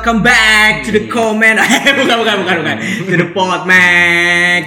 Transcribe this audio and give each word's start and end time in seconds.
welcome 0.00 0.24
back 0.24 0.80
to 0.80 0.96
the 0.96 1.04
comment. 1.12 1.60
bukan, 2.00 2.16
bukan, 2.24 2.36
bukan, 2.40 2.56
bukan. 2.64 2.76
To 3.04 3.14
the 3.20 3.28
Podmax. 3.36 4.64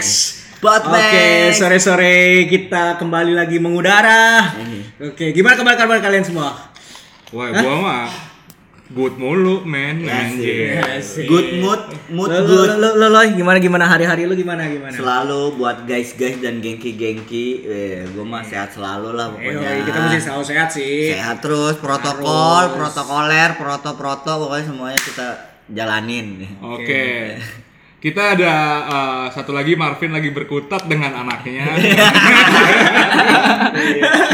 Podmax. 0.62 1.10
Oke, 1.10 1.26
sore-sore 1.58 2.46
kita 2.46 3.02
kembali 3.02 3.34
lagi 3.34 3.58
mengudara. 3.58 4.54
Oke, 5.02 5.34
gimana 5.34 5.58
kabar-kabar 5.58 6.06
kalian 6.06 6.22
semua? 6.22 6.70
Wah, 7.34 7.50
gua 7.50 7.76
mah 7.82 8.33
good 8.92 9.16
mulu, 9.16 9.64
men. 9.64 10.04
Anjir. 10.04 10.76
Good 11.24 11.58
mood, 11.58 11.82
mood 12.10 12.30
Lo, 12.30 12.36
lo, 12.36 12.46
good. 12.46 12.70
lo, 12.76 12.90
lo, 12.94 13.08
lo, 13.08 13.20
gimana 13.26 13.58
gimana 13.58 13.86
hari-hari 13.88 14.28
lu 14.28 14.36
gimana 14.36 14.68
gimana? 14.68 14.92
Selalu 14.92 15.56
buat 15.56 15.88
guys-guys 15.88 16.38
dan 16.40 16.60
gengki-gengki, 16.60 17.46
eh, 17.64 18.04
gue 18.06 18.22
mah 18.22 18.44
sehat 18.44 18.70
selalu 18.72 19.16
lah 19.16 19.32
Eh, 19.34 19.56
pokoknya. 19.56 19.88
kita 19.88 19.98
mesti 20.04 20.20
selalu 20.22 20.44
sehat 20.44 20.70
sih. 20.70 21.10
sehat 21.12 21.40
terus, 21.40 21.80
protokol, 21.80 22.28
Harus. 22.62 22.76
protokoler, 22.76 23.50
proto-proto, 23.56 24.32
pokoknya 24.44 24.66
semuanya 24.68 25.00
kita 25.00 25.28
jalanin. 25.70 26.28
Oke. 26.60 27.40
Kita 28.04 28.36
ada 28.36 28.54
eh, 28.84 29.26
satu 29.32 29.56
lagi 29.56 29.80
Marvin 29.80 30.12
lagi 30.12 30.28
berkutat 30.28 30.92
dengan 30.92 31.24
anaknya. 31.24 31.72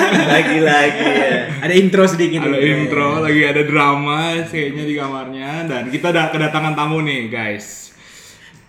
Lagi-lagi 0.09 1.05
ya. 1.05 1.37
Ada 1.61 1.73
intro 1.77 2.09
sedikit. 2.09 2.49
ada 2.49 2.57
nih. 2.57 2.89
intro, 2.89 3.21
lagi 3.21 3.45
ada 3.45 3.61
drama 3.61 4.41
kayaknya 4.49 4.83
di 4.89 4.93
kamarnya 4.97 5.51
dan 5.69 5.83
kita 5.93 6.09
ada 6.09 6.33
kedatangan 6.33 6.73
tamu 6.73 7.05
nih, 7.05 7.29
guys. 7.29 7.93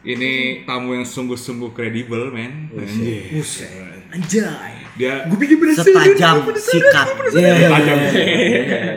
Ini 0.04 0.64
tamu 0.68 0.92
yang 0.92 1.08
sungguh-sungguh 1.08 1.72
kredibel, 1.72 2.28
men. 2.28 2.68
Anjir. 2.72 3.40
Buset. 3.40 4.04
Anjay. 4.12 4.84
Dia 5.00 5.24
Gue 5.32 5.38
bikin 5.40 5.56
berasa 5.64 5.80
Setajam 5.80 6.44
sikat. 6.60 7.06
tajam. 7.72 7.98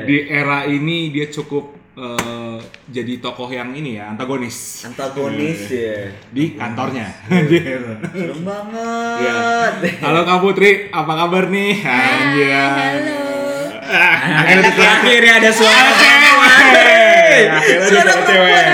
Di 0.04 0.17
era 0.28 0.67
ini 0.67 1.16
dia 1.16 1.32
cukup 1.32 1.83
eh, 1.94 2.58
jadi 2.89 3.13
tokoh 3.22 3.49
yang 3.53 3.69
ini 3.73 4.02
ya, 4.02 4.13
antagonis 4.13 4.81
Antagonis 4.86 5.69
ya. 5.69 6.09
di 6.33 6.58
kantornya. 6.58 7.08
Anjir. 7.30 7.81
Serem 8.13 8.41
banget. 8.41 9.17
Iya. 9.22 9.41
Halo 10.02 10.21
Kak 10.25 10.39
Putri, 10.41 10.89
apa 10.89 11.14
kabar 11.14 11.53
nih? 11.53 11.73
Anjir. 11.86 12.53
Halo. 12.53 13.21
Akhirnya 13.83 14.71
akhirnya 14.73 15.33
ada 15.38 15.52
suara 15.53 15.91
Hey, 15.94 17.49
akhirnya 17.49 17.86
ada 17.86 17.89
suara 17.89 18.14
cewek. 18.25 18.66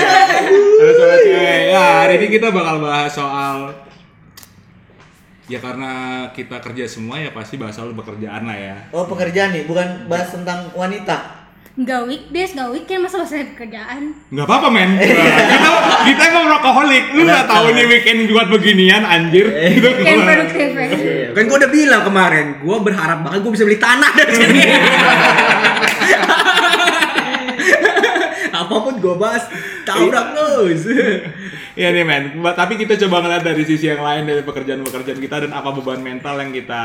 Ada 0.80 0.92
suara 0.96 1.16
cewek. 1.20 1.60
Ya, 1.70 1.84
hari 2.04 2.14
ini 2.20 2.26
kita 2.28 2.48
bakal 2.52 2.76
bahas 2.80 3.12
soal 3.12 3.72
Ya 5.50 5.58
karena 5.58 5.90
kita 6.30 6.62
kerja 6.62 6.86
semua 6.86 7.18
ya 7.18 7.34
pasti 7.34 7.58
bahas 7.58 7.74
soal 7.74 7.90
pekerjaan 7.90 8.46
lah 8.46 8.54
ya. 8.54 8.76
Oh 8.94 9.02
pekerjaan 9.10 9.50
nih, 9.50 9.66
bukan 9.66 10.06
bahas 10.06 10.30
tentang 10.30 10.70
wanita. 10.78 11.39
Nggak 11.80 12.12
weekdays, 12.12 12.52
nggak 12.52 12.70
weekend, 12.76 13.00
masa 13.08 13.24
bahasa 13.24 13.40
pekerjaan? 13.56 14.12
Nggak 14.28 14.44
apa-apa 14.44 14.68
men. 14.68 15.00
kita 15.00 15.70
kita 16.12 16.22
emang 16.28 16.52
rokoholik. 16.52 17.16
Lu 17.16 17.24
nggak 17.24 17.48
tahu 17.48 17.72
nih 17.72 17.88
weekend 17.88 18.28
buat 18.28 18.52
beginian 18.52 19.00
anjir. 19.00 19.48
Gitu. 19.48 19.88
Weekend 19.88 20.28
produktif 20.28 20.76
ya? 20.76 21.32
Kan 21.32 21.48
gue 21.48 21.56
udah 21.56 21.72
bilang 21.72 22.04
kemarin, 22.04 22.60
gue 22.60 22.76
berharap 22.84 23.24
banget 23.24 23.40
gue 23.40 23.52
bisa 23.56 23.64
beli 23.64 23.80
tanah 23.80 24.12
dari 24.12 24.32
sini. 24.36 24.60
Apa 28.60 28.74
pun 28.76 29.00
gue 29.00 29.14
bahas, 29.16 29.48
tabrak 29.88 30.36
terus. 30.36 30.84
Iya 31.80 31.96
nih 31.96 32.04
men, 32.04 32.44
tapi 32.44 32.76
kita 32.76 33.00
coba 33.08 33.24
ngeliat 33.24 33.40
dari 33.40 33.64
sisi 33.64 33.88
yang 33.88 34.04
lain 34.04 34.28
dari 34.28 34.44
pekerjaan-pekerjaan 34.44 35.16
kita 35.16 35.48
dan 35.48 35.56
apa 35.56 35.72
beban 35.72 36.04
mental 36.04 36.36
yang 36.36 36.52
kita 36.52 36.84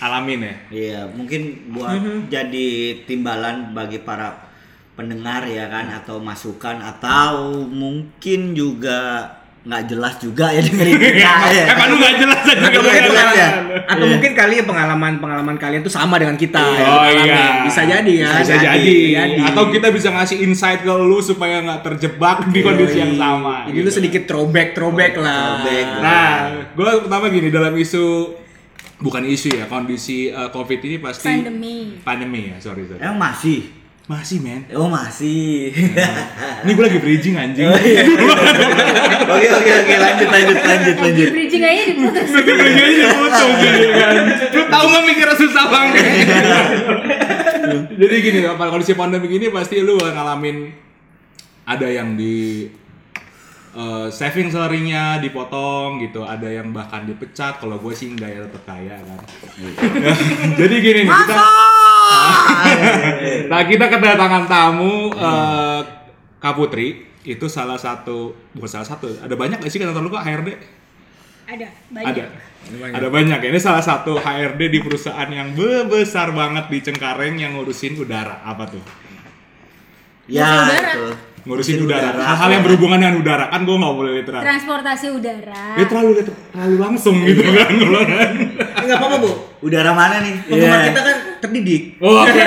alamin 0.00 0.40
ya. 0.42 0.54
Iya, 0.70 1.00
mungkin 1.08 1.40
buat 1.70 2.00
jadi 2.28 2.68
timbalan 3.04 3.70
bagi 3.70 4.00
para 4.00 4.48
pendengar 4.92 5.44
ya 5.44 5.64
kan 5.66 5.88
atau 5.94 6.20
masukan 6.20 6.76
atau 6.76 7.64
mungkin 7.64 8.52
juga 8.52 9.28
nggak 9.60 9.92
jelas 9.92 10.16
juga 10.16 10.48
ya 10.48 10.64
dengerin 10.64 10.96
kita 11.04 11.20
ya. 11.52 11.64
Emang 11.68 11.92
lu 11.92 11.96
nggak 12.00 12.16
jelas 12.16 12.40
aja 12.42 12.56
Nggak 12.64 12.72
jelas 13.04 13.28
apa. 13.28 13.36
ya? 13.36 13.48
Atau 13.92 14.06
mungkin 14.08 14.32
kali 14.32 14.54
pengalaman-pengalaman 14.64 15.56
kalian 15.56 15.80
tuh 15.80 15.92
sama 15.92 16.16
dengan 16.16 16.36
kita. 16.36 16.64
Oh 16.64 17.04
yang 17.04 17.28
iya. 17.28 17.44
Bisa 17.68 17.84
jadi 17.84 18.12
ya. 18.24 18.28
Bisa 18.40 18.56
Bisa 18.56 18.56
jadi. 18.56 18.96
jadi. 19.12 19.40
Atau 19.52 19.68
kita 19.68 19.92
bisa 19.92 20.08
ngasih 20.10 20.40
insight 20.40 20.80
ke 20.80 20.88
lu 20.88 21.20
supaya 21.20 21.60
nggak 21.60 21.80
terjebak 21.84 22.48
di 22.48 22.60
kondisi 22.64 22.96
yang 22.98 23.20
sama. 23.20 23.68
Jadi 23.68 23.78
lu 23.78 23.90
sedikit 23.92 24.24
throwback 24.24 24.72
throwback 24.72 25.12
lah. 25.16 25.60
Throwback. 25.60 25.86
Nah, 26.00 26.32
gue 26.72 26.90
pertama 27.04 27.24
gini 27.28 27.48
dalam 27.48 27.72
isu 27.76 28.04
bukan 29.00 29.24
isu 29.24 29.56
ya 29.56 29.64
kondisi 29.64 30.28
uh, 30.28 30.52
covid 30.52 30.80
ini 30.84 31.00
pasti 31.00 31.28
Pandemi. 31.28 31.96
pandemi 32.04 32.40
ya 32.52 32.56
sorry 32.60 32.84
sorry 32.84 33.00
Emang 33.00 33.32
masih? 33.32 33.80
masih 34.04 34.42
men 34.42 34.66
Oh 34.74 34.90
masih. 34.90 35.70
ini 36.66 36.70
gue 36.74 36.82
lagi 36.82 36.98
bridging 36.98 37.38
anjing 37.38 37.70
oke 37.70 37.86
oke 39.30 39.70
oke 39.70 39.94
lanjut 39.94 40.28
lanjut 40.28 40.58
lanjut 40.60 40.96
lanjut. 40.98 41.30
Bridging 41.30 41.62
aja 41.62 41.82
diputus. 41.86 42.26
Nanti 42.34 42.50
bridging 42.50 42.86
aja 42.90 42.96
dipotong 43.06 43.50
gitu 43.62 43.88
kan 43.94 44.14
lu 44.50 44.62
tau 44.66 44.84
gak 44.90 45.02
mikirnya 45.06 45.36
susah 45.38 45.64
banget 45.70 46.04
jadi 48.02 48.14
gini 48.18 48.38
apa 48.44 48.64
kondisi 48.66 48.98
pandemi 48.98 49.30
ini 49.30 49.46
pasti 49.48 49.78
lu 49.78 49.94
ngalamin 49.94 50.74
ada 51.62 51.86
yang 51.86 52.18
di 52.18 52.66
eh, 53.76 54.08
saving 54.10 54.48
salary-nya 54.50 55.18
dipotong 55.22 56.02
gitu, 56.02 56.26
ada 56.26 56.46
yang 56.46 56.70
bahkan 56.74 57.06
dipecat. 57.06 57.58
Kalau 57.62 57.78
gue 57.78 57.92
sih 57.94 58.10
enggak 58.10 58.30
ya 58.34 58.40
tetap 58.46 58.62
kaya 58.66 58.96
kan. 58.98 59.18
Jadi 60.60 60.74
gini 60.82 61.00
nih, 61.06 61.12
kita 61.12 61.36
Nah, 63.50 63.60
kita 63.66 63.84
kedatangan 63.86 64.44
tamu 64.50 65.14
eh 65.14 65.80
Kak 66.40 66.54
Putri 66.56 67.06
itu 67.22 67.46
salah 67.52 67.76
satu 67.76 68.32
bukan 68.56 68.70
salah 68.70 68.88
satu, 68.88 69.12
ada 69.20 69.36
banyak 69.36 69.60
gak 69.60 69.68
sih 69.68 69.76
kantor 69.76 70.00
lu 70.00 70.10
kok 70.10 70.24
HRD? 70.24 70.56
Ada, 71.50 71.68
banyak. 71.92 72.14
Ada. 72.14 72.24
Ada 72.94 73.08
banyak 73.10 73.38
ya. 73.42 73.48
Ini 73.50 73.60
salah 73.60 73.82
satu 73.82 74.16
HRD 74.16 74.70
di 74.70 74.78
perusahaan 74.78 75.26
yang 75.26 75.52
besar 75.90 76.30
banget 76.30 76.70
di 76.70 76.78
Cengkareng 76.78 77.42
yang 77.42 77.58
ngurusin 77.58 77.98
udara. 77.98 78.40
Apa 78.46 78.70
tuh? 78.70 78.82
Ya 80.30 80.70
udara. 80.70 80.90
itu. 80.94 81.06
Ngurusin 81.40 81.80
udara. 81.80 82.12
Hal-hal 82.12 82.48
yang 82.52 82.62
berhubungan 82.62 82.98
dengan 82.98 83.16
udara 83.16 83.48
kan 83.48 83.64
gue 83.64 83.72
nggak 83.72 83.94
boleh 83.94 84.12
literal. 84.18 84.40
Transportasi 84.40 85.06
udara. 85.08 85.62
Dia 85.72 85.86
terlalu 85.88 86.10
terlalu 86.52 86.76
langsung 86.76 87.16
gitu 87.22 87.40
kan 87.42 87.70
kalau 87.72 88.00
kan. 88.02 88.30
Enggak 88.80 88.96
apa-apa, 88.96 89.16
Bu. 89.18 89.30
Udara 89.60 89.90
mana 89.92 90.20
nih? 90.20 90.34
Penggemar 90.44 90.78
Iya. 90.78 90.88
kita 90.88 91.00
kan 91.00 91.16
terdidik. 91.40 91.82
Oke, 91.96 92.42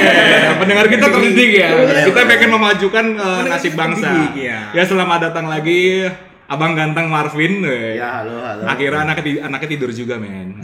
pendengar 0.58 0.86
kita 0.88 1.06
terdidik 1.08 1.50
ya. 1.56 1.70
Boleh, 1.74 2.04
Kita 2.06 2.20
pengen 2.26 2.50
memajukan 2.52 3.06
uh, 3.16 3.42
nasib 3.46 3.74
bangsa. 3.74 4.08
terdidik, 4.08 4.34
ya. 4.46 4.60
Ya 4.74 4.84
selamat 4.84 5.20
datang 5.30 5.46
lagi 5.46 6.10
Abang 6.44 6.76
ganteng 6.76 7.08
Marvin. 7.08 7.64
Ya 7.64 8.20
halo 8.20 8.36
halo. 8.38 8.62
Akhirnya 8.68 9.00
anaknya, 9.02 9.24
ti- 9.24 9.42
anaknya 9.42 9.70
tidur 9.70 9.90
juga 9.90 10.16
men. 10.16 10.60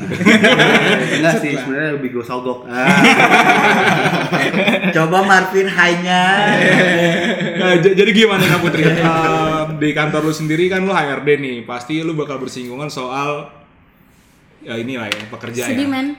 Enggak 1.16 1.40
sih, 1.40 1.56
sebenarnya 1.56 1.95
lebih 1.95 2.09
gue 2.13 2.22
sogok. 2.22 2.67
Coba 4.95 5.17
Marvin 5.23 5.67
high-nya. 5.67 6.23
Nah, 7.59 7.75
jadi 7.75 8.07
gimana 8.16 8.40
Kak 8.40 8.63
Putri? 8.63 8.88
Eh, 8.88 8.95
di 9.78 9.91
kantor 9.91 10.23
lu 10.23 10.31
sendiri 10.31 10.72
kan 10.72 10.79
lu 10.79 10.90
HRD 10.90 11.38
nih, 11.38 11.57
pasti 11.67 12.00
lu 12.00 12.16
bakal 12.16 12.40
bersinggungan 12.40 12.88
soal 12.88 13.51
ya 14.61 14.73
inilah 14.73 15.05
ya 15.05 15.28
pekerjaan. 15.28 15.67
Sedih, 15.67 15.84
ya. 15.84 15.91
men. 15.91 16.16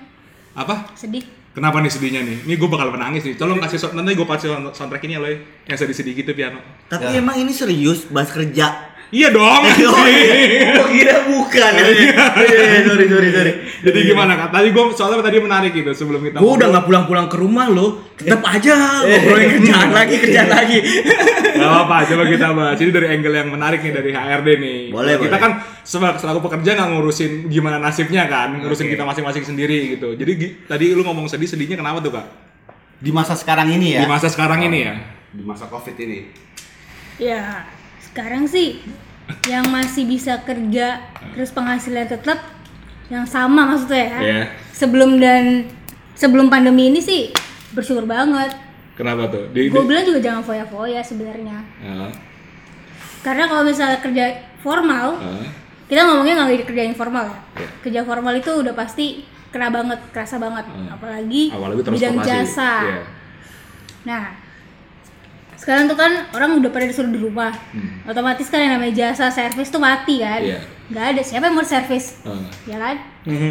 Apa? 0.52 0.84
Sedih. 0.92 1.24
Kenapa 1.50 1.80
nih 1.80 1.88
sedihnya 1.88 2.20
nih? 2.20 2.44
Ini 2.44 2.54
gue 2.54 2.68
bakal 2.68 2.92
menangis 2.92 3.24
nih. 3.24 3.34
Tolong 3.34 3.56
kasih 3.56 3.80
nanti 3.90 4.12
gue 4.12 4.22
kasih 4.22 4.46
sound- 4.52 4.70
soundtrack 4.76 5.02
ini 5.02 5.16
ya 5.16 5.18
lo 5.18 5.26
ya. 5.26 5.34
yang 5.64 5.76
sedih-sedih 5.80 6.12
gitu 6.14 6.30
piano. 6.36 6.60
Tapi 6.86 7.10
emang 7.10 7.34
ini 7.34 7.50
serius 7.50 8.04
bahas 8.06 8.28
kerja. 8.28 8.92
Iya 9.10 9.28
dong. 9.34 9.62
Oh 10.80 10.86
kira 10.90 11.26
bukan. 11.26 11.70
Iya, 11.74 12.82
sorry 12.88 13.06
sorry 13.10 13.28
sorry. 13.34 13.52
Jadi 13.82 13.98
gimana 14.06 14.38
kak? 14.38 14.48
Tadi 14.54 14.70
gue 14.70 14.84
soalnya 14.94 15.22
tadi 15.22 15.38
menarik 15.42 15.72
gitu 15.74 15.90
sebelum 15.90 16.22
kita. 16.22 16.38
Gue 16.38 16.52
udah 16.54 16.68
nggak 16.70 16.84
pulang-pulang 16.86 17.26
ke 17.26 17.36
rumah 17.36 17.66
lo, 17.66 18.06
tetap 18.14 18.38
aja 18.46 19.02
ngobrolin 19.02 19.60
kerjaan 19.60 19.90
lagi, 19.90 20.14
kerjaan 20.18 20.50
lagi. 20.56 20.78
Gak 21.50 21.66
apa-apa, 21.66 21.96
coba 22.06 22.22
kita 22.30 22.46
bahas. 22.54 22.78
Ini 22.78 22.90
dari 22.90 23.06
angle 23.10 23.34
yang 23.34 23.48
menarik 23.50 23.80
nih 23.82 23.92
dari 23.92 24.10
HRD 24.14 24.48
nih. 24.56 24.78
Boleh, 24.94 25.14
Kita 25.18 25.26
boleh. 25.26 25.40
kan 25.42 25.52
sebagai 25.82 26.18
selaku 26.22 26.40
pekerja 26.46 26.70
nggak 26.78 26.88
ngurusin 26.94 27.32
gimana 27.50 27.76
nasibnya 27.82 28.24
kan, 28.30 28.54
ngurusin 28.56 28.86
Oke. 28.88 28.94
kita 28.94 29.04
masing-masing 29.04 29.44
sendiri 29.44 29.98
gitu. 29.98 30.14
Jadi 30.14 30.32
tadi 30.64 30.94
lu 30.94 31.02
ngomong 31.02 31.26
sedih, 31.26 31.50
sedihnya 31.50 31.76
kenapa 31.76 31.98
tuh 32.00 32.14
kak? 32.14 32.26
Di 33.00 33.10
masa 33.10 33.34
sekarang 33.34 33.68
ini 33.68 33.98
ya. 33.98 34.00
Di 34.04 34.08
masa 34.08 34.30
sekarang 34.30 34.60
ini 34.64 34.78
ya. 34.86 34.94
Di 35.34 35.42
masa 35.42 35.66
Covid 35.66 35.96
ini. 35.98 36.30
Ya, 37.20 37.68
sekarang 38.10 38.44
sih 38.44 38.82
yang 39.46 39.70
masih 39.70 40.04
bisa 40.04 40.42
kerja 40.42 40.98
terus 41.32 41.54
penghasilan 41.54 42.10
tetap 42.10 42.42
yang 43.06 43.22
sama 43.26 43.66
maksudnya 43.66 44.04
ya. 44.06 44.18
Iya. 44.18 44.42
Sebelum 44.74 45.18
dan 45.18 45.66
sebelum 46.14 46.50
pandemi 46.50 46.90
ini 46.90 46.98
sih 46.98 47.30
bersyukur 47.70 48.06
banget. 48.06 48.50
Kenapa 48.98 49.30
tuh? 49.30 49.48
Di, 49.54 49.70
Gue 49.70 49.82
di- 49.82 49.88
bilang 49.88 50.04
juga 50.04 50.20
jangan 50.20 50.42
foya-foya 50.42 51.00
sebenarnya. 51.00 51.58
Ya, 51.80 52.10
Karena 53.20 53.48
kalau 53.48 53.62
misalnya 53.64 53.98
kerja 54.00 54.24
formal, 54.60 55.16
ya. 55.16 55.48
kita 55.88 56.00
ngomongnya 56.04 56.34
nggak 56.44 56.68
kerja 56.68 56.84
informal 56.84 57.24
ya. 57.30 57.38
Iya. 57.62 57.68
Kerja 57.80 58.00
formal 58.04 58.34
itu 58.36 58.50
udah 58.50 58.74
pasti 58.76 59.24
kena 59.50 59.70
banget, 59.70 59.98
kerasa 60.12 60.36
banget. 60.36 60.66
Hmm. 60.68 60.88
Apalagi 60.90 61.50
Awalnya 61.50 61.86
bidang 61.86 62.16
jasa. 62.22 62.72
Iya. 62.84 63.02
Nah, 64.06 64.24
sekarang 65.60 65.84
tuh 65.84 65.94
kan 65.94 66.24
orang 66.32 66.56
udah 66.56 66.68
pada 66.68 66.88
disuruh 66.88 67.08
di 67.08 67.20
rumah. 67.20 67.52
Otomatis 68.02 68.48
kan 68.48 68.58
yang 68.58 68.72
namanya 68.74 68.96
jasa 69.06 69.28
servis 69.28 69.68
tuh 69.68 69.76
mati 69.78 70.18
kan. 70.18 70.40
Nggak 70.88 71.04
ada. 71.06 71.20
Siapa 71.20 71.44
yang 71.44 71.54
mau 71.54 71.62
servis 71.62 72.16
Eh, 72.24 72.44
ya 72.66 72.80
kan? 72.80 72.96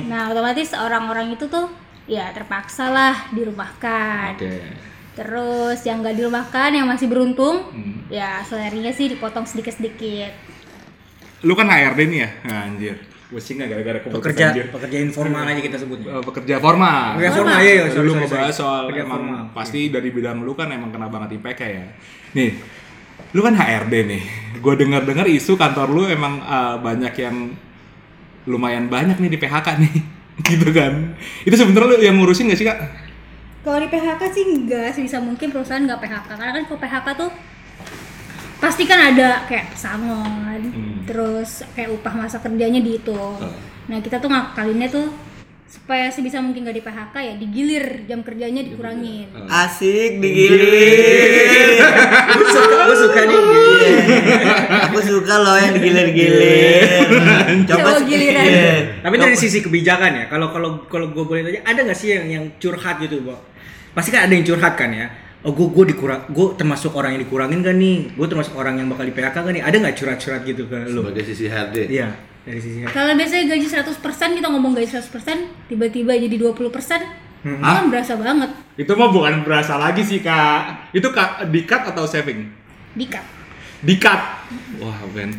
Nah 0.04 0.28
otomatis 0.28 0.74
orang-orang 0.74 1.32
itu 1.32 1.46
tuh 1.46 1.70
ya 2.06 2.34
terpaksa 2.34 2.90
lah 2.90 3.30
dirumahkan. 3.32 4.34
Oke. 4.36 4.90
terus 5.10 5.84
yang 5.84 6.00
nggak 6.00 6.16
dirumahkan 6.16 6.72
yang 6.72 6.88
masih 6.88 7.06
beruntung 7.06 7.60
Hmm. 7.70 8.08
ya 8.08 8.40
salarinya 8.42 8.88
sih 8.90 9.12
dipotong 9.12 9.44
sedikit-sedikit. 9.44 10.32
Lu 11.44 11.54
kan 11.54 11.68
HRD 11.68 12.08
nih 12.08 12.20
ya? 12.20 12.30
Nah, 12.46 12.60
anjir. 12.66 12.96
Pusing 13.30 13.62
nggak 13.62 13.70
gara-gara 13.70 13.98
keputus 14.02 14.18
Pekerja 14.18 14.46
anjir. 14.50 14.66
pekerja 14.74 14.98
informal 15.00 15.46
aja 15.46 15.62
kita 15.62 15.78
sebut. 15.78 16.02
Eh, 16.02 16.24
pekerja 16.26 16.56
formal. 16.58 17.14
Pekerja 17.14 17.32
Formal. 17.38 17.54
formal 17.54 17.60
ya, 17.62 17.74
ya. 17.78 18.02
Lu 18.02 18.12
ngebahas 18.18 18.50
soal 18.52 18.84
Pekerja 18.90 19.06
emang 19.06 19.22
formal. 19.22 19.44
pasti 19.54 19.80
dari 19.88 20.10
bidang 20.10 20.42
lu 20.42 20.54
kan 20.54 20.68
emang 20.68 20.90
kena 20.90 21.08
banget 21.08 21.38
IPK 21.38 21.62
ya. 21.62 21.86
Nih, 22.34 22.58
lu 23.30 23.42
kan 23.42 23.54
HRD 23.54 23.94
nih. 24.10 24.24
Gue 24.58 24.74
dengar-dengar 24.74 25.30
isu 25.30 25.54
kantor 25.54 25.88
lu 25.88 26.04
emang 26.06 26.42
eh, 26.42 26.76
banyak 26.82 27.14
yang 27.16 27.38
lumayan 28.44 28.90
banyak 28.90 29.22
nih 29.22 29.30
di 29.30 29.38
PHK 29.38 29.68
nih. 29.78 29.94
gitu 30.50 30.70
kan. 30.74 31.14
Itu 31.46 31.54
sebenarnya 31.54 31.86
lu 31.86 31.96
yang 32.02 32.18
ngurusin 32.18 32.50
gak 32.50 32.58
sih, 32.58 32.66
Kak? 32.66 32.80
Kalau 33.60 33.78
di 33.78 33.86
PHK 33.86 34.22
sih 34.32 34.44
enggak, 34.48 34.90
sebisa 34.90 35.20
mungkin 35.20 35.52
perusahaan 35.52 35.84
nggak 35.84 36.00
PHK 36.00 36.30
karena 36.32 36.54
kan 36.56 36.64
kalau 36.66 36.80
PHK 36.80 37.08
tuh 37.14 37.30
pasti 38.60 38.84
kan 38.84 39.00
ada 39.10 39.44
kayak 39.46 39.72
pesangon, 39.72 40.62
Hmm. 40.66 40.98
terus 41.04 41.64
kayak 41.72 41.90
upah 41.92 42.14
masa 42.18 42.38
kerjanya 42.38 42.78
dihitung. 42.78 43.40
Nah 43.86 43.98
kita 43.98 44.18
tuh 44.18 44.28
ngakalinnya 44.28 44.88
tuh 44.88 45.08
supaya 45.66 46.10
sebisa 46.10 46.38
mungkin 46.40 46.64
nggak 46.64 46.76
di 46.76 46.84
PHK 46.84 47.16
ya 47.16 47.34
digilir 47.36 47.86
jam 48.04 48.20
kerjanya 48.20 48.62
dikurangin. 48.62 49.30
Asik 49.46 50.18
digilir. 50.18 51.78
Gue 52.28 52.48
suka, 52.52 52.76
gue 52.84 52.98
suka 53.00 53.20
nih. 53.24 53.42
Aku 54.84 55.00
suka 55.00 55.36
loh 55.38 55.56
yang 55.56 55.74
digilir-gilir. 55.74 57.06
Coba 57.66 57.90
sih- 57.96 58.08
giliran. 58.08 58.44
iya. 58.44 58.72
Tapi 59.00 59.16
dari 59.16 59.36
sisi 59.36 59.60
kebijakan 59.60 60.12
ya, 60.12 60.26
kalau 60.28 60.50
kalau 60.50 60.70
kalau 60.86 61.08
gue 61.10 61.24
boleh 61.24 61.42
tanya, 61.44 61.62
ada 61.64 61.80
nggak 61.82 61.96
sih 61.96 62.12
yang 62.12 62.26
yang 62.28 62.46
curhat 62.58 62.98
gitu, 63.00 63.22
Bo? 63.22 63.38
Pasti 63.92 64.10
kan 64.10 64.26
ada 64.26 64.34
yang 64.34 64.44
curhat 64.44 64.74
kan 64.74 64.90
ya. 64.90 65.08
Oh, 65.40 65.56
gue 65.56 65.68
gue 65.72 65.96
dikurang, 65.96 66.28
gue 66.28 66.48
termasuk 66.60 66.92
orang 67.00 67.16
yang 67.16 67.24
dikurangin 67.24 67.64
kan 67.64 67.76
nih. 67.80 68.12
Gue 68.12 68.28
termasuk 68.28 68.60
orang 68.60 68.76
yang 68.76 68.92
bakal 68.92 69.08
di 69.08 69.16
PHK 69.16 69.36
kan 69.40 69.54
nih. 69.56 69.64
Ada 69.64 69.76
nggak 69.80 69.96
curhat-curhat 69.96 70.42
gitu 70.44 70.68
ke 70.68 70.78
lu? 70.92 71.00
Sebagai 71.00 71.24
sisi 71.24 71.48
HRD. 71.48 71.76
Iya, 71.88 72.10
dari 72.44 72.60
sisi 72.60 72.84
Kalau 72.84 73.16
biasanya 73.16 73.44
gaji 73.56 73.68
100% 73.72 74.36
kita 74.36 74.48
ngomong 74.52 74.76
gaji 74.76 74.90
100%, 75.00 75.72
tiba-tiba 75.72 76.12
jadi 76.20 76.36
20%, 76.36 76.60
itu 77.40 77.56
kan 77.56 77.88
berasa 77.88 78.20
banget 78.20 78.52
Itu 78.76 79.00
mah 79.00 79.16
bukan 79.16 79.48
berasa 79.48 79.80
lagi 79.80 80.04
sih, 80.04 80.20
Kak. 80.20 80.92
Itu 80.92 81.08
Kak 81.16 81.48
di-cut 81.48 81.88
atau 81.88 82.04
saving? 82.04 82.60
dikat. 83.00 83.24
Di-cut. 83.80 84.22
Wah, 84.84 85.00
Ben. 85.16 85.32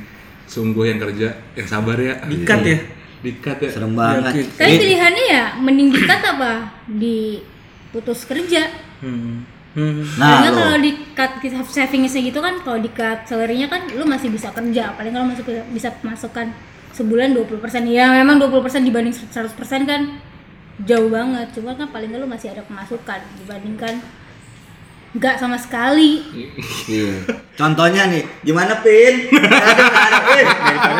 Sungguh 0.49 0.91
yang 0.91 0.99
kerja, 0.99 1.37
yang 1.55 1.69
sabar 1.69 2.00
ya. 2.00 2.25
dikat 2.25 2.61
ya. 2.64 2.79
Di-cut 3.20 3.58
ya. 3.61 3.70
Serem 3.70 3.93
banget. 3.93 4.49
Tapi 4.56 4.75
pilihannya 4.81 5.25
ya 5.29 5.44
mending 5.61 5.93
dikat 5.93 6.20
apa 6.25 6.73
diputus 6.88 8.25
kerja. 8.25 8.64
Hmm. 9.05 9.44
Hmm. 9.70 10.02
Nah, 10.19 10.43
Karena 10.43 10.50
kalau 10.50 10.78
di 10.82 10.93
cut 11.14 11.32
kita 11.38 11.62
savingnya 11.62 12.11
segitu 12.11 12.43
kan 12.43 12.58
kalau 12.67 12.82
di 12.82 12.90
cut 12.90 13.22
salary-nya 13.22 13.70
kan 13.70 13.87
lu 13.94 14.02
masih 14.02 14.26
bisa 14.31 14.50
kerja. 14.50 14.94
Paling 14.99 15.12
kalau 15.14 15.26
masuk 15.31 15.46
bisa 15.70 15.94
masukkan 16.02 16.50
sebulan 16.90 17.31
20% 17.38 17.87
ya 17.87 18.11
memang 18.11 18.43
20% 18.43 18.82
dibanding 18.82 19.14
100% 19.14 19.55
kan 19.87 20.19
jauh 20.82 21.06
banget. 21.06 21.55
Cuma 21.55 21.78
kan 21.78 21.87
paling 21.94 22.11
lu 22.11 22.26
masih 22.26 22.50
ada 22.50 22.67
pemasukan 22.67 23.22
dibandingkan 23.38 24.02
nggak 25.11 25.43
sama 25.43 25.59
sekali 25.59 26.23
Iya. 26.87 27.27
Contohnya 27.61 28.09
nih, 28.09 28.23
gimana 28.41 28.79
Pin? 28.81 29.29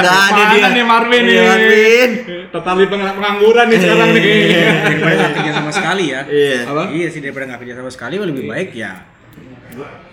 Gak 0.01 0.17
ada, 0.29 0.43
dia. 0.53 0.69
nih 0.69 0.85
Marvin 0.85 1.23
nih? 1.25 1.33
Iya, 1.33 1.43
Marvin. 1.47 2.11
Totali 2.53 2.85
peng- 2.85 3.17
pengangguran 3.17 3.67
nih 3.71 3.79
sekarang 3.81 4.09
nih. 4.13 4.23
daripada 4.85 5.15
nggak 5.17 5.33
kerja 5.33 5.53
sama 5.57 5.71
sekali 5.73 6.05
ya. 6.13 6.21
Iya. 6.29 6.59
Iya 6.91 7.09
sih 7.09 7.21
daripada 7.25 7.45
nggak 7.49 7.61
kerja 7.65 7.75
sama 7.81 7.91
sekali 7.91 8.15
lebih 8.21 8.45
baik 8.45 8.77
ya. 8.77 8.93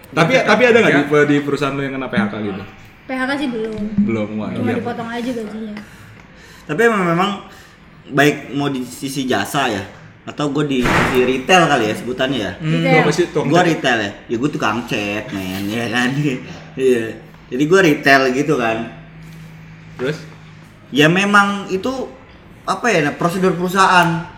Tapi 0.07 0.33
tapi 0.39 0.63
ada 0.63 0.77
nggak 0.79 0.93
di, 0.93 1.03
di 1.27 1.37
perusahaan 1.43 1.75
lu 1.75 1.83
yang 1.83 1.99
kena 1.99 2.07
PHK 2.07 2.33
gitu? 2.39 2.63
PHK 3.07 3.31
sih 3.39 3.47
belum 3.47 3.83
Belum 4.03 4.27
wah. 4.35 4.51
cuma 4.51 4.67
iya. 4.67 4.77
dipotong 4.79 5.07
aja 5.07 5.31
gajinya 5.31 5.75
Tapi 6.67 6.81
emang 6.83 7.03
memang 7.07 7.29
baik 8.11 8.51
mau 8.51 8.67
di 8.67 8.83
sisi 8.83 9.23
jasa 9.23 9.67
ya 9.67 9.83
atau 10.27 10.51
gue 10.51 10.63
di 10.67 10.79
sisi 10.83 11.19
retail 11.23 11.71
kali 11.71 11.87
ya 11.87 11.95
sebutannya 11.95 12.39
ya. 12.43 12.51
Hmm, 12.59 13.09
sih? 13.15 13.31
Gue 13.31 13.61
retail 13.63 13.97
ya, 14.03 14.11
ya 14.27 14.35
gue 14.35 14.49
tukang 14.51 14.83
cat 14.83 15.25
men, 15.31 15.63
ya 15.71 15.87
kan. 15.87 16.09
Iya. 16.77 17.09
Jadi 17.49 17.63
gue 17.65 17.79
retail 17.81 18.21
gitu 18.37 18.53
kan. 18.59 18.85
Terus? 19.97 20.21
Ya 20.93 21.09
memang 21.09 21.65
itu 21.73 21.89
apa 22.67 22.85
ya 22.91 23.09
prosedur 23.15 23.57
perusahaan 23.57 24.37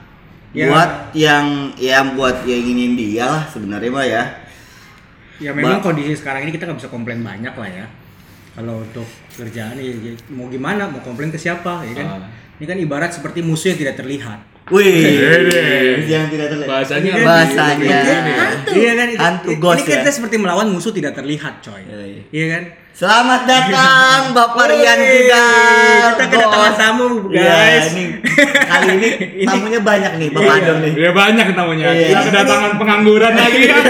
Ya. 0.49 0.65
buat 0.65 1.13
yang 1.13 1.77
yang 1.77 2.17
buat 2.17 2.41
yang 2.41 2.57
inginin 2.65 2.97
dia 2.97 3.29
lah 3.29 3.45
sebenarnya 3.45 3.91
mah 3.93 4.01
ya. 4.01 4.23
Ya 5.37 5.53
memang 5.53 5.77
Ba- 5.77 5.93
kondisi 5.93 6.17
sekarang 6.17 6.41
ini 6.41 6.51
kita 6.57 6.65
nggak 6.65 6.81
bisa 6.81 6.89
komplain 6.89 7.21
banyak 7.21 7.53
lah 7.53 7.69
ya. 7.69 7.85
Kalau 8.57 8.81
untuk 8.81 9.05
kerjaan 9.37 9.77
ya, 9.77 9.93
ya 9.93 10.17
mau 10.33 10.49
gimana, 10.49 10.89
mau 10.89 11.05
komplain 11.05 11.29
ke 11.29 11.37
siapa, 11.37 11.85
ya 11.85 11.93
kan? 12.01 12.05
Ah. 12.17 12.29
Ini 12.57 12.65
kan 12.65 12.77
ibarat 12.81 13.13
seperti 13.13 13.45
musuh 13.45 13.71
yang 13.71 13.79
tidak 13.79 14.01
terlihat. 14.01 14.41
Wih, 14.69 14.93
yang 16.05 16.25
tidak 16.27 16.47
terlihat. 16.47 16.69
Bahasanya 16.69 17.11
Iya, 17.11 17.25
bahasanya. 17.25 17.99
Hantu. 18.05 18.71
Iya 18.71 18.91
kan? 18.93 19.07
Itu- 19.07 19.19
Hantu 19.19 19.47
ini 19.49 19.57
ghost 19.57 19.81
kita 19.83 20.03
ya. 20.03 20.11
seperti 20.11 20.35
melawan 20.37 20.67
musuh 20.67 20.91
tidak 20.91 21.13
terlihat, 21.13 21.57
coy. 21.59 21.81
Iya, 21.81 21.97
iya. 22.03 22.21
Iya 22.29 22.45
kan? 22.49 22.63
Selamat 22.91 23.41
datang 23.45 24.21
Bapak 24.35 24.65
Rian 24.67 24.99
Kidal. 24.99 26.03
kita 26.11 26.25
kedatangan 26.27 26.73
tamu, 26.75 27.07
Iya, 27.29 27.47
guys. 27.47 27.85
ini 27.89 28.03
kali 28.69 28.93
ini 29.39 29.43
tamunya 29.43 29.79
banyak 29.79 30.11
nih 30.15 30.27
Bapak 30.29 30.53
Adon 30.59 30.77
nih. 30.81 30.93
Ya 30.93 31.11
banyak 31.11 31.45
tamunya. 31.49 31.85
Iya. 31.89 32.07
Kita 32.09 32.21
kedatangan 32.27 32.71
pengangguran 32.75 33.33
lagi 33.33 33.59
kan. 33.69 33.83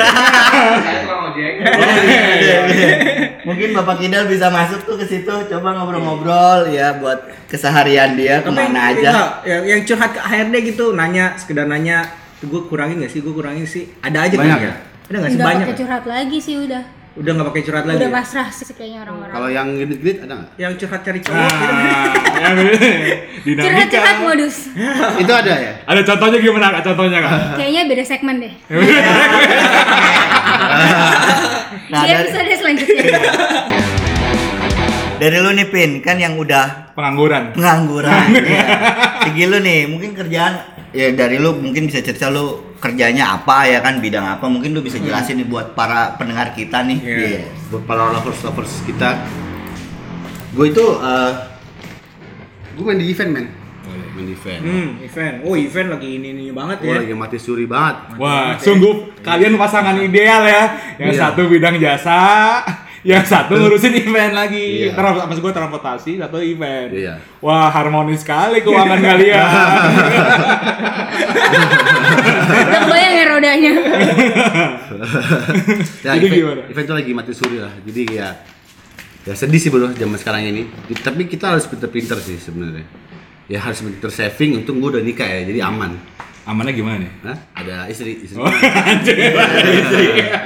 Mungkin 3.50 3.68
Bapak 3.74 3.98
Kidal 3.98 4.24
bisa 4.26 4.48
masuk 4.48 4.84
tuh 4.84 4.94
ke 4.94 5.04
situ, 5.04 5.26
coba 5.26 5.68
ngobrol-ngobrol 5.74 6.70
ya 6.70 6.94
buat 6.96 7.18
keseharian 7.46 8.14
dia 8.14 8.40
ke 8.40 8.48
mana 8.48 8.94
aja. 8.94 9.10
Enggak, 9.10 9.30
yang, 9.44 9.62
yang 9.66 9.82
curhat 9.84 10.10
ke 10.14 10.20
HRD 10.22 10.54
gitu, 10.70 10.94
nanya, 10.94 11.34
sekedar 11.34 11.66
nanya, 11.66 12.06
gue 12.40 12.62
kurangin 12.66 12.98
nggak 13.00 13.10
sih, 13.10 13.20
gue 13.20 13.30
kurangin 13.30 13.66
sih. 13.66 13.84
Ada 14.00 14.24
aja 14.24 14.36
Banyak 14.38 14.56
kan? 14.56 14.64
ya? 14.64 14.74
Ada 15.10 15.16
nggak 15.18 15.28
sih 15.28 15.40
banyak? 15.40 15.66
pakai 15.66 15.76
curhat 15.76 16.04
lagi 16.06 16.38
sih 16.38 16.56
udah 16.60 16.84
Udah 17.18 17.32
nggak 17.36 17.48
pakai 17.52 17.64
curhat 17.66 17.84
lagi. 17.84 17.98
udah 18.00 18.08
ya? 18.08 18.16
pasrah 18.16 18.48
sih 18.48 18.64
kayaknya 18.70 19.02
orang-orang 19.02 19.34
Kalau 19.34 19.50
yang 19.50 19.68
gede-gede 19.76 20.12
ada 20.22 20.34
nggak? 20.38 20.52
Yang 20.56 20.74
curhat 20.80 21.02
cari 21.02 21.20
cowok 21.20 21.50
gitu. 21.50 21.74
Nah, 21.74 22.06
yang 23.50 23.58
curhat-curhat 23.60 24.18
modus 24.22 24.56
Itu 25.26 25.34
ada 25.34 25.54
ya? 25.58 25.74
Ada 25.84 26.02
contohnya 26.06 26.38
gimana 26.38 26.70
kak? 26.70 26.82
Contohnya 26.86 27.18
kak? 27.20 27.34
kayaknya 27.58 27.82
beda 27.90 28.04
segmen 28.06 28.38
deh 28.38 28.54
Nah, 31.90 32.02
di 32.02 32.10
dari, 32.10 32.26
episode 32.26 32.54
selanjutnya 32.58 33.04
dari 35.20 35.38
lu 35.44 35.52
nih 35.52 35.68
Pin, 35.68 35.92
kan 36.00 36.16
yang 36.16 36.40
udah 36.40 36.96
Pengangguran. 36.96 37.52
pengangguran. 37.52 38.28
ya. 38.56 38.66
Segi 39.28 39.44
lu 39.52 39.60
nih, 39.60 39.80
mungkin 39.92 40.16
kerjaan 40.16 40.54
ya 40.90 41.14
dari 41.14 41.38
lu 41.38 41.54
mungkin 41.60 41.86
bisa 41.86 42.02
cerita 42.02 42.34
lu 42.34 42.74
kerjanya 42.82 43.38
apa 43.38 43.68
ya 43.70 43.78
kan 43.84 44.02
bidang 44.02 44.26
apa 44.26 44.50
mungkin 44.50 44.74
lu 44.74 44.82
bisa 44.82 44.98
jelasin 44.98 45.38
nih 45.38 45.46
buat 45.46 45.76
para 45.76 46.16
pendengar 46.16 46.56
kita 46.56 46.82
nih. 46.88 47.00
Iya. 47.04 47.18
Iya. 47.20 47.42
Buat 47.70 47.84
para 47.84 48.10
lovers 48.16 48.40
lovers 48.42 48.74
kita, 48.88 49.20
gue 50.56 50.66
itu 50.72 50.86
eh 51.04 51.32
gue 52.80 52.84
main 52.88 52.98
di 52.98 53.12
event 53.12 53.32
men. 53.36 53.46
Main 53.90 54.26
di 54.26 54.34
event. 54.34 54.62
Hmm, 54.62 54.90
event. 55.00 55.36
Oh, 55.42 55.56
event 55.56 55.88
lagi 55.90 56.10
ini 56.14 56.28
ini 56.32 56.46
banget 56.50 56.78
ya. 56.82 57.00
lagi 57.00 57.14
mati 57.14 57.38
suri 57.38 57.64
banget. 57.64 58.16
Wah, 58.16 58.56
sungguh 58.56 58.94
kalian 59.20 59.56
pasangan 59.56 59.96
ideal 59.96 60.44
ya. 60.44 60.64
Yang 60.98 61.14
Iya. 61.14 61.22
satu 61.26 61.42
bidang 61.46 61.76
jasa, 61.76 62.20
yang 63.02 63.24
satu 63.24 63.56
ngurusin 63.56 63.96
event 63.96 64.34
lagi. 64.34 64.68
Iya. 64.86 64.94
Karena 64.94 65.24
maksud 65.24 65.40
gue 65.40 65.54
transportasi, 65.54 66.12
satu 66.18 66.38
event. 66.38 66.90
Iya. 66.92 67.16
Wah, 67.40 67.70
harmonis 67.70 68.20
sekali 68.20 68.60
keuangan 68.60 69.00
kalian. 69.00 69.48
Gak 72.60 72.84
bayang 72.88 73.14
ya 73.16 73.26
rodanya 73.28 73.72
Ya, 76.02 76.12
Jadi 76.16 76.26
event, 76.26 76.36
gimana? 76.36 76.62
event 76.66 76.86
itu 76.86 76.96
lagi 76.96 77.12
mati 77.14 77.32
suri 77.32 77.58
lah. 77.58 77.72
Jadi 77.82 78.02
ya 78.10 78.30
ya 79.22 79.34
sedih 79.34 79.60
sih 79.60 79.70
bro 79.70 79.92
zaman 79.92 80.18
sekarang 80.18 80.44
ini. 80.44 80.68
Tapi 80.92 81.26
kita 81.26 81.52
harus 81.52 81.66
pinter-pinter 81.66 82.18
sih 82.18 82.36
sebenarnya. 82.36 82.84
Ya 83.50 83.60
harus 83.60 83.82
pinter 83.82 84.14
saving. 84.14 84.62
Untung 84.62 84.78
gue 84.78 84.94
udah 84.94 85.04
nikah 85.04 85.26
ya, 85.26 85.42
jadi 85.50 85.66
aman. 85.66 85.98
Amannya 86.46 86.74
gimana 86.74 86.98
nih? 87.02 87.12
Hah? 87.26 87.38
Ada 87.62 87.76
istri, 87.90 88.26
istri. 88.26 88.38
Oh, 88.38 88.50
anjir. 88.90 89.18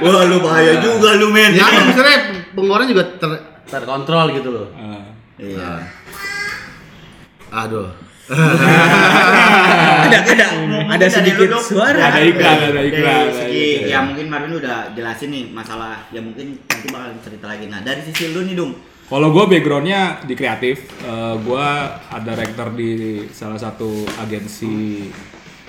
Wah, 0.04 0.24
lu 0.28 0.40
bahaya 0.40 0.80
juga 0.80 1.16
lu 1.20 1.28
men. 1.32 1.52
ya 1.52 1.64
kan 1.64 1.84
misalnya 1.88 2.18
pengeluaran 2.52 2.88
juga 2.88 3.04
ter 3.16 3.30
terkontrol 3.68 4.26
gitu 4.36 4.48
loh. 4.52 4.68
Ah. 4.76 5.04
Iya. 5.40 5.70
Aduh. 7.52 7.88
ada 10.08 10.18
ada 10.24 10.46
ada 10.96 11.06
sedikit 11.12 11.60
suara. 11.60 12.08
Ada 12.08 12.20
iklan, 12.24 12.56
ada 12.72 12.80
iklan, 12.80 13.24
segi 13.36 13.84
iklan. 13.84 13.92
ya 13.92 13.98
mungkin 14.00 14.26
Marvin 14.32 14.56
udah 14.56 14.96
jelasin 14.96 15.28
nih 15.28 15.44
masalah 15.52 16.08
ya 16.08 16.24
mungkin 16.24 16.56
nanti 16.64 16.88
bakal 16.88 17.12
cerita 17.20 17.46
lagi. 17.52 17.68
Nah 17.68 17.84
dari 17.84 18.00
sisi 18.00 18.32
lu 18.32 18.48
nih 18.48 18.56
dong. 18.56 18.72
Kalau 19.04 19.28
gue 19.36 19.44
backgroundnya 19.44 20.24
di 20.24 20.32
kreatif, 20.32 20.88
eh, 21.04 21.34
gue 21.36 21.66
ada 22.08 22.32
rektor 22.32 22.72
di 22.72 23.20
salah 23.28 23.60
satu 23.60 24.08
agensi 24.16 25.04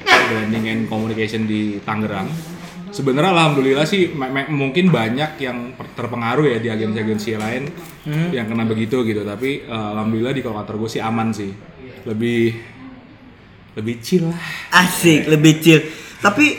branding 0.06 0.66
and 0.72 0.84
communication 0.88 1.44
di 1.44 1.84
Tangerang. 1.84 2.32
Sebenarnya 2.96 3.36
alhamdulillah 3.36 3.84
sih 3.84 4.16
mungkin 4.48 4.88
banyak 4.88 5.36
yang 5.44 5.76
terpengaruh 6.00 6.48
ya 6.48 6.64
di 6.64 6.72
agensi-agensi 6.72 7.36
lain 7.36 7.64
yang 8.32 8.48
kena 8.48 8.64
begitu 8.64 9.04
gitu. 9.04 9.28
Tapi 9.28 9.68
eh, 9.68 9.88
alhamdulillah 9.92 10.32
di 10.32 10.40
kantor 10.40 10.80
gue 10.80 10.90
sih 10.96 11.04
aman 11.04 11.36
sih, 11.36 11.52
lebih 12.08 12.56
lebih 13.76 14.00
chill 14.00 14.32
lah. 14.32 14.40
Asik 14.80 15.28
lebih 15.28 15.60
chill. 15.60 15.84
Tapi 16.24 16.56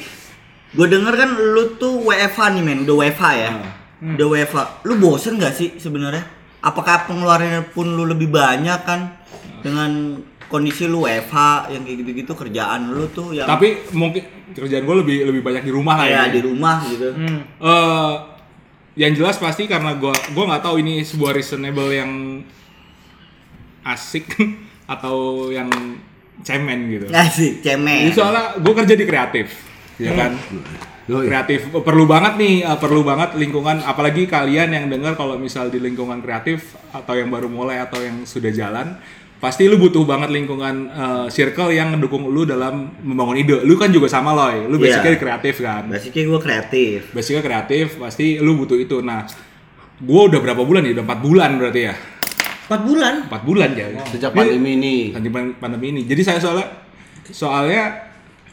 gue 0.77 0.87
denger 0.93 1.15
kan 1.17 1.31
lu 1.41 1.81
tuh 1.81 2.05
WFH 2.05 2.53
nih 2.53 2.61
men, 2.61 2.85
udah 2.85 2.97
WFH 3.01 3.25
ya. 3.33 3.51
Udah 3.97 4.27
WFH. 4.29 4.85
Lu 4.85 5.01
bosen 5.01 5.41
gak 5.41 5.57
sih 5.57 5.81
sebenarnya? 5.81 6.36
Apakah 6.67 7.07
pengeluarannya 7.07 7.71
pun 7.71 7.87
lu 7.95 8.03
lebih 8.11 8.27
banyak 8.27 8.81
kan 8.83 9.15
dengan 9.63 10.19
kondisi 10.51 10.91
lu 10.91 11.07
WFH 11.07 11.71
yang 11.71 11.83
kayak 11.87 11.97
gitu-gitu 12.03 12.33
kerjaan 12.35 12.91
lu 12.91 13.07
tuh 13.15 13.31
yang 13.35 13.47
Tapi 13.47 13.87
mungkin 13.95 14.51
kerjaan 14.51 14.83
gue 14.83 14.97
lebih 15.07 15.17
lebih 15.31 15.43
banyak 15.47 15.63
di 15.63 15.73
rumah 15.75 15.95
lah 16.03 16.07
ya. 16.07 16.11
kayak 16.27 16.35
di 16.35 16.43
rumah 16.43 16.77
gitu. 16.91 17.09
Eh, 17.63 18.15
yang 18.97 19.13
jelas 19.13 19.37
pasti 19.37 19.69
karena 19.69 19.93
gua 20.01 20.17
gua 20.33 20.45
nggak 20.49 20.65
tahu 20.65 20.81
ini 20.81 21.05
sebuah 21.05 21.37
reasonable 21.37 21.93
yang 21.93 22.41
asik 23.85 24.27
atau 24.95 25.49
yang 25.53 25.69
cemen 26.43 26.91
gitu. 26.91 27.07
Asik, 27.13 27.61
cemen. 27.61 28.09
Jadi 28.09 28.13
soalnya 28.13 28.57
gue 28.61 28.73
kerja 28.77 28.95
di 28.97 29.05
kreatif, 29.09 29.47
ya 29.97 30.13
kan. 30.13 30.33
Yoi. 31.07 31.25
Kreatif 31.25 31.61
perlu 31.73 32.05
banget 32.05 32.35
nih, 32.35 32.55
eh, 32.63 32.77
perlu 32.77 33.01
banget 33.01 33.35
lingkungan. 33.35 33.79
Apalagi 33.81 34.27
kalian 34.27 34.69
yang 34.69 34.85
dengar 34.87 35.15
kalau 35.15 35.37
misal 35.37 35.67
di 35.67 35.79
lingkungan 35.79 36.19
kreatif 36.19 36.75
atau 36.91 37.15
yang 37.15 37.29
baru 37.29 37.47
mulai 37.47 37.79
atau 37.79 37.97
yang 37.97 38.23
sudah 38.23 38.51
jalan, 38.51 38.99
pasti 39.37 39.65
lu 39.65 39.77
butuh 39.77 40.03
banget 40.03 40.29
lingkungan 40.29 40.75
eh, 40.89 41.27
circle 41.29 41.71
yang 41.71 41.91
mendukung 41.91 42.27
lu 42.27 42.43
dalam 42.43 42.91
membangun 43.01 43.37
ide. 43.37 43.63
Lu 43.63 43.75
kan 43.75 43.89
juga 43.89 44.07
sama 44.07 44.35
loy, 44.35 44.67
lu 44.67 44.77
Iya. 44.77 44.99
basically 44.99 45.17
kreatif 45.17 45.55
kan 45.61 45.87
Basicnya 45.87 46.23
gue 46.25 46.41
kreatif. 46.41 46.99
basicnya 47.11 47.43
kreatif 47.45 47.87
pasti 47.97 48.27
lu 48.37 48.57
butuh 48.57 48.75
itu 48.77 48.99
nah 48.99 49.23
gua 49.99 50.27
udah 50.27 50.41
berapa 50.41 50.61
bulan 50.61 50.83
ya 50.83 50.93
udah 50.93 51.05
empat 51.05 51.21
bulan 51.21 51.51
berarti 51.55 51.81
ya 51.83 51.95
Empat 52.67 52.81
bulan. 52.83 53.15
empat 53.25 53.43
bulan 53.45 53.71
ya 53.73 53.87
Sejak 54.07 54.35
pandemi 54.35 54.75
ini. 54.75 54.97
Pan- 55.15 55.55
pandemi 55.57 55.87
ini 55.89 56.01
jadi 56.03 56.19
saya 56.25 56.39
soalnya 56.39 56.67
soalnya 57.27 58.06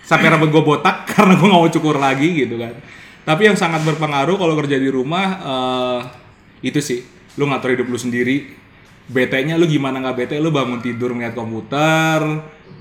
sampai 0.04 0.28
rambut 0.36 0.52
gue 0.52 0.64
botak 0.64 1.04
karena 1.12 1.40
gue 1.40 1.48
nggak 1.48 1.62
mau 1.64 1.72
cukur 1.72 1.96
lagi 1.98 2.46
gitu 2.46 2.60
kan. 2.60 2.76
Tapi 3.24 3.48
yang 3.48 3.56
sangat 3.56 3.88
berpengaruh 3.88 4.36
kalau 4.36 4.54
kerja 4.60 4.76
di 4.76 4.92
rumah 4.92 5.26
eh, 5.40 6.00
itu 6.68 6.84
sih 6.84 7.00
lu 7.40 7.48
ngatur 7.48 7.80
hidup 7.80 7.88
lu 7.88 7.98
sendiri. 7.98 8.62
Bete-nya 9.04 9.60
lu 9.60 9.68
gimana 9.68 10.00
nggak 10.00 10.16
bete 10.16 10.36
lu 10.40 10.52
bangun 10.52 10.80
tidur 10.80 11.12
ngeliat 11.12 11.36
komputer 11.36 12.20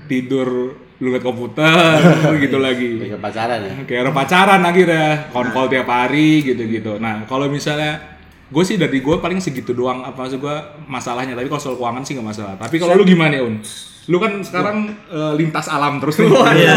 tidur 0.07 0.75
lu 0.99 1.07
ngeliat 1.11 1.23
komputer 1.23 1.99
gitu 2.43 2.59
lagi. 2.59 3.07
Kayak 3.07 3.19
pacaran 3.23 3.59
ya. 3.59 3.73
kayak 3.87 3.99
orang 4.07 4.15
pacaran 4.15 4.61
akhirnya 4.63 5.07
konkol 5.31 5.65
tiap 5.71 5.87
hari 5.87 6.43
gitu-gitu. 6.43 6.99
Nah 6.99 7.23
kalau 7.27 7.47
misalnya 7.47 8.19
gue 8.53 8.63
sih 8.63 8.77
dari 8.77 9.01
gue 9.01 9.15
paling 9.17 9.41
segitu 9.41 9.73
doang 9.73 10.03
apa 10.03 10.27
maksud 10.27 10.39
gue 10.39 10.55
masalahnya. 10.87 11.35
Tapi 11.35 11.47
kalau 11.47 11.61
soal 11.63 11.75
keuangan 11.79 12.03
sih 12.03 12.13
nggak 12.15 12.27
masalah. 12.27 12.55
Tapi 12.59 12.75
kalau 12.79 12.99
lu 12.99 13.03
gimana 13.07 13.39
un 13.43 13.59
lu 14.03 14.19
kan 14.19 14.43
sekarang 14.43 14.91
eh, 15.07 15.33
lintas 15.39 15.71
alam 15.71 15.95
terus 16.03 16.19
nih 16.19 16.27
Iya, 16.27 16.75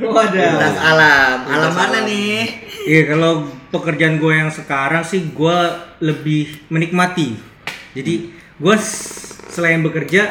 Waduh. 0.00 0.32
Lintas 0.32 0.76
alam. 0.80 1.36
Alam 1.44 1.72
mana 1.76 1.98
nih? 2.08 2.48
Iya 2.88 3.02
kalau 3.12 3.44
pekerjaan 3.68 4.16
gue 4.16 4.32
yang 4.32 4.48
sekarang 4.48 5.04
sih 5.04 5.28
gue 5.28 5.58
lebih 6.00 6.64
menikmati. 6.72 7.36
Jadi 7.92 8.32
gue 8.32 8.74
selain 9.52 9.84
bekerja, 9.84 10.24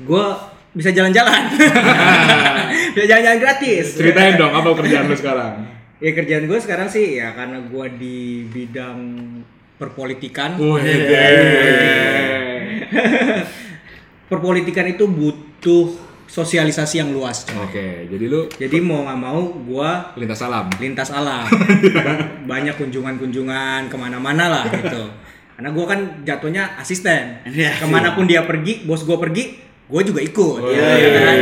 gue 0.00 0.24
bisa 0.72 0.88
jalan-jalan. 0.88 1.52
bisa 2.96 3.04
jalan-jalan 3.04 3.38
gratis. 3.44 4.00
ceritain 4.00 4.40
dong 4.40 4.54
apa 4.56 4.72
kerjaan 4.72 5.04
lu 5.10 5.16
sekarang 5.18 5.66
Ya 6.00 6.16
kerjaan 6.16 6.48
gue 6.48 6.56
sekarang 6.56 6.88
sih 6.88 7.20
ya 7.20 7.36
karena 7.36 7.60
gue 7.60 7.86
di 8.00 8.48
bidang 8.48 8.98
perpolitikan. 9.76 10.56
Perpolitikan 14.30 14.86
itu 14.86 15.04
butuh 15.04 15.90
sosialisasi 16.24 16.94
yang 16.96 17.10
luas. 17.10 17.42
coy. 17.42 17.58
oke 17.58 17.86
jadi 18.06 18.24
lu 18.24 18.46
Jadi 18.48 18.78
mau 18.78 19.02
nggak 19.02 19.18
mau 19.18 19.42
gue 19.50 19.90
lintas 20.16 20.38
alam 20.40 20.70
lintas 20.78 21.10
alam 21.10 21.42
Ba- 21.50 22.22
banyak 22.54 22.78
kunjungan-kunjungan 22.78 23.90
ke 23.90 23.96
mana-mana 23.96 24.46
lah 24.48 24.64
gitu 24.70 25.10
karena 25.52 25.68
gue 25.68 25.84
kan 25.84 26.00
jatuhnya 26.22 26.78
asisten 26.78 27.42
Iya. 27.44 27.74
ke 27.76 27.84
mana 27.84 28.14
pun 28.14 28.24
dia 28.24 28.40
pergi 28.42 28.86
bos 28.86 29.02
gue 29.02 29.18
pergi 29.18 29.58
gue 29.84 30.02
juga 30.04 30.22
ikut 30.22 30.60
Oh, 30.60 30.70
ya, 30.70 30.86
iya. 30.94 31.20
kan? 31.20 31.36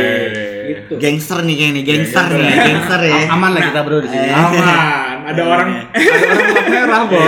gitu 0.67 0.93
Gangster 0.97 1.39
nih 1.39 1.55
kayak 1.55 1.71
nih, 1.71 1.83
gangster 1.83 2.25
nih, 2.31 2.49
gangster 2.59 3.01
ya. 3.03 3.21
Aman 3.29 3.49
lah 3.51 3.61
kita 3.63 3.81
bro 3.81 3.97
di 3.99 4.09
sini. 4.09 4.27
aman 4.27 5.15
ada 5.23 5.41
orang 5.53 5.69
ada 5.93 6.11
orang 6.17 6.67
merah 6.67 7.01
bos 7.05 7.21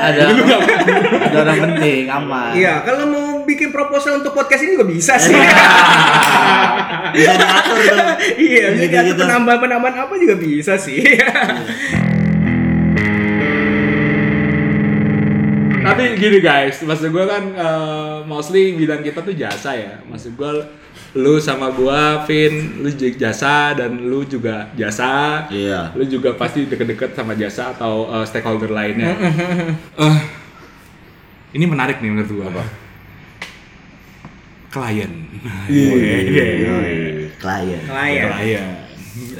Ada 0.00 0.20
ada 1.22 1.36
orang 1.38 1.58
penting, 1.70 2.04
aman. 2.06 2.52
iya 2.52 2.80
kalau 2.80 3.04
mau 3.06 3.29
bikin 3.50 3.74
proposal 3.74 4.22
untuk 4.22 4.32
podcast 4.32 4.62
ini 4.62 4.78
juga 4.78 4.86
bisa 4.86 5.14
sih 5.18 5.34
Bisa 7.10 7.32
diatur 7.34 7.78
iya 8.38 8.70
bisa 8.70 8.86
diatur 9.02 9.26
penambahan-penambahan 9.26 9.96
apa 10.06 10.14
juga 10.14 10.38
bisa 10.38 10.78
sih 10.78 11.02
Tapi 15.80 16.14
gini 16.22 16.38
guys, 16.38 16.84
maksud 16.86 17.10
gue 17.10 17.24
kan 17.26 17.44
eh, 17.50 18.18
mostly 18.22 18.78
bidang 18.78 19.02
kita 19.02 19.26
tuh 19.26 19.34
jasa 19.34 19.74
ya. 19.74 19.98
Maksud 20.06 20.38
gue 20.38 20.52
lu 21.18 21.42
sama 21.42 21.74
gua, 21.74 22.22
Vin, 22.22 22.78
lu 22.78 22.90
juga 22.94 23.26
jasa 23.26 23.74
dan 23.74 23.98
lu 23.98 24.22
juga 24.22 24.70
jasa. 24.78 25.48
Iya. 25.50 25.90
Lu 25.98 26.06
juga 26.06 26.38
pasti 26.38 26.70
deket-deket 26.70 27.18
sama 27.18 27.34
jasa 27.34 27.74
atau 27.74 28.06
eh, 28.06 28.24
stakeholder 28.28 28.70
lainnya. 28.70 29.18
Eh, 29.98 30.16
ini 31.58 31.66
menarik 31.66 31.98
nih 31.98 32.14
menurut 32.14 32.30
gua. 32.30 32.46
Apa? 32.54 32.64
Klien. 34.70 35.12
Klien. 35.66 36.24
klien 37.36 37.80
Klien. 37.90 38.70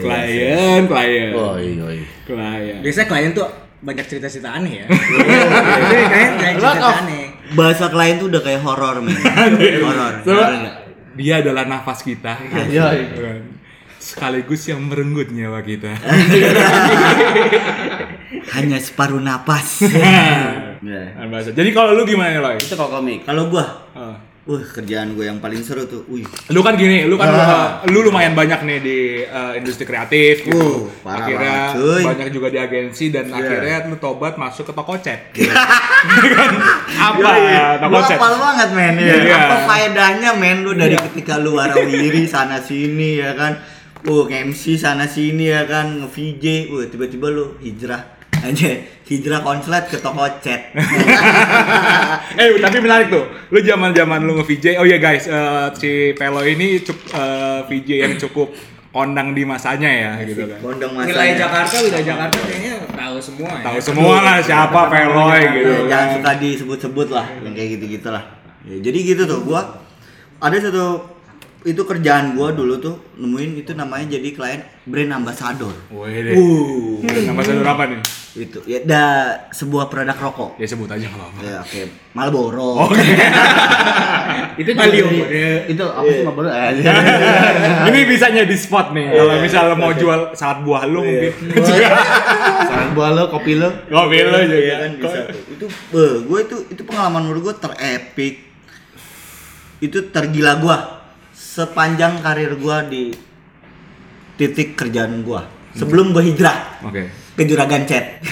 Klien, 0.01 0.83
klien. 0.91 1.31
Oh 1.39 1.55
iya 1.55 1.87
iya. 1.95 2.07
Klien. 2.27 2.77
biasanya 2.83 3.07
klien 3.07 3.31
tuh 3.31 3.47
banyak 3.81 4.05
cerita-cerita 4.05 4.51
aneh 4.61 4.85
ya 4.85 4.87
Biasanya 4.91 6.35
klien 6.37 6.57
cerita 6.59 6.91
aneh 7.01 7.25
Bahasa 7.51 7.91
klien 7.91 8.15
tuh 8.19 8.31
udah 8.31 8.43
kayak 8.47 8.63
horor 8.63 9.03
men. 9.03 9.11
Horor. 9.87 10.23
Dia 11.19 11.43
adalah 11.43 11.67
nafas 11.67 12.07
kita. 12.07 12.39
Iya. 12.71 12.95
Sekaligus 13.99 14.71
yang 14.71 14.87
merenggut 14.87 15.35
nyawa 15.35 15.59
kita. 15.67 15.91
Hanya 18.55 18.79
separuh 18.79 19.19
napas. 19.19 19.83
Bahasa. 21.27 21.51
Jadi 21.51 21.75
kalau 21.75 21.99
lu 21.99 22.07
gimana 22.07 22.39
Loy? 22.39 22.57
Itu 22.57 22.79
kok 22.79 22.87
komik. 22.87 23.27
Kalau 23.27 23.51
gua, 23.51 23.67
Eh, 23.99 24.15
wah 24.51 24.59
kerjaan 24.67 25.15
gua 25.15 25.31
yang 25.31 25.39
paling 25.39 25.63
seru 25.63 25.87
tuh. 25.87 26.03
Wih. 26.11 26.27
lu 26.51 26.61
kan 26.61 26.75
gini, 26.75 27.07
lu 27.07 27.15
kan 27.15 27.31
Ah. 27.31 27.87
lu 27.87 28.03
lumayan 28.03 28.35
banyak 28.35 28.67
nih 28.67 28.79
di 28.83 28.99
uh, 29.23 29.55
industri 29.55 29.87
kreatif 29.87 30.43
gitu. 30.43 30.59
Uh, 30.59 30.91
parah 31.01 31.23
akhirnya 31.23 31.55
banget, 31.55 31.75
cuy. 31.79 32.03
banyak 32.03 32.29
juga 32.35 32.49
di 32.51 32.59
agensi 32.59 33.05
dan 33.09 33.31
Iya. 33.31 33.39
akhirnya 33.39 33.77
lu 33.87 33.97
tobat 33.97 34.35
masuk 34.35 34.67
ke 34.67 34.73
toko 34.75 34.99
cat. 34.99 35.31
Apa 36.99 37.31
toko 37.79 37.91
Gua 37.95 38.03
cat? 38.03 38.19
hafal 38.19 38.35
banget 38.37 38.69
men 38.75 38.95
ya. 38.99 39.15
Iya. 39.15 39.37
Apa 39.39 39.57
faedahnya 39.67 40.31
men 40.35 40.59
lu 40.63 40.73
dari 40.75 40.97
ketika 40.99 41.39
lu 41.39 41.55
warawiri 41.55 42.27
sana 42.33 42.59
sini 42.59 43.23
ya 43.23 43.33
kan. 43.35 43.55
Uh, 44.01 44.25
MC 44.25 44.81
sana 44.81 45.05
sini 45.05 45.53
ya 45.53 45.69
kan, 45.69 46.01
nge-VJ, 46.01 46.73
uh 46.73 46.89
tiba-tiba 46.89 47.29
lu 47.29 47.61
hijrah 47.61 48.01
aja 48.41 48.71
hijrah 49.11 49.43
konslet 49.43 49.85
ke 49.91 49.99
toko 49.99 50.23
chat. 50.39 50.71
eh 52.41 52.49
tapi 52.63 52.79
menarik 52.79 53.11
tuh. 53.11 53.27
Lu 53.51 53.59
zaman-zaman 53.59 54.23
lu 54.23 54.39
nge-VJ. 54.39 54.79
Oh 54.79 54.87
iya 54.87 55.03
guys, 55.03 55.27
eh, 55.27 55.67
si 55.75 55.91
Pelo 56.15 56.47
ini 56.47 56.79
cuk, 56.79 56.99
eh, 57.11 57.61
VJ 57.67 57.89
yang 58.07 58.15
cukup 58.15 58.55
kondang 58.91 59.35
di 59.35 59.43
masanya 59.43 59.91
ya 59.91 60.11
gitu 60.27 60.47
kan. 60.47 60.59
Wilayah 60.63 60.91
masanya. 60.95 61.35
Jakarta 61.47 61.77
wilayah 61.83 62.07
Jakarta 62.07 62.39
kayaknya 62.43 62.75
tahu 62.95 63.17
semua 63.19 63.51
ya. 63.51 63.63
Tahu 63.67 63.79
semua 63.83 64.15
lah 64.23 64.37
siapa 64.43 64.81
Peloy 64.91 65.41
gitu. 65.59 65.73
Eh, 65.75 65.83
jangan 65.91 66.09
suka 66.19 66.31
disebut-sebut 66.39 67.09
lah 67.11 67.27
yang 67.43 67.55
kayak 67.55 67.69
gitu-gitu 67.79 68.09
lah 68.11 68.25
ya, 68.67 68.77
jadi 68.79 68.99
gitu 69.15 69.23
tuh 69.27 69.41
gua 69.43 69.63
ada 70.41 70.57
satu 70.57 71.10
itu 71.61 71.83
kerjaan 71.83 72.33
gua 72.33 72.51
dulu 72.51 72.77
tuh 72.77 72.97
nemuin 73.15 73.61
itu 73.61 73.73
namanya 73.73 74.17
jadi 74.17 74.29
klien 74.31 74.61
brand 74.83 75.13
ambassador 75.15 75.77
Wih 75.91 76.33
uh 76.33 77.05
Nama 77.05 77.41
sadar 77.41 77.69
apa 77.69 77.85
nih? 77.87 78.01
itu 78.31 78.63
ya 78.63 78.79
da 78.81 79.03
sebuah 79.51 79.91
produk 79.91 80.15
rokok 80.15 80.55
Ya 80.57 80.65
sebut 80.65 80.87
aja 80.87 81.03
kalau 81.05 81.27
apa. 81.27 81.39
ya 81.43 81.59
oke 81.61 81.81
Marlboro 82.11 82.87
Oke. 82.87 83.03
Itu 84.57 84.71
Malio. 84.73 85.09
Itu 85.67 85.85
apa 85.85 86.07
sih 86.07 86.23
Mabel? 86.23 86.47
Eh, 86.51 86.71
Ini 87.89 87.99
bisanya 88.05 88.43
di 88.45 88.55
spot 88.55 88.93
nih. 88.93 89.09
Kalau 89.11 89.35
misalnya 89.41 89.75
mau 89.75 89.91
jual 89.91 90.31
salad 90.33 90.63
buah 90.63 90.85
lu 90.85 91.01
mungkin. 91.01 91.33
Saran 92.61 92.93
buah 92.93 93.11
lo, 93.11 93.23
kopi 93.29 93.57
lo. 93.57 93.69
Kopi 93.89 94.19
lu 94.21 94.37
juga. 94.39 94.55
Iya 94.55 94.75
kan 94.79 94.91
bisa 94.97 95.19
tuh. 95.27 95.41
Itu 95.51 95.67
gue 96.23 96.39
itu 96.41 96.57
itu 96.69 96.83
pengalaman 96.85 97.27
menurut 97.27 97.43
gue 97.43 97.55
terepik. 97.59 98.35
Itu 99.81 99.99
tergila 100.11 100.53
gue 100.57 100.77
sepanjang 101.51 102.23
karir 102.23 102.55
gue 102.55 102.77
di 102.87 103.03
titik 104.39 104.79
kerjaan 104.79 105.27
gue 105.27 105.43
sebelum 105.75 106.15
gue 106.15 106.23
hijrah 106.23 106.79
Oke. 106.87 107.11
ke 107.35 107.43
juragan 107.43 107.83
chat. 107.91 108.05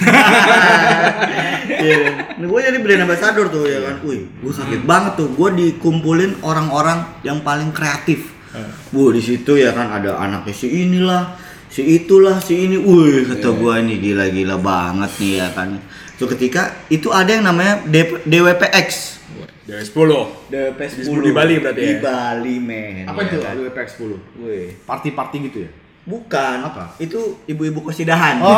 Iya. 1.79 2.35
Nah, 2.35 2.47
gue 2.49 2.59
jadi 2.59 2.77
brand 2.83 3.07
ambassador 3.07 3.47
tuh 3.47 3.63
ya 3.63 3.79
kan. 3.79 4.03
Wih, 4.03 4.27
gue 4.27 4.51
sakit 4.51 4.83
banget 4.83 5.15
tuh. 5.15 5.31
Gue 5.31 5.47
dikumpulin 5.55 6.43
orang-orang 6.43 7.07
yang 7.23 7.39
paling 7.39 7.71
kreatif. 7.71 8.35
Bu 8.91 9.15
di 9.15 9.23
situ 9.23 9.55
ya 9.55 9.71
kan 9.71 9.87
ada 9.87 10.19
anaknya 10.19 10.51
si 10.51 10.67
inilah, 10.67 11.39
si 11.71 11.85
itulah, 11.85 12.43
si 12.43 12.67
ini. 12.67 12.75
Wih, 12.75 13.31
kata 13.31 13.55
gue 13.55 13.73
ini 13.79 13.95
gila-gila 14.01 14.59
banget 14.59 15.11
nih 15.23 15.31
ya 15.39 15.47
kan. 15.55 15.79
Tuh 16.19 16.27
ketika 16.27 16.83
itu 16.91 17.07
ada 17.15 17.31
yang 17.31 17.47
namanya 17.47 17.79
D- 17.87 18.27
DWPX. 18.27 19.18
Dari 19.69 19.85
10. 19.85 20.49
DWP 20.49 20.79
Di 21.21 21.31
Bali 21.31 21.53
berarti 21.61 21.81
Di 21.85 21.93
ya? 21.93 22.01
Bali 22.01 22.55
men. 22.57 23.05
Apa 23.05 23.21
ya 23.21 23.27
itu? 23.29 23.37
kan? 23.45 23.53
WPX 23.61 23.87
10. 24.01 24.41
Wih. 24.41 24.67
Party-party 24.81 25.37
gitu 25.45 25.57
ya? 25.69 25.71
Bukan. 26.09 26.57
Apa? 26.65 26.97
Itu 26.97 27.37
ibu-ibu 27.45 27.85
kosidahan. 27.85 28.41
Oh. 28.41 28.49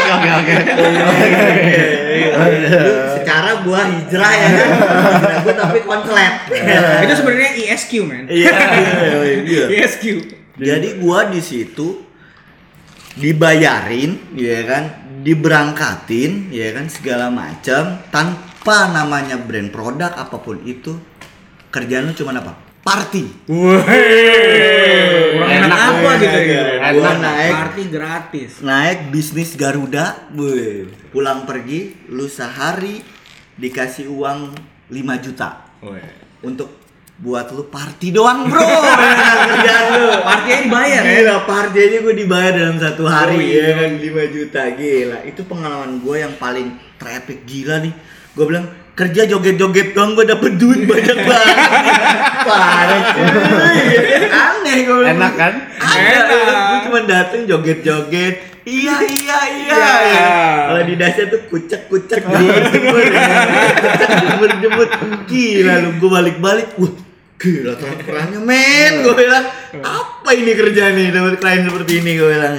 Oke 0.00 0.08
oke 0.16 0.30
oke. 0.40 0.54
Lu 2.40 2.92
secara 3.20 3.50
gua 3.60 3.80
hijrah 3.84 4.32
ya 4.32 4.48
kan. 4.48 4.68
Hijrah 4.80 5.36
gua 5.44 5.54
tapi 5.60 5.78
konslet. 5.84 6.34
Itu 7.04 7.14
sebenarnya 7.20 7.50
ESQ, 7.58 7.92
man. 8.06 8.24
Iya, 8.30 8.52
iya, 8.54 9.36
iya. 9.44 9.64
ESQ. 9.84 10.04
Jadi 10.56 10.88
gua 11.00 11.28
di 11.28 11.40
situ 11.44 12.00
dibayarin, 13.18 14.36
ya 14.38 14.60
kan, 14.64 14.84
diberangkatin, 15.20 16.48
ya 16.54 16.68
kan, 16.72 16.86
segala 16.88 17.28
macam 17.28 17.98
tanpa 18.60 18.92
namanya 18.92 19.40
brand 19.40 19.72
produk 19.72 20.12
apa 20.12 20.36
pun 20.36 20.60
itu. 20.62 20.92
Kerjaan 21.70 22.04
lu 22.04 22.14
cuma 22.14 22.36
apa? 22.36 22.52
Party. 22.80 23.24
Kurang 23.46 23.86
enak 25.48 25.64
Enak, 25.64 25.80
apa 25.80 26.10
gitu 26.18 26.38
ya. 26.42 26.62
Enak. 26.76 26.92
Gua 26.92 27.12
naik 27.16 27.52
Party 27.54 27.82
gratis. 27.88 28.50
naik 28.60 28.98
bisnis 29.08 29.54
Garuda, 29.54 30.28
weh. 30.32 30.84
pulang 31.08 31.44
pergi, 31.44 31.96
lu 32.08 32.26
sehari 32.26 33.00
dikasih 33.54 34.08
uang 34.08 34.52
5 34.88 34.96
juta 35.20 35.64
untuk 36.40 36.68
buat 37.16 37.48
lu 37.50 37.64
party 37.66 38.10
doang 38.10 38.48
bro 38.48 38.64
kerjaan 39.44 39.84
lu 39.92 40.08
Partinya 40.18 40.56
dibayar 40.64 41.02
ya. 41.02 41.12
gila 41.14 41.36
party 41.44 41.78
aja 41.78 41.98
gue 42.00 42.14
dibayar 42.16 42.52
dalam 42.54 42.76
satu 42.76 43.04
hari 43.04 43.36
Oh, 43.36 43.42
iya. 43.42 43.64
ya 43.66 43.72
kan 43.78 43.92
5 43.94 44.08
juta 44.32 44.62
gila 44.72 45.18
itu 45.22 45.40
pengalaman 45.44 46.00
gue 46.00 46.16
yang 46.16 46.32
paling 46.34 46.68
traffic 46.96 47.44
gila 47.44 47.76
nih 47.78 47.92
gue 48.40 48.48
bilang 48.48 48.72
kerja 48.96 49.28
joget-joget 49.28 49.92
doang 49.92 50.16
gue 50.16 50.24
dapet 50.24 50.56
duit 50.56 50.88
banyak 50.88 51.18
banget. 51.28 51.56
Parah 52.48 53.02
aneh 54.32 54.76
gue 54.80 54.96
bilang. 54.96 55.12
Enak 55.20 55.32
kan? 55.36 55.54
ada 55.76 56.20
gue 56.72 56.78
cuma 56.88 57.00
dateng 57.04 57.44
joget-joget. 57.44 58.64
Iya 58.64 58.96
iya 59.04 59.38
iya. 59.60 59.76
Iya. 59.76 60.28
kalau 60.72 60.82
di 60.88 60.94
dasar 60.96 61.28
tuh 61.28 61.44
kucek 61.52 61.92
kucek 61.92 62.24
jemur 62.24 62.64
jemur 62.72 63.04
jemur 64.24 64.50
jemur 64.56 64.88
gila 65.28 65.74
lu. 65.84 65.90
Gue 66.00 66.10
balik 66.16 66.36
balik 66.40 66.68
wah 66.80 66.92
gila 67.36 67.76
transferannya 67.76 68.40
men. 68.40 69.04
Gue 69.04 69.14
bilang 69.20 69.44
apa 69.84 70.30
ini 70.32 70.56
kerjaan 70.56 70.96
nih 70.96 71.12
dapat 71.12 71.44
klien 71.44 71.68
seperti 71.68 71.92
ini? 72.00 72.16
Gue 72.16 72.28
bilang. 72.32 72.56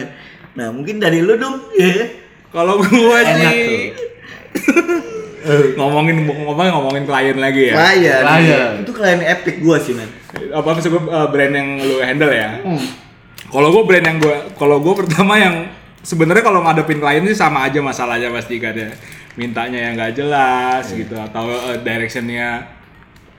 Nah 0.61 0.67
mungkin 0.69 1.01
dari 1.01 1.25
lu 1.25 1.33
dong 1.41 1.73
ya. 1.73 2.21
Kalau 2.53 2.77
gua 2.83 3.17
Enak 3.23 3.55
sih 3.55 3.95
ngomongin 5.79 6.23
ngomongin 6.25 6.71
ngomongin 6.71 7.03
klien 7.03 7.37
lagi 7.37 7.63
ya. 7.69 7.75
klien 7.75 8.23
Klien. 8.23 8.71
itu 8.81 8.91
klien 8.91 9.19
epic 9.19 9.55
gue 9.59 9.77
sih 9.79 9.93
men 9.93 10.09
Apa 10.51 10.73
maksud 10.73 10.89
gua 10.89 11.01
uh, 11.07 11.27
brand 11.27 11.51
yang 11.51 11.69
lu 11.77 11.99
handle 11.99 12.31
ya? 12.31 12.61
Kalau 13.47 13.67
gua 13.69 13.83
brand 13.83 14.05
yang 14.05 14.17
gua 14.17 14.35
kalau 14.55 14.79
gua 14.79 14.93
pertama 14.95 15.35
yang 15.35 15.67
sebenarnya 16.01 16.39
kalau 16.41 16.63
ngadepin 16.63 16.97
klien 16.97 17.23
sih 17.23 17.35
sama 17.35 17.67
aja 17.67 17.79
masalahnya 17.79 18.31
pasti 18.31 18.57
kan 18.57 18.71
ya. 18.71 18.89
Mintanya 19.35 19.79
yang 19.89 19.93
nggak 19.95 20.13
jelas 20.13 20.87
gitu 20.91 21.15
atau 21.15 21.47
uh, 21.47 21.75
directionnya 21.79 22.63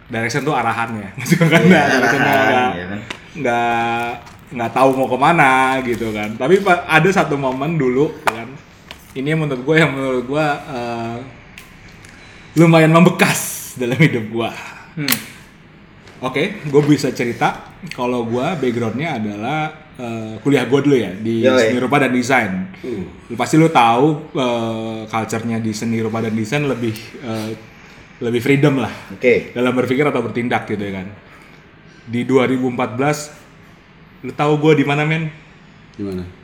direction 0.08 0.42
tuh 0.42 0.52
arahannya. 0.52 1.12
Maksudnya 1.18 1.48
kan 1.48 1.62
Iya, 1.64 1.82
directionnya 1.88 2.28
arahan, 2.28 2.48
nggak 2.52 2.72
ya 2.72 2.86
kan. 2.86 3.00
nggak 3.32 4.06
nggak 4.52 4.70
tahu 4.76 4.88
mau 4.92 5.08
ke 5.08 5.16
mana 5.16 5.52
gitu 5.80 6.06
kan. 6.12 6.28
Tapi 6.36 6.54
ada 6.66 7.08
satu 7.08 7.34
momen 7.36 7.80
dulu 7.80 8.12
kan. 8.24 8.48
Ini 9.12 9.32
yang 9.32 9.44
menurut 9.44 9.64
gue 9.64 9.76
yang 9.76 9.92
menurut 9.92 10.24
gue 10.24 10.46
uh, 10.68 11.16
lumayan 12.56 12.92
membekas 12.92 13.72
dalam 13.80 13.96
hidup 13.96 14.24
gue. 14.28 14.50
Hmm. 15.00 15.18
Oke, 16.22 16.62
gue 16.62 16.82
bisa 16.86 17.10
cerita 17.10 17.74
kalau 17.96 18.22
gue 18.28 18.46
backgroundnya 18.62 19.18
adalah 19.18 19.90
eh, 19.98 20.38
kuliah 20.38 20.68
gue 20.68 20.80
dulu 20.84 20.94
ya 20.94 21.10
di 21.18 21.42
Yoi. 21.42 21.72
seni 21.72 21.78
rupa 21.82 21.98
dan 21.98 22.14
desain. 22.14 22.52
Lu 23.26 23.34
Pasti 23.34 23.58
lu 23.58 23.72
tahu 23.72 24.30
eh, 24.36 25.00
culture-nya 25.08 25.58
di 25.58 25.72
seni 25.74 25.98
rupa 25.98 26.22
dan 26.22 26.36
desain 26.36 26.62
lebih 26.62 26.94
eh, 27.24 27.50
lebih 28.22 28.38
freedom 28.38 28.78
lah 28.78 29.18
oke 29.18 29.50
dalam 29.50 29.74
berpikir 29.74 30.06
atau 30.06 30.22
bertindak 30.22 30.68
gitu 30.70 30.84
ya 30.84 31.02
kan. 31.02 31.08
Di 32.06 32.22
2014 32.22 34.28
lu 34.28 34.32
tahu 34.36 34.52
gue 34.62 34.72
di 34.78 34.84
mana 34.86 35.02
men? 35.02 35.26
Gimana? 35.98 36.41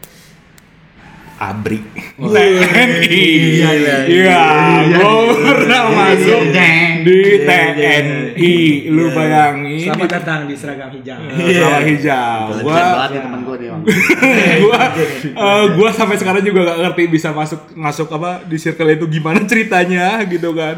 Abri. 1.38 1.79
Oh. 2.18 2.29
TNI. 2.29 3.07
Iya, 3.59 3.70
iya, 3.72 3.96
Iya, 4.05 4.42
gue 4.90 5.35
pernah 5.38 5.83
masuk 5.88 6.42
di 6.51 6.59
Iya, 7.07 7.38
iya, 7.38 7.46
TNI. 7.72 8.55
Lu 8.90 9.14
bayangin. 9.14 9.87
Selamat 9.87 10.11
datang 10.18 10.40
di 10.44 10.55
seragam 10.59 10.90
hijau. 10.90 11.14
Sama 11.31 11.81
hijau. 11.81 12.42
Gua 12.61 12.74
Gua 12.74 13.07
teman 13.09 13.40
gue 13.40 13.57
nih 13.57 13.66
emang. 13.70 13.83
gua 14.59 14.81
eh, 15.24 15.64
gua 15.74 15.88
sampai 15.90 16.16
sekarang 16.16 16.42
juga 16.42 16.61
gak 16.66 16.79
ngerti 16.83 17.03
bisa 17.07 17.31
masuk 17.31 17.61
masuk 17.72 18.09
apa 18.11 18.42
di 18.42 18.59
circle 18.59 18.90
itu 18.90 19.07
gimana 19.09 19.38
ceritanya 19.44 20.18
gitu 20.27 20.51
kan. 20.53 20.74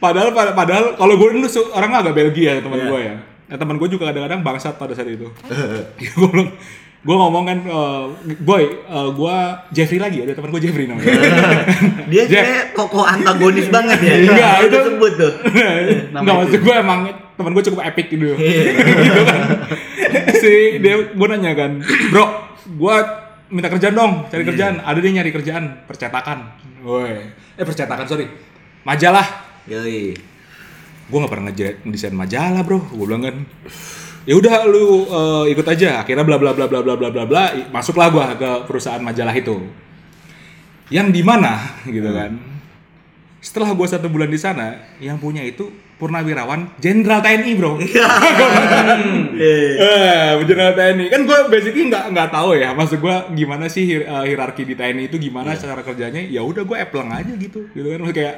Padahal 0.00 0.32
pad- 0.32 0.56
padahal 0.56 0.96
kalau 0.96 1.14
gue 1.14 1.28
dulu 1.36 1.44
orang 1.70 1.92
agak 1.94 2.16
Belgia 2.16 2.56
ya 2.56 2.62
teman 2.64 2.80
Iya. 2.80 2.88
gue 2.88 3.00
ya. 3.02 3.14
Nah, 3.44 3.56
teman 3.58 3.76
gue 3.76 3.88
juga 3.90 4.08
kadang-kadang 4.08 4.40
bangsat 4.40 4.78
pada 4.78 4.96
saat 4.96 5.10
itu. 5.10 5.28
gue 6.16 6.28
bilang 6.28 6.48
gue 7.00 7.16
ngomong 7.16 7.44
kan 7.44 7.58
eh, 7.62 8.04
boy 8.38 8.60
eh, 8.62 9.08
gue 9.10 9.36
Jeffrey 9.72 9.96
lagi 9.96 10.20
ada 10.20 10.32
teman 10.32 10.50
gue 10.50 10.60
Jeffrey 10.60 10.84
namanya 10.84 11.08
dia 12.12 12.22
Jeff. 12.24 12.44
kayak 12.44 12.64
tokoh 12.72 13.02
antagonis 13.02 13.68
banget 13.68 13.98
ya 13.98 14.14
Enggak, 14.20 14.54
itu- 14.68 14.84
sebut 14.86 15.12
tuh 15.14 15.32
Nggak 16.12 16.34
maksud 16.36 16.60
gue 16.60 16.74
emang 16.76 17.00
teman 17.34 17.50
gue 17.50 17.64
cukup 17.64 17.80
epic 17.82 18.12
gitu. 18.12 18.36
gitu 19.00 19.20
kan. 19.24 19.40
Si 20.34 20.52
dia 20.76 21.08
gue 21.08 21.26
nanya 21.26 21.56
kan, 21.56 21.80
bro, 22.12 22.24
gue 22.68 22.96
minta 23.48 23.72
kerjaan 23.72 23.96
dong, 23.96 24.12
cari 24.28 24.44
kerjaan. 24.44 24.84
Ada 24.84 25.00
dia 25.00 25.08
nyari 25.10 25.32
kerjaan 25.32 25.88
percetakan. 25.88 26.52
Woi, 26.84 27.32
eh 27.56 27.64
percetakan 27.64 28.04
sorry, 28.04 28.28
majalah. 28.82 29.24
yoi 29.64 30.12
Gue 31.08 31.16
nggak 31.16 31.32
pernah 31.32 31.48
ngedesain 31.80 32.12
majalah 32.12 32.60
bro. 32.60 32.84
Gue 32.86 33.08
bilang 33.08 33.24
kan, 33.24 33.36
ya 34.30 34.38
udah 34.38 34.54
lu 34.70 35.10
eh, 35.10 35.44
ikut 35.58 35.66
aja. 35.66 36.06
Akhirnya 36.06 36.22
bla 36.22 36.38
bla 36.38 36.54
bla 36.54 36.70
bla 36.70 36.78
bla 36.86 36.94
bla 36.94 37.08
bla 37.10 37.24
bla, 37.26 37.44
masuklah 37.74 38.14
gue 38.14 38.22
ke 38.38 38.50
perusahaan 38.70 39.02
majalah 39.02 39.34
itu. 39.34 39.58
Yang 40.86 41.08
di 41.18 41.22
mana 41.26 41.82
gitu 41.82 42.06
kan? 42.14 42.38
Setelah 43.42 43.74
gue 43.74 43.86
satu 43.90 44.06
bulan 44.06 44.30
di 44.30 44.38
sana, 44.38 44.78
yang 45.02 45.18
punya 45.18 45.40
itu 45.42 45.66
purnawirawan 45.98 46.76
Jenderal 46.78 47.24
TNI 47.24 47.52
bro. 47.58 47.74
Eh, 49.40 50.32
Jenderal 50.46 50.76
TNI 50.78 51.10
kan 51.10 51.20
gue 51.26 51.38
basically 51.50 51.90
nggak 51.90 52.14
nggak 52.14 52.28
tahu 52.30 52.54
ya, 52.54 52.70
maksud 52.76 53.02
gue 53.02 53.16
gimana 53.34 53.66
sih 53.66 53.82
hier- 53.82 54.06
eh, 54.06 54.24
hierarki 54.30 54.62
di 54.62 54.78
TNI 54.78 55.10
itu 55.10 55.16
gimana 55.18 55.58
cara 55.58 55.82
kerjanya? 55.82 56.22
Ya 56.22 56.44
udah 56.46 56.62
gue 56.62 56.76
epleng 56.78 57.10
aja 57.10 57.32
gitu, 57.34 57.66
gitu 57.74 57.86
kan 57.90 57.98
maksud 57.98 58.14
kayak 58.14 58.36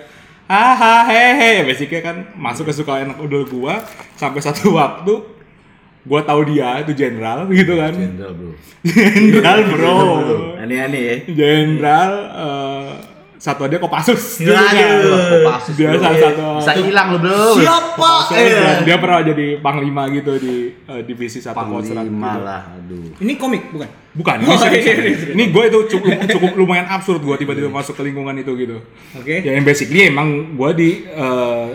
haha 0.49 0.97
hehe, 1.09 1.65
basically 1.67 2.01
kan 2.01 2.33
masuk 2.39 2.69
ke 2.71 2.73
suka 2.75 3.03
anak 3.03 3.19
udel 3.19 3.45
gue 3.45 3.75
sampai 4.15 4.41
satu 4.43 4.75
waktu 4.79 5.42
gue 6.03 6.21
tahu 6.21 6.41
dia 6.51 6.83
itu 6.83 6.93
jenderal 6.93 7.47
gitu 7.49 7.79
kan, 7.79 7.95
Jenderal 7.95 8.33
bro. 8.35 8.51
jenderal 8.83 9.59
bro, 9.65 9.97
aneh-aneh 10.59 11.03
ya 11.03 11.17
jenderal 11.29 12.13
eh, 12.29 12.91
satu 13.39 13.67
dia 13.67 13.79
Kopassus 13.79 14.39
Aduh. 14.39 14.51
dulunya. 14.51 14.87
Kopassus, 15.43 15.75
dia 15.75 15.95
salah 15.95 16.15
satu 16.17 16.47
Bisa 16.59 16.73
hilang 16.77 17.07
lo 17.11 17.19
bro. 17.19 17.39
siapa 17.55 18.11
dia, 18.31 18.71
dia 18.83 18.97
pernah 18.99 19.19
jadi 19.21 19.47
panglima 19.59 20.03
gitu 20.11 20.33
di 20.39 20.55
eh, 20.77 21.03
divisi 21.03 21.39
satu 21.39 21.59
Kostrad 21.61 22.03
Panglima 22.03 22.31
gitu. 22.33 22.43
lah, 22.47 22.61
aduh. 22.73 23.07
Ini 23.19 23.33
komik 23.35 23.63
bukan? 23.71 23.89
Bukan, 24.13 24.37
ini, 24.45 24.79
serius. 24.79 25.21
ini 25.33 25.49
gue 25.49 25.65
itu 25.67 25.79
cukup 25.89 26.13
cukup 26.35 26.51
lumayan 26.55 26.85
absurd 26.87 27.19
gue 27.19 27.37
tiba-tiba 27.39 27.67
masuk 27.67 27.95
ke 27.95 28.03
lingkungan 28.03 28.35
itu 28.37 28.53
gitu. 28.59 28.79
Oke. 29.15 29.41
Ya 29.41 29.55
yang 29.55 29.65
basically 29.65 30.07
emang 30.07 30.55
gue 30.55 30.71
di 30.75 30.89
eh, 31.07 31.67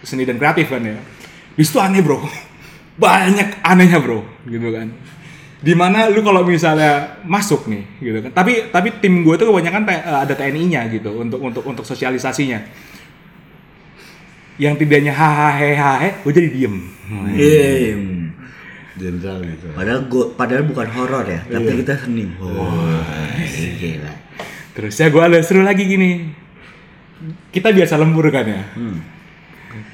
seni 0.00 0.24
dan 0.24 0.36
kreatif 0.36 0.68
kan 0.68 0.80
ya. 0.80 0.96
di 1.52 1.60
situ 1.60 1.76
aneh 1.76 2.00
bro 2.00 2.20
banyak 2.96 3.60
anehnya 3.60 3.98
bro 3.98 4.20
gitu 4.44 4.68
kan 4.70 4.88
di 5.56 5.72
mana 5.72 6.06
lu 6.06 6.20
kalau 6.20 6.42
misalnya 6.42 7.20
masuk 7.22 7.64
nih 7.66 7.84
gitu 7.98 8.18
kan 8.20 8.30
tapi 8.32 8.68
tapi 8.68 8.88
tim 8.96 9.20
gue 9.20 9.34
tuh 9.34 9.46
kebanyakan 9.46 9.82
T- 9.82 10.04
ada 10.04 10.34
TNI-nya 10.34 10.88
gitu 10.90 11.16
untuk 11.16 11.40
untuk 11.40 11.62
untuk 11.62 11.82
sosialisasinya 11.82 12.60
yang 14.56 14.74
tidaknya 14.74 15.12
hahaha 15.12 16.24
gue 16.24 16.32
jadi 16.32 16.48
diem 16.50 16.76
Iya. 17.32 17.94
Jenderal 18.96 19.44
gitu. 19.44 19.68
Padahal 19.70 20.08
gua, 20.08 20.32
padahal 20.32 20.64
bukan 20.64 20.88
horor 20.90 21.22
ya, 21.22 21.44
tapi 21.44 21.84
kita 21.84 22.00
seni. 22.00 22.26
Wah, 22.34 23.28
gila. 23.76 24.12
terus 24.72 24.96
ya 24.96 25.06
gue 25.06 25.22
ada 25.22 25.38
seru 25.38 25.60
lagi 25.60 25.84
gini 25.84 26.32
kita 27.48 27.70
biasa 27.70 27.96
lembur 27.96 28.28
kan 28.28 28.44
ya 28.44 28.62
Hmm. 28.72 28.98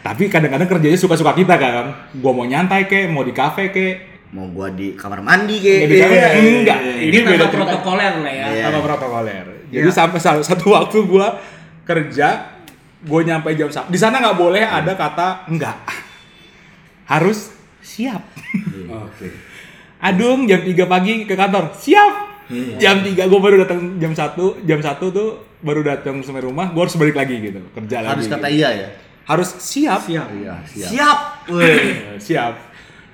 Tapi 0.03 0.27
kadang-kadang 0.27 0.69
kerjanya 0.69 0.99
suka-suka 0.99 1.33
kita 1.33 1.55
kan 1.55 1.87
gue 2.11 2.33
mau 2.33 2.43
nyantai 2.43 2.85
kek 2.85 3.07
mau 3.09 3.23
di 3.23 3.31
kafe 3.31 3.71
kek 3.71 3.95
Mau 4.33 4.49
gua 4.49 4.73
di 4.73 4.97
kamar 4.97 5.21
mandi 5.21 5.61
kayak 5.61 5.81
di 5.85 5.97
kafe 6.01 6.17
enggak 6.41 6.79
Ini 6.81 7.05
ini 7.05 7.19
beda 7.21 7.53
protokoler 7.53 8.13
lah 8.17 8.33
ya. 8.33 8.47
Iya. 8.49 8.65
sama 8.65 8.81
protokoler. 8.81 9.45
Jadi 9.69 9.91
sampai 9.93 10.19
sa- 10.19 10.41
satu 10.41 10.73
waktu 10.73 11.05
gua 11.05 11.37
kerja, 11.85 12.49
gue 12.99 13.21
nyampe 13.23 13.53
jam 13.53 13.69
satu. 13.69 13.93
Di 13.93 14.01
sana 14.01 14.25
nggak 14.25 14.33
boleh 14.35 14.65
ada 14.65 14.97
kata 14.97 15.45
enggak. 15.53 15.77
Harus 17.05 17.53
siap. 17.85 18.25
Oke. 18.89 19.29
Adung 20.01 20.49
jam 20.49 20.65
3 20.65 20.81
pagi 20.83 21.23
ke 21.23 21.37
kantor. 21.37 21.77
Siap. 21.77 22.15
Jam 22.81 23.05
3 23.05 23.29
gue 23.29 23.37
baru 23.39 23.61
datang 23.61 23.97
jam 23.97 24.13
1, 24.13 24.65
jam 24.65 24.81
1 24.81 24.97
tuh 25.09 25.29
baru 25.61 25.85
datang 25.85 26.21
sampai 26.21 26.41
rumah, 26.41 26.69
gue 26.69 26.81
harus 26.81 26.97
balik 26.97 27.15
lagi 27.15 27.37
gitu, 27.39 27.61
kerja 27.71 28.01
Harus 28.03 28.27
lagi. 28.27 28.33
kata 28.33 28.49
gitu. 28.49 28.59
iya 28.59 28.69
ya. 28.73 28.89
Harus 29.27 29.55
siap. 29.63 30.03
Siap. 30.07 30.29
Iya, 30.35 30.55
siap. 30.67 30.91
siap. 30.91 31.19
Siap. 32.19 32.53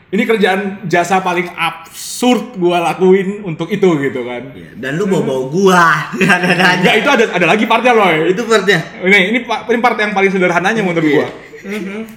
Ini 0.08 0.24
kerjaan 0.24 0.88
jasa 0.88 1.20
paling 1.20 1.52
absurd 1.52 2.56
gua 2.56 2.80
lakuin 2.80 3.44
untuk 3.44 3.68
itu 3.68 3.84
gitu 4.00 4.24
kan. 4.24 4.56
Iya, 4.56 4.72
Dan 4.80 4.96
lu 4.96 5.04
bawa 5.04 5.22
bawa 5.28 5.42
gua. 5.52 5.84
Ada 6.16 6.48
ada 6.48 6.64
aja. 6.64 6.76
Enggak 6.80 6.94
itu 6.96 7.08
ada 7.12 7.24
ada 7.36 7.46
lagi 7.52 7.64
partnya 7.68 7.92
loh. 7.92 8.08
Itu 8.24 8.48
partnya. 8.48 9.04
Ini 9.04 9.18
ini 9.28 9.38
ini 9.44 9.80
part 9.84 9.96
yang 10.00 10.16
paling 10.16 10.32
sederhananya 10.32 10.80
menurut 10.80 11.04
gua. 11.04 11.28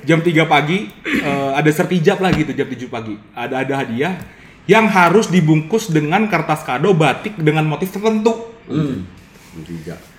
Jam 0.07 0.23
3 0.23 0.31
pagi 0.47 0.87
eh, 1.03 1.51
ada 1.51 1.67
sertijab 1.67 2.23
lah 2.23 2.31
gitu 2.31 2.55
jam 2.55 2.63
7 2.63 2.87
pagi. 2.87 3.19
Ada 3.35 3.67
ada 3.67 3.73
hadiah 3.83 4.15
yang 4.71 4.87
harus 4.87 5.27
dibungkus 5.27 5.91
dengan 5.91 6.31
kertas 6.31 6.63
kado 6.63 6.95
batik 6.95 7.35
dengan 7.43 7.67
motif 7.67 7.91
tertentu. 7.91 8.55
Tiga. 9.67 10.10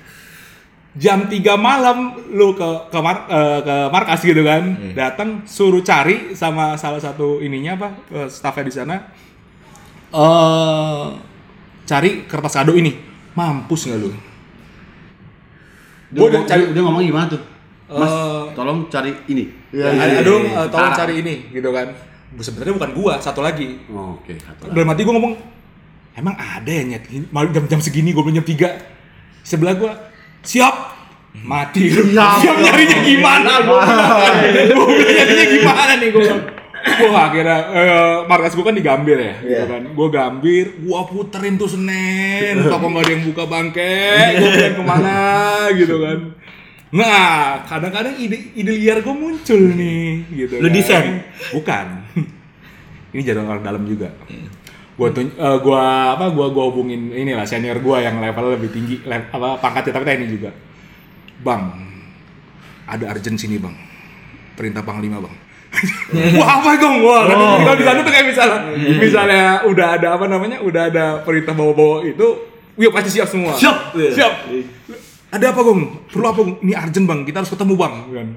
Jam 0.92 1.24
3 1.24 1.32
malam 1.56 1.98
lu 2.28 2.52
ke 2.52 2.68
ke, 2.86 2.98
mar- 3.00 3.24
eh, 3.24 3.60
ke 3.60 3.74
markas 3.88 4.20
gitu 4.20 4.42
kan. 4.42 4.62
Datang 4.92 5.40
suruh 5.42 5.80
cari 5.80 6.32
sama 6.32 6.76
salah 6.76 7.00
satu 7.00 7.40
ininya 7.40 7.74
apa 7.74 7.88
eh, 8.12 8.28
staffnya 8.28 8.64
di 8.64 8.74
sana. 8.74 8.96
Eh 10.10 11.04
cari 11.82 12.24
kertas 12.24 12.54
kado 12.54 12.72
ini. 12.72 12.92
Mampus 13.32 13.88
nggak 13.88 13.98
lu? 13.98 14.12
Dia, 16.12 16.20
Gua 16.20 16.28
udah 16.28 16.32
ngomong, 16.34 16.44
cari- 16.44 16.68
dia, 16.68 16.82
ngomong 16.84 17.02
gimana 17.02 17.26
tuh? 17.26 17.42
Mas, 17.88 18.12
Eh, 18.12 18.42
tolong 18.52 18.78
cari 18.86 19.12
ini. 19.26 19.44
Ya, 19.72 19.88
aduh, 20.20 20.44
eh, 20.44 20.66
tolong 20.68 20.92
cari 20.92 21.14
ini 21.18 21.34
gitu 21.48 21.68
kan. 21.68 21.88
Sebenarnya 22.34 22.74
bukan 22.76 22.90
gua, 22.92 23.12
satu 23.16 23.40
lagi. 23.40 23.80
Oh, 23.88 24.20
Oke, 24.20 24.36
satu 24.36 24.68
lagi. 24.68 24.72
Dalam 24.74 24.88
hati 24.88 25.00
gua 25.02 25.14
ngomong, 25.16 25.34
emang 26.12 26.36
ada 26.36 26.68
ya 26.68 26.84
nyet 26.86 27.04
malam 27.28 27.48
jam-jam 27.50 27.80
segini 27.80 28.12
gua 28.12 28.22
belum 28.22 28.36
jam 28.36 28.46
3. 28.46 28.76
Sebelah 29.42 29.72
gua, 29.74 29.92
siap. 30.42 30.74
Mati. 31.32 31.88
Siap, 31.88 32.56
nyarinya 32.60 32.98
gimana 33.00 33.52
bilang 33.64 33.80
nyarinya 35.16 35.46
gimana 35.48 35.92
nih 35.96 36.08
gua. 36.12 36.34
Wah 36.82 37.30
akhirnya 37.30 37.58
eh, 37.72 38.14
markas 38.26 38.52
gua 38.58 38.68
kan 38.68 38.76
di 38.76 38.84
Gambir 38.84 39.16
ya, 39.16 39.34
gitu 39.40 39.54
Iya. 39.54 39.64
kan. 39.64 39.82
Gua 39.96 40.08
Gambir, 40.12 40.76
gua 40.84 41.06
puterin 41.08 41.56
tuh 41.56 41.70
Senen, 41.70 42.68
toko 42.68 42.90
nggak 42.90 43.02
ada 43.06 43.12
yang 43.16 43.22
buka 43.24 43.44
bangke, 43.48 43.94
gua 44.36 44.50
bilang 44.50 44.74
ke 44.76 44.84
mana 44.84 45.18
gitu 45.72 45.96
kan. 46.02 46.18
Nah, 46.92 47.64
kadang-kadang 47.64 48.20
ide 48.20 48.52
ide 48.52 48.68
liar 48.76 49.00
gue 49.00 49.14
muncul 49.16 49.56
nih, 49.56 50.28
gitu. 50.28 50.60
Lu 50.60 50.68
kan. 50.68 50.76
desain? 50.76 51.24
Bukan. 51.56 51.86
Ini 53.16 53.20
jadwal 53.24 53.48
orang 53.48 53.64
dalam 53.64 53.88
juga. 53.88 54.12
Gua 55.02 55.10
tuh, 55.10 55.26
eh, 55.26 55.56
gua 55.58 55.82
apa? 56.14 56.30
Gua 56.30 56.46
gua 56.54 56.64
hubungin 56.70 57.10
inilah 57.10 57.42
senior 57.42 57.82
gua 57.82 57.98
yang 57.98 58.22
level 58.22 58.54
lebih 58.54 58.70
tinggi, 58.70 59.02
le- 59.02 59.26
apa 59.28 59.58
pangkatnya 59.58 59.98
tapi 59.98 60.04
TNI 60.06 60.26
juga. 60.30 60.50
Bang, 61.42 61.74
ada 62.86 63.04
urgent 63.10 63.34
sini 63.34 63.58
bang. 63.58 63.74
Perintah 64.54 64.86
panglima 64.86 65.18
bang. 65.18 65.34
Wah 66.38 66.60
apa 66.60 66.76
dong? 66.78 67.02
Wah, 67.02 67.26
kan 67.26 67.36
kalau 67.64 67.76
di 67.80 67.84
sana 67.84 67.98
tuh 68.04 68.12
kayak 68.12 68.26
misalnya, 68.28 68.58
misalnya 69.00 69.44
udah 69.66 69.88
ada 69.98 70.08
apa 70.14 70.28
namanya, 70.28 70.60
udah 70.60 70.82
ada 70.92 71.04
perintah 71.24 71.56
bawa-bawa 71.56 72.04
itu, 72.04 72.26
wih 72.76 72.92
pasti 72.92 73.18
siap 73.18 73.26
semua. 73.26 73.56
Siap. 73.56 73.96
Siap. 73.96 74.32
Ada 75.32 75.48
apa 75.48 75.60
Gong? 75.64 76.12
Perlu 76.12 76.26
apa 76.28 76.40
Gong? 76.44 76.60
Ini 76.60 76.76
urgent 76.76 77.06
bang, 77.08 77.20
kita 77.24 77.40
harus 77.40 77.50
ketemu 77.50 77.74
bang. 77.80 77.94
Kan. 78.12 78.28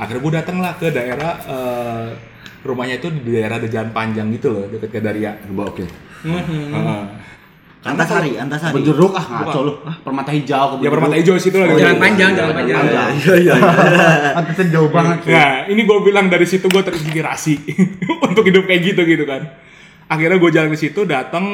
Akhirnya 0.00 0.20
gue 0.24 0.32
datang 0.32 0.56
lah 0.64 0.72
ke 0.80 0.88
daerah 0.88 1.32
eh, 1.44 2.06
rumahnya 2.64 3.04
itu 3.04 3.12
di 3.12 3.36
daerah 3.36 3.60
ada 3.60 3.68
jalan 3.68 3.92
panjang 3.92 4.32
gitu 4.32 4.48
loh, 4.50 4.64
deket 4.72 4.88
ke 4.88 4.98
Daria. 5.04 5.36
Coba 5.44 5.68
Heeh. 6.24 7.02
Antasari, 7.78 8.34
Antasari. 8.34 8.74
Berjeruk 8.74 9.14
ah 9.14 9.24
ngaco 9.24 9.60
lu. 9.62 9.74
Ah, 9.86 9.96
permata 10.02 10.34
hijau 10.34 10.76
ke 10.76 10.84
Ya 10.84 10.90
permata 10.90 11.14
hijau 11.14 11.38
situ 11.38 11.56
lah. 11.56 11.70
Jalan 11.78 11.96
panjang, 12.02 12.34
jalan 12.34 12.52
panjang. 12.52 12.82
Iya 13.22 13.34
iya. 13.38 13.54
Pantasnya 14.34 14.66
jauh 14.74 14.90
banget. 14.90 15.24
Nah, 15.30 15.70
ini 15.70 15.86
gue 15.86 15.98
bilang 16.02 16.26
dari 16.26 16.44
situ 16.44 16.66
gue 16.66 16.82
terinspirasi 16.82 17.54
untuk 18.26 18.42
hidup 18.44 18.66
kayak 18.66 18.82
gitu 18.82 19.02
gitu 19.06 19.24
kan. 19.24 19.46
Akhirnya 20.10 20.42
gue 20.42 20.50
jalan 20.50 20.68
ke 20.74 20.78
situ, 20.80 21.06
datang, 21.06 21.44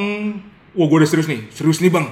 wah 0.72 0.86
gue 0.86 0.98
udah 1.02 1.10
serius 1.10 1.28
nih, 1.28 1.50
serius 1.52 1.82
nih 1.84 1.92
bang. 1.92 2.06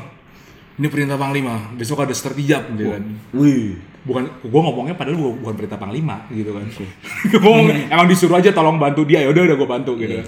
Ini 0.77 0.87
perintah 0.89 1.17
panglima, 1.17 1.73
besok 1.79 2.05
ada 2.05 2.13
sertijab 2.13 2.69
gitu 2.77 2.93
kan. 2.93 3.03
Wih. 3.33 3.79
Bukan, 4.03 4.27
gue 4.43 4.61
ngomongnya 4.67 4.99
padahal 4.99 5.15
gua 5.15 5.31
bukan 5.39 5.55
perintah 5.55 5.79
panglima 5.79 6.27
gitu 6.35 6.59
kan. 6.59 6.67
gue 7.31 7.39
ngomong, 7.39 7.71
emang 7.89 8.07
disuruh 8.11 8.43
aja 8.43 8.51
tolong 8.51 8.77
bantu 8.77 9.07
dia, 9.07 9.23
ya 9.23 9.31
udah 9.31 9.43
udah 9.47 9.57
gue 9.57 9.69
bantu 9.71 9.93
gitu. 9.97 10.21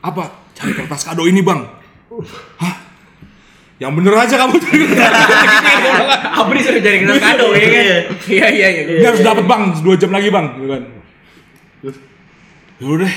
Apa? 0.00 0.43
Cari 0.54 0.72
kertas 0.72 1.02
kado 1.02 1.26
ini 1.26 1.42
bang. 1.42 1.60
Hah? 2.62 2.74
Yang 3.82 3.92
bener 3.98 4.14
aja 4.14 4.34
kamu 4.38 4.54
cari 4.62 4.84
kertas 4.86 5.26
kado. 5.66 5.90
Apa 6.38 6.50
disuruh 6.54 6.82
cari 6.82 6.96
kita 7.02 7.14
kado 7.18 7.46
ya 7.58 7.66
kan? 7.66 7.84
Iya 8.30 8.46
iya 8.54 8.68
iya. 8.70 8.82
Ini 9.02 9.06
harus 9.10 9.22
dapat 9.26 9.44
bang, 9.44 9.62
dua 9.82 9.94
jam 9.98 10.10
lagi 10.14 10.28
bang, 10.30 10.46
gitu 10.54 10.68
kan. 10.70 10.82
Ya 12.74 12.86
udah, 12.90 13.12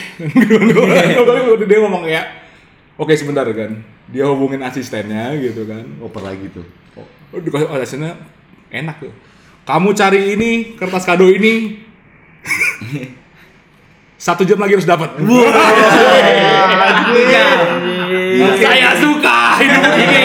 Tapi 1.57 1.65
dia 1.65 1.77
ngomong 1.81 2.05
kayak, 2.05 2.25
oke 2.97 3.13
sebentar 3.13 3.45
kan. 3.45 3.81
Dia 4.09 4.25
hubungin 4.29 4.61
asistennya 4.65 5.33
gitu 5.37 5.65
kan. 5.65 5.85
Oper 6.01 6.21
lagi 6.25 6.49
tuh. 6.53 6.65
Oh, 7.33 7.41
dikasih 7.41 7.67
oh, 7.69 7.77
asistennya 7.77 8.17
enak 8.73 8.97
tuh. 9.01 9.13
Kamu 9.67 9.91
cari 9.93 10.33
ini 10.33 10.73
kertas 10.79 11.05
kado 11.05 11.29
ini. 11.29 11.85
Satu 14.17 14.41
jam 14.41 14.57
lagi 14.57 14.73
harus 14.73 14.85
dapat. 14.85 15.13
Saya 18.57 18.89
suka 18.97 19.37
hidup 19.61 19.83
ini. 19.95 20.23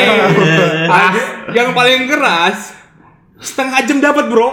Yang 1.53 1.69
paling 1.73 2.01
keras 2.07 2.59
setengah 3.39 3.81
jam 3.85 3.99
dapat 4.01 4.25
bro. 4.29 4.51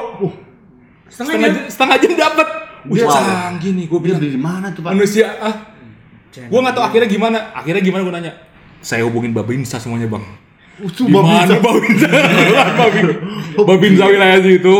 Setengah 1.09 1.35
jam, 1.41 1.53
setengah 1.67 1.97
jam 1.97 2.13
dapat. 2.15 2.47
Wih, 2.87 3.03
Wow. 3.03 3.11
canggih 3.11 3.75
nih 3.75 3.85
gue 3.85 3.99
bilang. 3.99 4.19
di 4.19 4.39
mana 4.39 4.71
tuh, 4.71 4.79
Pak? 4.81 4.95
Manusia 4.95 5.27
ah. 5.37 5.55
Gue 6.31 6.59
nggak 6.59 6.73
tahu 6.73 6.83
akhirnya 6.85 7.07
gimana. 7.07 7.51
Akhirnya 7.51 7.83
gimana 7.83 8.01
gue 8.03 8.13
nanya. 8.13 8.33
Saya 8.79 9.03
hubungin 9.03 9.35
Babinsa 9.35 9.75
semuanya 9.77 10.07
bang. 10.07 10.23
Usu 10.79 11.07
Di 11.07 11.11
mana 11.11 11.59
Babinsa? 11.59 12.07
Babin- 12.79 13.19
Babinsa 13.59 14.03
wilayah 14.07 14.39
situ 14.39 14.77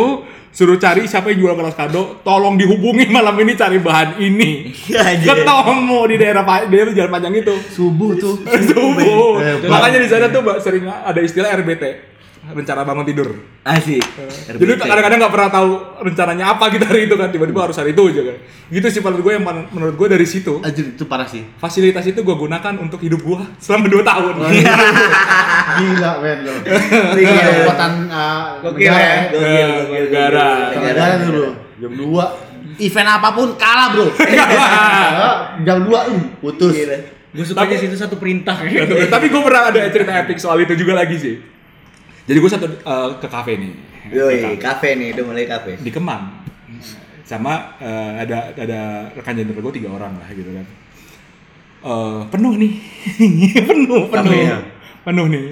suruh 0.50 0.82
cari 0.82 1.06
siapa 1.06 1.30
yang 1.32 1.46
jual 1.46 1.54
keras 1.56 1.76
kado, 1.78 2.20
tolong 2.26 2.58
dihubungi 2.58 3.08
malam 3.10 3.38
ini 3.40 3.54
cari 3.54 3.78
bahan 3.78 4.18
ini. 4.18 4.74
Anjir. 4.92 5.46
Ketemu 5.46 6.00
di 6.10 6.16
daerah 6.18 6.44
di 6.66 6.74
daerah 6.76 6.94
jalan 6.94 7.12
panjang 7.12 7.34
itu. 7.38 7.56
Subuh 7.70 8.12
tuh. 8.18 8.36
Subuh. 8.70 9.40
Eh, 9.40 9.70
Makanya 9.70 10.00
di 10.02 10.10
sana 10.10 10.26
tuh 10.28 10.42
Mbak, 10.42 10.58
sering 10.60 10.84
ada 10.90 11.20
istilah 11.22 11.50
RBT. 11.54 12.09
Rencana 12.50 12.82
bangun 12.82 13.06
tidur. 13.06 13.30
Asik. 13.62 14.02
Jadi 14.50 14.74
kadang-kadang 14.82 15.22
nggak 15.22 15.34
pernah 15.34 15.50
tahu 15.54 15.70
rencananya 16.02 16.46
apa 16.58 16.66
kita 16.74 16.90
hari 16.90 17.06
itu 17.06 17.14
kan 17.14 17.30
tiba-tiba 17.30 17.70
harus 17.70 17.78
hari 17.78 17.94
itu 17.94 18.10
aja 18.10 18.22
kan. 18.26 18.38
Gitu 18.74 18.88
sih 18.90 19.02
menurut 19.06 19.22
gue 19.22 19.34
yang 19.38 19.46
menurut 19.70 19.96
gue 19.98 20.08
dari 20.10 20.26
situ 20.26 20.58
Anjir 20.66 20.98
itu 20.98 21.06
parah 21.06 21.30
sih. 21.30 21.46
fasilitas 21.62 22.06
itu 22.10 22.26
gue 22.26 22.36
gunakan 22.36 22.74
untuk 22.82 22.98
hidup 23.06 23.22
gue 23.22 23.42
selama 23.64 23.86
2 23.86 24.02
tahun. 24.02 24.34
Gila, 25.80 26.12
men. 26.26 26.40
Iya. 27.14 27.46
Kekuatan 27.62 27.92
uh, 28.10 28.46
Gokil 28.66 28.90
negara 28.90 28.98
ya. 28.98 29.14
ya. 29.30 29.68
Ya, 29.86 30.00
Negara. 30.10 30.48
Negara 30.74 31.04
tuh, 31.22 31.28
Bro. 31.30 31.50
Jam 31.78 31.92
2 31.94 32.82
event 32.90 33.10
apa 33.14 33.30
pun 33.30 33.48
kalah, 33.62 33.88
Bro. 33.94 34.06
Jam 35.70 35.78
2 35.86 35.94
uh, 35.94 36.22
putus. 36.42 36.74
Gue 37.30 37.46
sukanya 37.46 37.78
situ 37.78 37.94
satu 37.94 38.18
perintah. 38.18 38.58
Tapi 39.06 39.26
gue 39.30 39.42
pernah 39.46 39.70
ada 39.70 39.86
cerita 39.94 40.18
epic 40.18 40.42
soal 40.42 40.66
itu 40.66 40.74
juga 40.74 40.98
lagi 40.98 41.14
sih. 41.22 41.59
Jadi 42.30 42.38
gue 42.38 42.52
satu 42.52 42.66
eh, 42.70 43.10
ke 43.18 43.28
kafe 43.28 43.58
nih. 43.58 43.74
Yoi, 44.10 44.56
kafe. 44.56 44.94
nih, 44.94 45.12
udah 45.12 45.24
mulai 45.26 45.46
kafe. 45.46 45.76
Di 45.76 45.90
Kemang. 45.90 46.46
sama 47.26 47.78
eh, 47.78 48.14
ada 48.20 48.54
ada 48.56 48.80
rekan 49.14 49.34
jenderal 49.34 49.62
gue 49.62 49.74
tiga 49.78 49.90
orang 49.92 50.14
lah 50.14 50.30
gitu 50.30 50.50
kan 50.50 50.66
Eh, 51.80 52.20
penuh 52.28 52.58
nih 52.58 52.74
penuh 53.70 54.10
penuh 54.10 54.34
Tapi 54.34 54.50
ya. 54.50 54.58
penuh 55.02 55.30
nih 55.30 55.46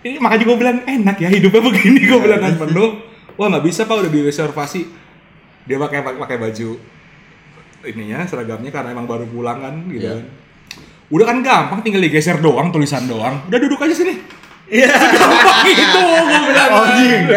ini 0.00 0.16
makanya 0.16 0.44
gue 0.46 0.56
bilang 0.56 0.78
enak 0.80 1.16
ya 1.18 1.28
hidupnya 1.28 1.58
begini 1.68 2.00
gue 2.02 2.18
bilang 2.18 2.40
kan 2.40 2.54
penuh 2.56 3.02
wah 3.34 3.50
nggak 3.50 3.62
bisa 3.62 3.82
pak 3.82 3.98
udah 3.98 4.08
direservasi 4.08 4.86
dia 5.66 5.76
pakai 5.76 6.00
pakai 6.06 6.36
baju 6.38 6.70
ininya 7.84 8.22
seragamnya 8.22 8.70
karena 8.70 8.94
emang 8.94 9.04
baru 9.04 9.26
pulang 9.26 9.58
kan 9.58 9.74
gitu 9.88 10.06
Iya. 10.06 10.14
kan 10.14 10.24
udah 11.10 11.26
kan 11.26 11.38
gampang 11.42 11.80
tinggal 11.82 12.00
digeser 12.00 12.38
doang 12.38 12.70
tulisan 12.70 13.04
doang 13.04 13.42
udah 13.44 13.58
duduk 13.58 13.76
aja 13.76 13.92
sini 13.92 14.22
Iya. 14.72 14.88
gampang 14.88 15.68
itu 15.74 16.00
gue 16.00 16.40
bilang 16.48 16.70
Oh, 16.72 16.86
jing. 16.96 17.28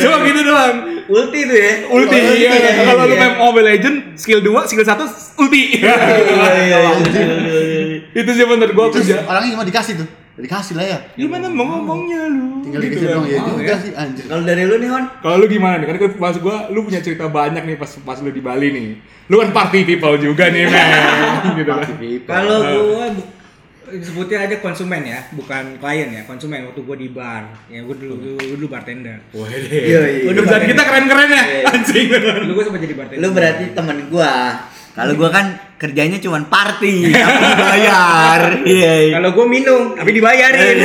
cuma 0.00 0.16
gitu 0.24 0.40
doang 0.42 0.74
Ulti 1.04 1.40
tuh 1.44 1.52
ya. 1.54 1.72
ulti 1.86 2.16
Oh, 2.16 2.32
iya. 2.32 2.50
iya, 2.50 2.70
kalau 2.82 3.04
lu 3.04 3.12
iya. 3.12 3.20
main 3.20 3.32
Mobile 3.36 3.66
Legend 3.68 3.96
skill 4.16 4.40
2 4.40 4.64
skill 4.64 4.80
1 4.82 4.96
ulti 5.36 5.62
Iya, 5.84 5.92
iya, 5.92 6.64
iya, 6.64 6.78
iya. 6.80 7.96
itu 8.10 8.30
sih 8.32 8.44
menurut 8.44 8.72
gua 8.72 8.88
Terus 8.88 9.04
kerja 9.04 9.20
orangnya 9.22 9.52
gimana 9.52 9.68
dikasih 9.68 9.94
tuh? 10.00 10.08
Dikasih 10.34 10.74
lah 10.74 10.82
ya. 10.84 10.98
gimana 11.14 11.46
mau 11.46 11.68
ngomongnya 11.68 12.26
lu 12.26 12.64
Tinggal 12.64 12.80
Gitu 12.80 12.90
dikasih 12.96 13.06
doang 13.06 13.26
ya 13.28 13.38
Oh, 13.38 13.54
juga 13.54 13.74
sih 13.76 13.92
anjir. 13.92 14.24
Kalau 14.24 14.42
dari 14.42 14.62
lu 14.64 14.76
nih 14.78 14.88
Hon, 14.88 15.04
Kalau 15.20 15.36
lu 15.36 15.46
gimana 15.46 15.74
nih? 15.76 15.86
Kan 15.86 15.96
kan 16.00 16.10
pas 16.16 16.36
gua 16.40 16.56
lu 16.72 16.80
punya 16.82 16.98
cerita 16.98 17.28
banyak 17.28 17.62
nih 17.62 17.76
pas 17.76 17.92
pas 18.00 18.18
lu 18.18 18.32
di 18.32 18.40
Bali 18.40 18.72
nih. 18.72 18.86
Lu 19.28 19.38
kan 19.38 19.52
party 19.52 19.84
people 19.84 20.16
juga 20.16 20.48
nih, 20.48 20.64
men. 20.64 20.88
gitu 21.54 21.68
kan. 21.68 21.86
Kalau 22.24 22.58
gua 22.64 23.04
bu- 23.94 24.02
sebutnya 24.02 24.42
aja 24.42 24.58
konsumen 24.58 25.02
ya, 25.02 25.22
bukan 25.30 25.78
klien 25.78 26.10
ya, 26.10 26.22
konsumen 26.24 26.66
waktu 26.66 26.82
gua 26.82 26.96
di 26.96 27.06
bar. 27.08 27.46
Ya 27.68 27.80
gua 27.80 27.94
dulu 27.94 28.14
gua, 28.16 28.32
gua 28.36 28.56
dulu 28.56 28.66
bartender. 28.68 29.22
Wah, 29.30 29.46
Iya, 29.46 30.00
iya. 30.02 30.26
Udah 30.26 30.42
perusahaan 30.42 30.66
kita 30.66 30.82
keren-keren 30.82 31.30
ya, 31.30 31.42
anjing. 31.64 32.06
Dulu 32.42 32.52
gua 32.52 32.64
sempat 32.64 32.80
jadi 32.82 32.94
bartender. 32.94 33.22
lu 33.22 33.28
berarti 33.30 33.64
temen 33.70 33.98
gua. 34.08 34.34
Kalau 34.90 35.12
gua 35.14 35.26
kan 35.28 35.46
kerjanya 35.76 36.18
cuma 36.18 36.38
party, 36.40 36.94
tapi 37.08 37.44
dibayar. 37.48 38.40
Iya. 38.66 38.92
iya. 39.04 39.12
Kalau 39.12 39.30
gua 39.30 39.46
minum, 39.46 39.94
tapi 39.94 40.10
dibayarin. 40.12 40.78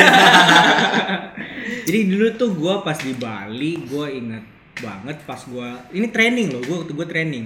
jadi 1.86 2.00
dulu 2.08 2.28
tuh 2.36 2.50
gua 2.54 2.82
pas 2.82 2.98
di 2.98 3.13
Bali, 3.13 3.86
gua 3.86 4.06
ingat 4.08 4.43
banget 4.76 5.17
pas 5.24 5.41
gua 5.43 5.89
ini 5.89 6.08
training 6.08 6.54
loh, 6.54 6.62
gua 6.63 6.76
waktu 6.82 6.93
gua 6.93 7.06
training. 7.06 7.45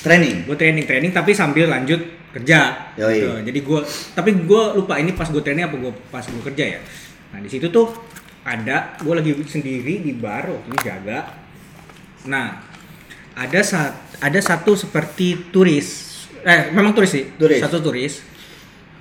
Training. 0.00 0.48
gue 0.48 0.56
training 0.56 0.88
training 0.88 1.12
tapi 1.12 1.36
sambil 1.36 1.68
lanjut 1.68 2.00
kerja. 2.30 2.92
Yoi. 2.98 3.14
Gitu. 3.18 3.30
jadi 3.50 3.58
gue 3.62 3.80
tapi 4.14 4.30
gue 4.46 4.62
lupa 4.78 4.98
ini 4.98 5.14
pas 5.14 5.26
gue 5.26 5.42
training 5.42 5.66
apa 5.66 5.76
gue 5.76 5.92
pas 6.10 6.24
gue 6.24 6.42
kerja 6.52 6.64
ya. 6.78 6.80
Nah 7.34 7.38
di 7.42 7.48
situ 7.50 7.66
tuh 7.70 7.90
ada 8.46 8.96
gue 8.98 9.14
lagi 9.14 9.30
sendiri 9.44 10.00
di 10.02 10.12
bar 10.14 10.46
waktu 10.50 10.68
itu 10.70 10.78
jaga. 10.86 11.18
Nah 12.30 12.62
ada 13.34 13.60
saat 13.62 13.94
ada 14.22 14.40
satu 14.40 14.78
seperti 14.78 15.50
turis. 15.50 15.88
Eh 16.46 16.70
memang 16.72 16.94
turis 16.94 17.10
sih. 17.10 17.24
Turis. 17.34 17.60
satu 17.60 17.82
turis. 17.82 18.22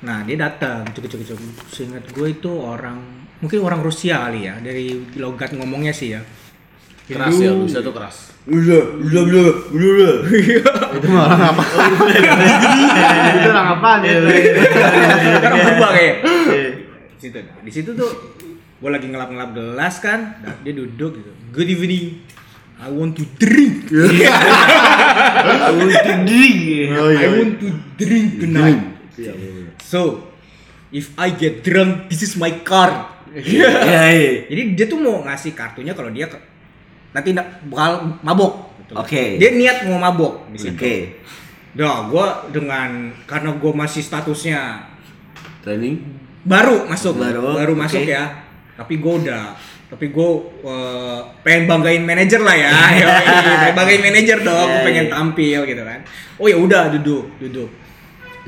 Nah 0.06 0.26
dia 0.26 0.38
datang. 0.38 0.90
Cukup 0.96 1.10
cukup 1.14 1.26
cukup 1.36 1.50
seingat 1.70 2.04
gue 2.10 2.28
itu 2.34 2.52
orang 2.52 3.30
mungkin 3.40 3.62
orang 3.62 3.86
Rusia 3.86 4.26
kali 4.26 4.50
ya. 4.50 4.58
Dari 4.58 5.18
logat 5.22 5.54
ngomongnya 5.54 5.94
sih 5.94 6.18
ya 6.18 6.22
Keras 7.10 7.42
ya, 7.42 7.52
bisa 7.58 7.82
tuh 7.82 7.90
keras. 7.90 8.30
Udah, 8.46 9.02
udah, 9.02 9.22
udah, 9.26 9.46
udah. 9.74 10.14
Itu 10.94 11.08
mah 11.10 11.26
orang 11.26 11.42
apa? 11.58 11.64
Itu 13.42 13.48
orang 13.50 13.70
apa 13.82 13.90
nih? 14.06 14.12
Sekarang 15.42 15.58
berubah 15.58 15.90
kayak. 15.98 16.16
Di 17.18 17.18
situ, 17.18 17.38
di 17.66 17.72
situ 17.74 17.90
tuh 17.98 18.12
gue 18.80 18.90
lagi 18.94 19.10
ngelap-ngelap 19.10 19.58
gelas 19.58 19.98
kan, 20.06 20.38
nah, 20.46 20.54
dia 20.62 20.72
duduk 20.78 21.18
gitu. 21.18 21.32
Good 21.50 21.70
evening. 21.74 22.22
I 22.78 22.94
want 22.94 23.18
to 23.18 23.26
drink. 23.42 23.90
Aku 25.68 25.90
tinggi. 25.90 26.48
Oh 26.94 27.10
I 27.10 27.26
iya. 27.26 27.28
want 27.42 27.58
to 27.58 27.70
drink 27.98 28.38
tonight. 28.38 28.82
So, 29.82 30.30
if 30.94 31.10
I 31.18 31.34
get 31.34 31.66
drunk, 31.66 32.08
this 32.08 32.22
is 32.22 32.38
my 32.38 32.54
card. 32.62 32.94
Iya, 33.34 33.70
iya. 34.14 34.32
Jadi 34.46 34.62
dia 34.78 34.86
tuh 34.86 35.02
mau 35.02 35.26
ngasih 35.26 35.58
kartunya 35.58 35.98
kalau 35.98 36.14
dia 36.14 36.30
nanti 37.12 37.34
nak 37.34 37.64
bakal 37.70 38.20
mabok. 38.22 38.54
gitu. 38.86 38.94
Oke. 38.98 39.38
Dia 39.38 39.50
niat 39.54 39.78
mau 39.90 39.98
mabok 40.02 40.50
di 40.54 40.58
situ. 40.58 40.78
Oke. 40.78 40.96
Dah, 41.70 42.10
gue 42.10 42.26
dengan 42.50 43.14
karena 43.30 43.54
gue 43.54 43.72
masih 43.72 44.02
statusnya 44.02 44.90
Training. 45.62 46.02
baru 46.48 46.88
masuk 46.88 47.20
Baru, 47.20 47.54
baru, 47.54 47.74
masuk 47.76 48.08
ya 48.08 48.48
tapi 48.80 48.96
gue 48.96 49.14
udah 49.28 49.54
tapi 49.92 50.08
gue 50.08 50.30
uh, 50.64 51.20
pengen 51.44 51.68
banggain 51.68 52.04
manajer 52.08 52.40
lah 52.40 52.56
ya 52.56 52.72
pengen 53.60 53.76
banggain 53.76 54.02
manajer 54.02 54.38
dong 54.40 54.68
gue 54.72 54.82
pengen 54.88 55.06
tampil 55.12 55.60
gitu 55.68 55.84
kan 55.84 56.00
oh 56.40 56.48
ya 56.48 56.56
udah 56.56 56.96
duduk 56.96 57.28
duduk 57.44 57.68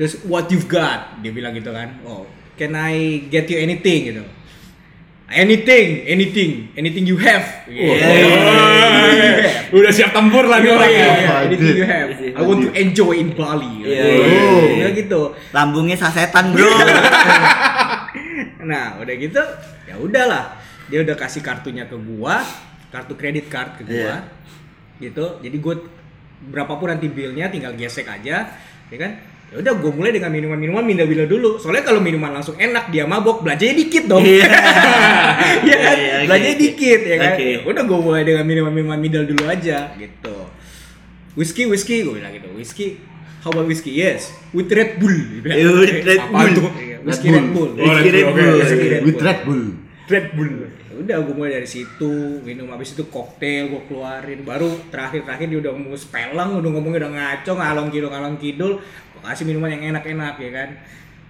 terus 0.00 0.24
what 0.24 0.48
you've 0.48 0.66
got 0.72 1.20
dia 1.20 1.30
bilang 1.36 1.52
gitu 1.52 1.68
kan 1.68 2.00
oh 2.08 2.24
can 2.56 2.72
I 2.72 3.28
get 3.28 3.44
you 3.52 3.60
anything 3.60 4.08
gitu 4.08 4.24
anything 5.32 6.04
anything 6.06 6.68
anything 6.76 7.04
you 7.08 7.16
have 7.18 7.64
Yeah. 7.72 9.72
Udah 9.72 9.88
siap 9.88 10.12
tempur 10.12 10.44
lah 10.44 10.60
nih 10.60 10.76
orang 10.76 10.92
ya. 10.92 11.06
iya, 11.08 11.34
anything 11.48 11.76
you 11.80 11.86
have 11.88 12.08
I 12.12 12.40
want 12.44 12.60
to 12.64 12.70
enjoy 12.76 13.16
in 13.16 13.32
Bali 13.32 13.88
Iya, 13.88 14.04
Oh. 14.44 14.68
Ya 14.76 14.88
gitu 14.92 15.32
Lambungnya 15.56 15.96
sasetan, 15.96 16.52
Bro. 16.52 16.68
Nah, 18.62 19.02
udah 19.02 19.14
gitu, 19.18 19.42
ya 19.90 19.98
udahlah. 19.98 20.54
Dia 20.86 21.02
udah 21.02 21.18
kasih 21.18 21.42
kartunya 21.42 21.82
ke 21.90 21.98
gua, 21.98 22.38
kartu 22.94 23.18
kredit 23.18 23.50
card 23.50 23.74
ke 23.80 23.82
gua. 23.82 24.22
Iya. 24.22 24.30
Gitu. 25.02 25.26
Jadi 25.42 25.56
gua 25.58 25.74
berapapun 26.46 26.94
nanti 26.94 27.10
billnya 27.10 27.50
tinggal 27.50 27.74
gesek 27.74 28.06
aja, 28.06 28.54
ya 28.86 28.96
kan? 28.98 29.18
Ya 29.52 29.56
udah 29.60 29.72
gua 29.76 29.92
mulai 29.92 30.16
dengan 30.16 30.32
minuman-minuman 30.32 30.80
minda-minda 30.80 31.28
dulu. 31.28 31.60
Soalnya 31.60 31.84
kalau 31.84 32.00
minuman 32.00 32.32
langsung 32.32 32.56
enak 32.56 32.88
dia 32.88 33.04
mabok, 33.04 33.44
belanjanya 33.44 33.76
dikit 33.76 34.08
dong. 34.08 34.24
Iya. 34.24 34.48
Iya 35.42 35.76
kan? 35.78 35.96
Iya, 35.96 36.12
oke, 36.12 36.26
belanjanya 36.28 36.56
oke. 36.56 36.64
dikit 36.64 37.00
ya 37.04 37.16
kan. 37.20 37.32
Oke. 37.34 37.44
Ya 37.44 37.58
Udah 37.68 37.82
gua 37.84 37.98
mulai 38.00 38.22
dengan 38.24 38.44
minuman-minuman 38.48 38.98
mindal 38.98 39.24
dulu 39.28 39.44
aja 39.44 39.92
gitu. 40.00 40.36
Whisky, 41.32 41.64
whisky, 41.64 42.04
gue 42.04 42.12
bilang 42.20 42.28
gitu. 42.36 42.44
Whisky, 42.52 43.00
how 43.40 43.48
about 43.48 43.64
whisky? 43.64 43.96
Yes, 43.96 44.28
with 44.52 44.68
Red 44.68 45.00
Bull. 45.00 45.16
Dia 45.16 45.40
bilang. 45.40 45.56
Eh, 45.56 45.64
with 45.64 46.04
Red 46.04 46.24
Bull. 46.28 46.52
Whisky 47.08 47.28
Red 47.32 47.48
Bull. 47.56 47.70
Whisky 47.72 48.10
Red. 48.12 48.26
Bull. 48.28 49.08
With. 49.08 49.20
Red 49.24 49.40
Bull. 49.48 49.62
Red 50.12 50.26
Bull. 50.36 50.52
Ya 50.92 50.94
udah 51.00 51.16
gue 51.24 51.32
mulai 51.32 51.56
dari 51.56 51.64
situ 51.64 52.44
minum 52.44 52.68
habis 52.68 52.92
itu 52.92 53.08
koktail 53.08 53.72
gue 53.72 53.80
keluarin 53.88 54.44
baru 54.44 54.68
terakhir 54.92 55.24
terakhir 55.24 55.48
dia 55.48 55.64
udah 55.64 55.72
mau 55.72 55.96
spelang 55.96 56.60
udah 56.60 56.68
ngomongnya 56.68 57.08
udah 57.08 57.12
ngaco 57.16 57.52
ngalong 57.56 57.88
kidul 57.88 58.10
ngalong 58.12 58.36
kidul 58.36 58.72
gue 58.76 59.11
kasih 59.24 59.44
minuman 59.44 59.70
yang 59.70 59.82
enak-enak 59.90 60.34
ya 60.36 60.50
kan 60.50 60.68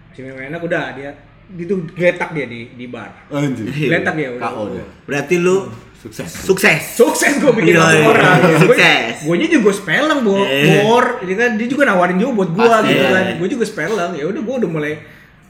kasih 0.08 0.22
minuman 0.22 0.44
enak 0.48 0.60
udah 0.60 0.84
dia 0.92 1.10
itu 1.52 1.74
geletak 1.92 2.32
dia 2.32 2.46
di 2.46 2.72
di 2.72 2.86
bar 2.86 3.12
Anjir. 3.28 3.68
geletak 3.68 4.14
dia 4.14 4.28
udah 4.32 4.42
KO 4.42 4.62
dia. 4.72 4.84
Berarti 5.04 5.36
lu 5.36 5.68
Sukses. 5.94 6.26
sukses. 6.26 6.82
sukses 6.92 7.38
gue 7.38 7.52
bikin 7.52 7.78
Iya, 7.78 7.86
iya, 7.92 8.02
orang 8.02 8.38
iya. 8.42 8.58
Sukses. 8.58 9.22
gue 9.22 9.34
nya 9.36 9.46
juga 9.46 9.70
spelang 9.70 10.20
bo 10.20 10.34
Eh. 10.40 10.82
bor 10.82 11.22
jadi 11.22 11.34
kan 11.36 11.50
dia 11.54 11.68
juga 11.68 11.82
nawarin 11.84 12.18
juga 12.18 12.42
buat 12.42 12.50
gue 12.50 12.66
gitu 12.88 13.04
kan 13.06 13.24
gue 13.38 13.48
juga 13.48 13.64
spelang 13.64 14.10
ya 14.12 14.24
udah 14.24 14.42
gue 14.42 14.54
udah 14.58 14.70
mulai 14.72 14.92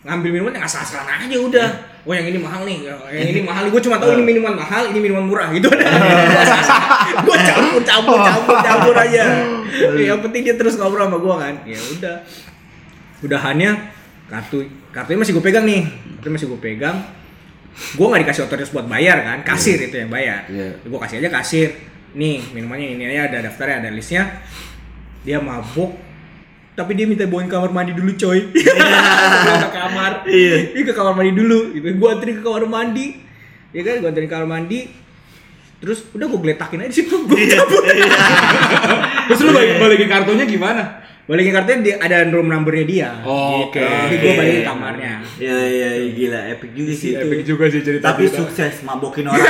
ngambil 0.03 0.31
minuman 0.31 0.53
yang 0.53 0.67
asal-asalan 0.67 1.09
aja 1.25 1.37
udah 1.39 1.69
oh 2.03 2.13
yang 2.13 2.27
ini 2.27 2.39
mahal 2.39 2.63
nih. 2.67 2.79
Yang 3.11 3.29
ini 3.31 3.41
mahal. 3.47 3.71
Gue 3.71 3.81
cuma 3.83 3.97
tahu 3.99 4.19
ini 4.19 4.25
minuman 4.27 4.55
mahal 4.59 4.91
ini 4.91 4.99
minuman 4.99 5.25
murah. 5.27 5.49
Gitu 5.55 5.71
gue 7.27 7.37
campur 7.47 7.83
campur 7.87 8.19
campur 8.19 8.57
campur 8.63 8.95
aja. 8.99 9.25
Yang 9.95 10.21
penting 10.27 10.41
dia 10.43 10.55
terus 10.59 10.75
ngobrol 10.79 11.07
sama 11.07 11.19
gue 11.23 11.35
kan. 11.39 11.55
Ya 11.65 11.81
udah. 11.81 12.17
Udahannya 13.23 13.71
kartu 14.27 14.67
kartunya 14.91 15.19
masih 15.23 15.33
gue 15.39 15.45
pegang 15.45 15.65
nih. 15.65 15.83
Kartunya 16.19 16.35
masih 16.35 16.47
gue 16.51 16.61
pegang. 16.61 16.97
Gue 17.97 18.07
nggak 18.11 18.23
dikasih 18.29 18.43
otoritas 18.51 18.71
buat 18.75 18.85
bayar 18.85 19.25
kan 19.25 19.39
kasir 19.47 19.79
itu 19.81 19.97
yang 19.97 20.11
bayar. 20.13 20.45
Iya. 20.51 20.77
gue 20.83 21.01
kasih 21.09 21.23
aja 21.23 21.31
kasir. 21.31 21.69
Nih 22.13 22.43
minumannya 22.53 22.99
ini 22.99 23.09
aja 23.09 23.31
ada 23.31 23.39
daftarnya 23.49 23.89
ada 23.89 23.91
listnya. 23.95 24.43
Dia 25.23 25.39
mabuk 25.39 26.12
tapi 26.73 26.97
dia 26.97 27.05
minta 27.05 27.29
bawain 27.29 27.53
kamar 27.53 27.69
mandi 27.69 27.93
dulu 27.93 28.17
coy. 28.17 28.49
Sebelum 28.53 29.61
ke 29.61 29.71
kamar. 29.77 30.13
Iya. 30.25 30.57
dia 30.73 30.83
ke 30.89 30.95
kamar 30.97 31.13
mandi 31.13 31.33
dulu 31.37 31.59
gitu. 31.77 31.87
Gue 32.01 32.09
anterin 32.09 32.35
ke 32.41 32.43
kamar 32.43 32.65
mandi. 32.65 33.07
Ya 33.77 33.83
kan? 33.85 33.95
Gue 34.01 34.09
anterin 34.09 34.29
ke 34.29 34.33
kamar 34.33 34.49
mandi. 34.49 34.81
Terus 35.85 35.99
udah 36.17 36.27
gue 36.33 36.41
geletakin 36.41 36.81
aja 36.81 36.95
situ. 36.95 37.17
Gue 37.29 37.41
cabut. 37.53 37.85
Terus 39.29 39.41
lu 39.45 39.51
balik 39.53 39.77
balikin 39.77 40.09
kartunya 40.09 40.45
gimana? 40.49 41.05
Balikin 41.23 41.53
kartunya 41.53 41.79
dia 41.81 41.95
ada 41.99 42.27
room 42.27 42.47
numbernya 42.47 42.85
dia 42.85 43.11
Oh, 43.23 43.71
gitu. 43.71 43.79
oke. 43.79 43.87
jadi 44.11 44.17
gue 44.19 44.33
balikin 44.35 44.65
kamarnya 44.65 45.13
Iya, 45.33 45.59
iya, 45.65 45.89
iya, 45.97 46.11
gila 46.13 46.41
epic 46.51 46.71
juga 46.73 46.93
sih 46.93 47.11
itu. 47.13 47.25
Epic 47.25 47.41
juga 47.45 47.65
sih 47.67 47.81
cerita 47.81 48.05
Tapi 48.09 48.25
sukses 48.29 48.75
mabokin 48.83 49.27
orang. 49.27 49.43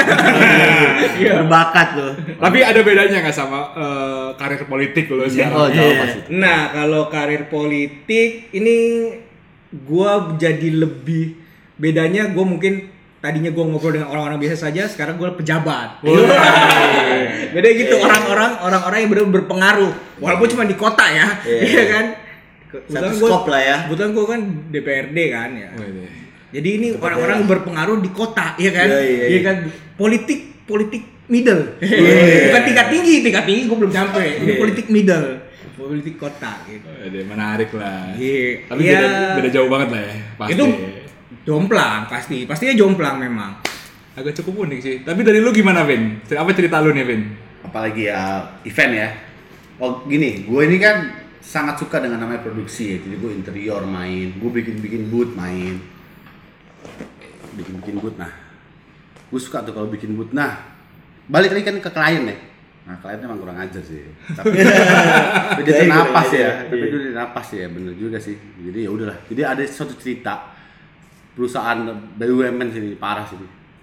Iya. 1.15 1.33
Berbakat 1.39 1.89
loh. 1.97 2.13
Tapi 2.39 2.59
ada 2.61 2.81
bedanya 2.81 3.19
nggak 3.19 3.33
sama 3.33 3.61
eh, 3.73 4.29
karir 4.35 4.63
politik 4.65 5.09
lo 5.09 5.25
sekarang? 5.25 5.53
Oh, 5.55 5.69
jauh 5.69 5.83
Iya. 5.87 5.99
pasti. 5.99 6.19
Nah, 6.31 6.61
kalau 6.71 7.03
karir 7.09 7.43
politik 7.47 8.53
ini 8.53 8.77
gua 9.75 10.33
jadi 10.35 10.69
lebih 10.71 11.41
bedanya 11.75 12.29
gue 12.29 12.45
mungkin 12.45 12.92
tadinya 13.23 13.49
gue 13.49 13.65
ngobrol 13.65 13.95
dengan 13.95 14.11
orang-orang 14.11 14.43
biasa 14.43 14.67
saja 14.67 14.91
sekarang 14.91 15.15
gue 15.15 15.31
pejabat 15.33 16.03
beda 17.55 17.69
gitu 17.71 17.95
orang-orang 17.97 18.51
orang-orang 18.61 18.99
yang 18.99 19.11
benar 19.11 19.27
berpengaruh 19.31 19.93
walaupun 20.19 20.49
cuma 20.51 20.65
di 20.67 20.75
kota 20.75 21.07
ya 21.07 21.27
Iya. 21.47 21.63
iya 21.71 21.85
kan 21.87 22.07
Satu 22.89 23.13
skop 23.15 23.47
lah 23.47 23.63
ya. 23.63 23.77
kebetulan 23.87 24.11
gue 24.11 24.25
kan 24.27 24.41
DPRD 24.73 25.19
kan 25.31 25.51
ya 25.55 25.69
Wih, 25.77 26.09
jadi 26.51 26.69
ini 26.73 26.89
orang-orang 26.97 27.45
yang 27.45 27.49
berpengaruh 27.49 27.97
di 28.01 28.11
kota 28.11 28.59
ya 28.59 28.71
kan 28.71 28.89
Iya, 28.91 29.01
iya, 29.07 29.25
iya. 29.31 29.41
kan 29.45 29.57
politik 29.95 30.67
politik 30.67 31.03
middle 31.29 31.79
Iya. 31.79 32.43
bukan 32.51 32.63
tingkat 32.67 32.87
tinggi 32.91 33.15
tingkat 33.23 33.45
tinggi 33.47 33.63
gue 33.65 33.77
belum 33.79 33.93
sampai 33.93 34.27
ini 34.43 34.51
Iya. 34.51 34.59
politik 34.59 34.87
middle 34.91 35.29
politik 35.73 36.15
kota 36.17 36.53
gitu 36.67 36.85
Waduh, 36.85 37.25
menarik 37.27 37.71
lah. 37.75 38.15
Iya. 38.15 38.67
Tapi 38.67 38.81
Iya. 38.83 38.99
beda, 38.99 39.09
beda 39.35 39.49
jauh 39.51 39.67
banget 39.67 39.89
lah 39.91 40.03
ya. 40.05 40.15
Pasti. 40.39 40.53
Itu 40.55 40.65
jomplang 41.43 42.07
pasti. 42.07 42.45
Pastinya 42.45 42.75
jomplang 42.75 43.19
memang. 43.19 43.53
Agak 44.13 44.37
cukup 44.39 44.69
unik 44.69 44.81
sih. 44.83 44.97
Tapi 45.01 45.25
dari 45.25 45.41
lu 45.41 45.49
gimana, 45.51 45.83
Vin? 45.83 46.21
Apa 46.27 46.53
cerita 46.53 46.79
lu 46.79 46.93
nih, 46.93 47.07
Vin? 47.07 47.23
apalagi 47.63 48.11
ya 48.11 48.43
event 48.67 48.93
ya. 48.93 49.09
Oh 49.79 50.03
gini 50.05 50.45
gue 50.45 50.61
ini 50.67 50.77
kan 50.77 51.09
sangat 51.39 51.79
suka 51.79 52.03
dengan 52.03 52.21
namanya 52.21 52.43
produksi 52.43 52.93
ya. 52.93 52.97
Jadi 53.01 53.17
gue 53.17 53.31
interior 53.33 53.87
main 53.87 54.35
gue 54.35 54.51
bikin 54.51 54.83
bikin 54.83 55.09
booth 55.09 55.33
main. 55.33 55.79
Bikin 57.57 57.73
bikin 57.81 57.97
booth 58.03 58.19
nah. 58.19 58.29
Gue 59.31 59.41
suka 59.41 59.63
tuh 59.65 59.73
kalau 59.73 59.89
bikin 59.89 60.13
booth. 60.13 60.35
Nah 60.35 60.59
balik 61.31 61.55
lagi 61.55 61.65
kan 61.65 61.79
ke 61.79 61.91
klien 61.95 62.29
ya. 62.29 62.37
Nah 62.83 62.99
kliennya 62.99 63.25
emang 63.31 63.41
kurang 63.41 63.57
ajar 63.63 63.81
sih. 63.81 64.11
Tapi 64.35 64.53
tapi 64.59 65.61
dia 65.67 65.73
tuh 65.73 65.87
Iya, 65.87 65.95
napas 65.95 66.29
iya, 66.29 66.37
ya. 66.37 66.45
iya. 66.45 66.53
tapi 66.67 66.85
dia 66.91 67.13
napas 67.15 67.49
ya 67.55 67.67
bener 67.71 67.95
juga 67.95 68.19
sih. 68.19 68.37
Jadi 68.37 68.79
ya 68.85 68.91
udahlah. 68.91 69.19
Jadi 69.31 69.41
ada 69.47 69.63
suatu 69.65 69.95
cerita 69.97 70.51
perusahaan 71.33 71.79
BUMN 72.17 72.69
sini 72.73 72.97
parah 72.97 73.25
sih. 73.25 73.37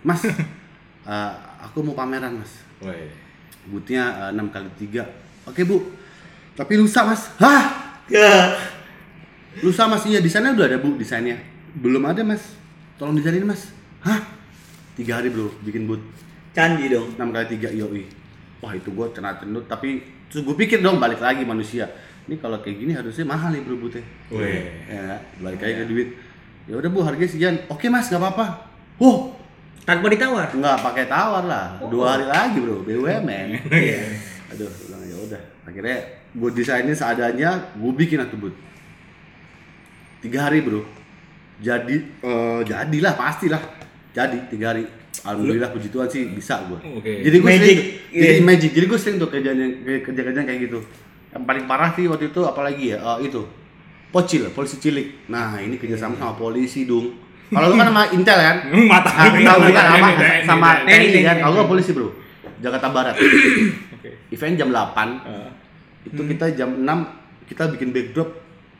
Mas 0.05 0.23
eh, 0.29 1.33
aku 1.61 1.81
mau 1.81 1.97
pameran 1.97 2.39
mas. 2.39 2.61
Woi. 2.79 3.09
Bootnya 3.69 4.31
eh, 4.31 4.37
6 4.37 4.53
kali 4.53 4.69
3 4.89 5.49
Oke 5.49 5.61
bu. 5.65 5.77
Tapi 6.53 6.73
lusa 6.77 7.05
mas. 7.05 7.33
Hah? 7.41 7.63
Ya. 8.07 8.53
Lusa 9.65 9.89
mas. 9.89 10.05
Iya 10.05 10.21
desainnya 10.21 10.53
udah 10.53 10.67
ada 10.69 10.77
bu 10.77 10.95
desainnya. 10.95 11.41
Belum 11.73 12.05
ada 12.05 12.21
mas. 12.21 12.57
Tolong 13.01 13.17
desainin 13.17 13.45
mas. 13.45 13.73
Hah? 14.05 14.21
Tiga 14.93 15.19
hari 15.19 15.31
bro 15.31 15.51
bikin 15.65 15.87
boot 15.89 16.01
Canggih 16.53 16.93
dong. 16.93 17.17
6 17.17 17.33
kali 17.33 17.45
3 17.57 17.73
yoi. 17.73 18.05
Wah 18.59 18.75
itu 18.75 18.91
gua 18.91 19.07
kena 19.15 19.39
cenut 19.39 19.71
Tapi 19.71 20.03
terus 20.27 20.43
gue 20.43 20.51
pikir 20.51 20.83
dong 20.83 21.01
balik 21.01 21.17
lagi 21.23 21.41
manusia. 21.41 21.89
Ini 22.29 22.37
kalau 22.37 22.61
kayak 22.61 22.77
gini 22.77 22.93
harusnya 22.93 23.25
mahal 23.25 23.49
nih 23.49 23.65
bro 23.65 23.75
bootnya. 23.81 24.05
Ya 24.85 25.17
balik 25.41 25.65
lagi 25.65 25.75
ke 25.81 25.85
duit 25.89 26.09
ya 26.69 26.77
udah 26.77 26.89
bu 26.89 27.01
harganya 27.01 27.27
sekian 27.27 27.55
Oke 27.65 27.89
mas 27.89 28.07
gak 28.07 28.21
apa-apa 28.21 28.69
Wow 29.01 29.39
tanpa 29.89 30.05
ditawar 30.05 30.53
Nggak 30.53 30.77
pakai 30.85 31.05
tawar 31.09 31.43
lah. 31.49 31.81
Dua 31.89 32.13
hari 32.13 32.29
lagi 32.29 32.61
bro, 32.61 32.85
BUMN. 32.85 33.49
Aduh, 34.53 34.69
bilang 34.85 35.01
ya 35.01 35.17
udah. 35.17 35.41
Akhirnya 35.65 35.97
gue 36.29 36.49
desainin 36.53 36.93
seadanya, 36.93 37.73
gue 37.73 37.91
bikin 37.97 38.21
atuh 38.21 38.37
bud. 38.37 38.53
Tiga 40.21 40.45
hari 40.45 40.61
bro. 40.61 40.85
Jadi, 41.57 42.05
eh 42.21 42.59
jadilah 42.63 43.17
pastilah. 43.17 43.61
Jadi 44.13 44.45
tiga 44.53 44.77
hari. 44.77 44.85
Alhamdulillah 45.25 45.73
puji 45.73 45.89
Tuhan 45.89 46.05
sih 46.05 46.29
bisa 46.37 46.61
gue. 46.69 46.79
Oke. 47.01 47.25
Jadi 47.25 47.35
gue 47.41 47.49
sering, 47.49 47.79
jadi 48.13 48.39
Iya. 48.39 48.45
magic. 48.45 48.71
Jadi 48.77 48.85
gue 48.85 48.99
sering 49.01 49.17
tuh 49.17 49.29
kerjaan 49.33 49.57
yang 49.57 49.73
kerja-kerjaan 50.05 50.45
kayak 50.45 50.61
gitu. 50.69 50.79
Yang 51.33 51.43
paling 51.49 51.65
parah 51.65 51.91
sih 51.97 52.05
waktu 52.05 52.29
itu 52.29 52.41
apalagi 52.45 52.93
ya 52.93 52.97
Eh, 53.01 53.25
itu 53.25 53.41
pocil, 54.09 54.49
polisi 54.51 54.77
cilik. 54.77 55.29
Nah 55.29 55.57
ini 55.57 55.77
kerjasama 55.77 56.17
sama 56.17 56.33
polisi 56.33 56.85
dong. 56.85 57.13
Kalau 57.49 57.73
lu 57.73 57.75
kan 57.77 57.89
sama 57.89 58.03
Intel 58.15 58.37
kan? 58.37 58.57
Hmm, 58.69 58.85
mata 58.85 59.09
Ah, 59.09 59.25
ini, 59.33 59.41
tahu 59.41 59.59
bukan 59.65 59.85
Sama 60.45 60.69
ini, 60.85 61.09
TNI 61.09 61.21
kan? 61.25 61.35
Kalau 61.41 61.53
gua 61.57 61.65
polisi 61.65 61.91
bro, 61.97 62.13
Jakarta 62.61 62.87
Barat. 62.93 63.15
Oke. 63.97 64.09
Event 64.29 64.55
jam 64.55 64.69
8 64.69 65.25
Eh, 65.25 65.49
itu 66.07 66.21
kita 66.25 66.45
jam 66.53 66.69
6 66.85 67.49
kita 67.49 67.73
bikin 67.73 67.89
backdrop 67.89 68.29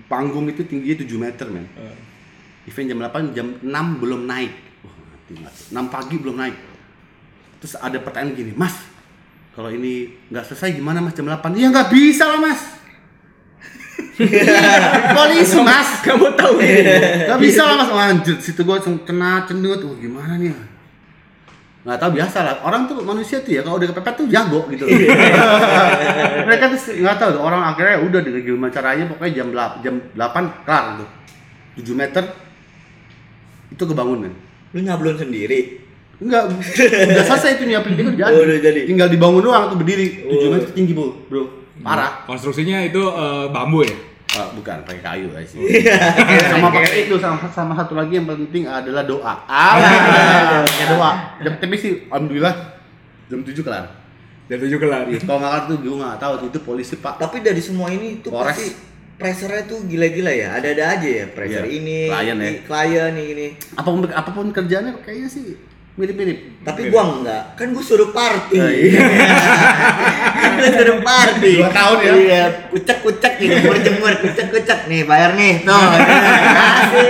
panggung 0.06 0.46
itu 0.46 0.62
tingginya 0.66 1.02
7 1.02 1.18
meter 1.18 1.48
men. 1.50 1.66
Event 2.66 2.88
jam 2.88 3.00
8 3.02 3.34
jam 3.34 3.48
6 3.58 4.02
belum 4.02 4.30
naik. 4.30 4.54
Wah, 4.86 4.94
mati. 5.18 5.34
6 5.74 5.90
pagi 5.90 6.16
belum 6.22 6.38
naik. 6.38 6.56
Terus 7.60 7.76
ada 7.76 7.98
pertanyaan 8.00 8.40
gini, 8.40 8.52
Mas, 8.56 8.72
kalau 9.52 9.68
ini 9.68 10.16
nggak 10.32 10.48
selesai 10.48 10.78
gimana 10.78 11.04
Mas 11.04 11.12
jam 11.12 11.28
8? 11.28 11.60
Ya 11.60 11.68
nggak 11.68 11.92
bisa 11.92 12.24
lah 12.24 12.40
Mas. 12.40 12.79
Polisi 15.16 15.60
Mas. 15.64 16.04
kamu 16.04 16.28
tahu 16.36 16.60
Gak 17.26 17.40
bisa 17.40 17.62
lah 17.64 17.76
mas, 17.80 17.90
lanjut 17.90 18.38
situ 18.40 18.62
gua 18.64 18.78
langsung 18.80 19.00
kena 19.04 19.48
cenut, 19.48 19.80
wah 19.80 19.96
gimana 19.96 20.36
nih? 20.36 20.52
Nggak 21.80 21.96
tahu 21.96 22.12
biasa 22.20 22.38
lah, 22.44 22.54
orang 22.62 22.92
tuh 22.92 23.00
manusia 23.00 23.40
tuh 23.40 23.56
ya 23.56 23.64
kalau 23.64 23.80
udah 23.80 23.88
kepepet 23.96 24.14
tuh 24.20 24.28
jago 24.28 24.68
gitu. 24.68 24.84
Mereka 26.48 26.64
tuh 26.76 26.80
nggak 27.00 27.16
tahu 27.16 27.30
tuh, 27.40 27.42
orang 27.42 27.62
akhirnya 27.64 28.04
udah 28.04 28.20
dengan 28.20 28.42
gimana 28.44 28.68
caranya 28.70 29.04
pokoknya 29.08 29.32
jam 29.32 29.48
8, 29.56 29.84
jam 29.88 29.96
8 30.12 30.68
kelar 30.68 30.84
gitu. 30.92 31.06
7 31.96 31.96
meter 31.96 32.24
itu 33.72 33.84
kebangun 33.86 34.28
kan. 34.28 34.34
Lu 34.76 34.80
nyablon 34.84 35.16
sendiri. 35.16 35.60
Enggak, 36.20 36.52
udah 36.52 37.24
selesai 37.24 37.56
itu 37.56 37.64
nyiapin 37.64 37.96
itu 37.96 38.12
udah 38.12 38.28
jadi. 38.28 38.36
Oh, 38.36 38.44
udah 38.44 38.60
jadi. 38.60 38.80
Tinggal 38.84 39.08
dibangun 39.08 39.40
doang 39.40 39.72
tuh 39.72 39.78
berdiri 39.80 40.28
7 40.28 40.36
Oh. 40.36 40.52
meter 40.52 40.70
tinggi 40.76 40.92
bu, 40.92 41.16
bro. 41.32 41.44
Parah. 41.80 42.28
Konstruksinya 42.28 42.84
itu 42.84 43.00
eh, 43.00 43.46
bambu 43.56 43.88
ya? 43.88 43.96
Ah, 44.40 44.50
bukan 44.56 44.78
pakai 44.88 45.02
kayu 45.04 45.28
guys. 45.36 45.52
sama 46.56 46.72
pakai 46.72 47.04
itu 47.04 47.16
sama 47.20 47.36
sama 47.52 47.74
satu 47.76 48.00
lagi 48.00 48.16
yang 48.16 48.24
penting 48.24 48.64
adalah 48.64 49.04
doa. 49.04 49.36
Ah, 49.44 49.76
pakai 50.64 50.88
doa. 50.88 51.12
Jam 51.44 51.54
tapi 51.60 51.76
sih 51.76 52.08
alhamdulillah 52.08 52.56
jam 53.28 53.44
7 53.44 53.52
kelar. 53.60 53.86
Dan 54.50 54.58
tujuh 54.58 54.80
kelar. 54.82 55.06
Kalau 55.06 55.38
nggak 55.38 55.52
kelar 55.52 55.64
tuh 55.70 55.78
gue 55.78 55.94
nggak 55.94 56.18
tahu 56.18 56.34
itu 56.48 56.60
polisi 56.64 56.96
pak. 56.98 57.22
Tapi 57.22 57.46
dari 57.46 57.62
semua 57.62 57.94
ini 57.94 58.18
tuh 58.18 58.34
Polres. 58.34 58.58
pasti 58.58 58.74
pressure-nya 59.14 59.68
tuh 59.70 59.86
gila-gila 59.86 60.34
ya. 60.34 60.58
Ada-ada 60.58 60.98
aja 60.98 61.06
ya 61.06 61.26
pressure 61.30 61.70
Iya, 61.70 61.78
ini, 61.78 62.00
klien 62.10 62.38
ya. 62.40 62.50
klien 62.66 63.10
nih 63.14 63.26
ini. 63.36 63.48
Apa 63.78 63.90
pun 63.94 64.02
apa 64.10 64.30
pun 64.34 64.48
kerjanya 64.50 64.90
kayaknya 65.06 65.30
sih 65.30 65.54
mirip-mirip. 66.00 66.64
Tapi 66.64 66.88
gua 66.88 67.04
enggak, 67.20 67.44
kan 67.60 67.68
gua 67.76 67.84
suruh 67.84 68.16
party. 68.16 68.56
Oh, 68.56 68.72
iya. 68.72 69.00
Gua 70.60 70.70
suruh 70.72 71.00
party. 71.04 71.54
Dua 71.60 71.72
tahun 71.72 71.98
ya? 72.00 72.12
Iya, 72.16 72.44
kucek-kucek 72.72 73.34
nih, 73.40 73.48
jemur-jemur, 73.60 74.14
kucek-kucek 74.24 74.80
nih, 74.88 75.04
bayar 75.04 75.36
nih. 75.36 75.68
Tuh. 75.68 75.76
Kasih. 76.56 77.08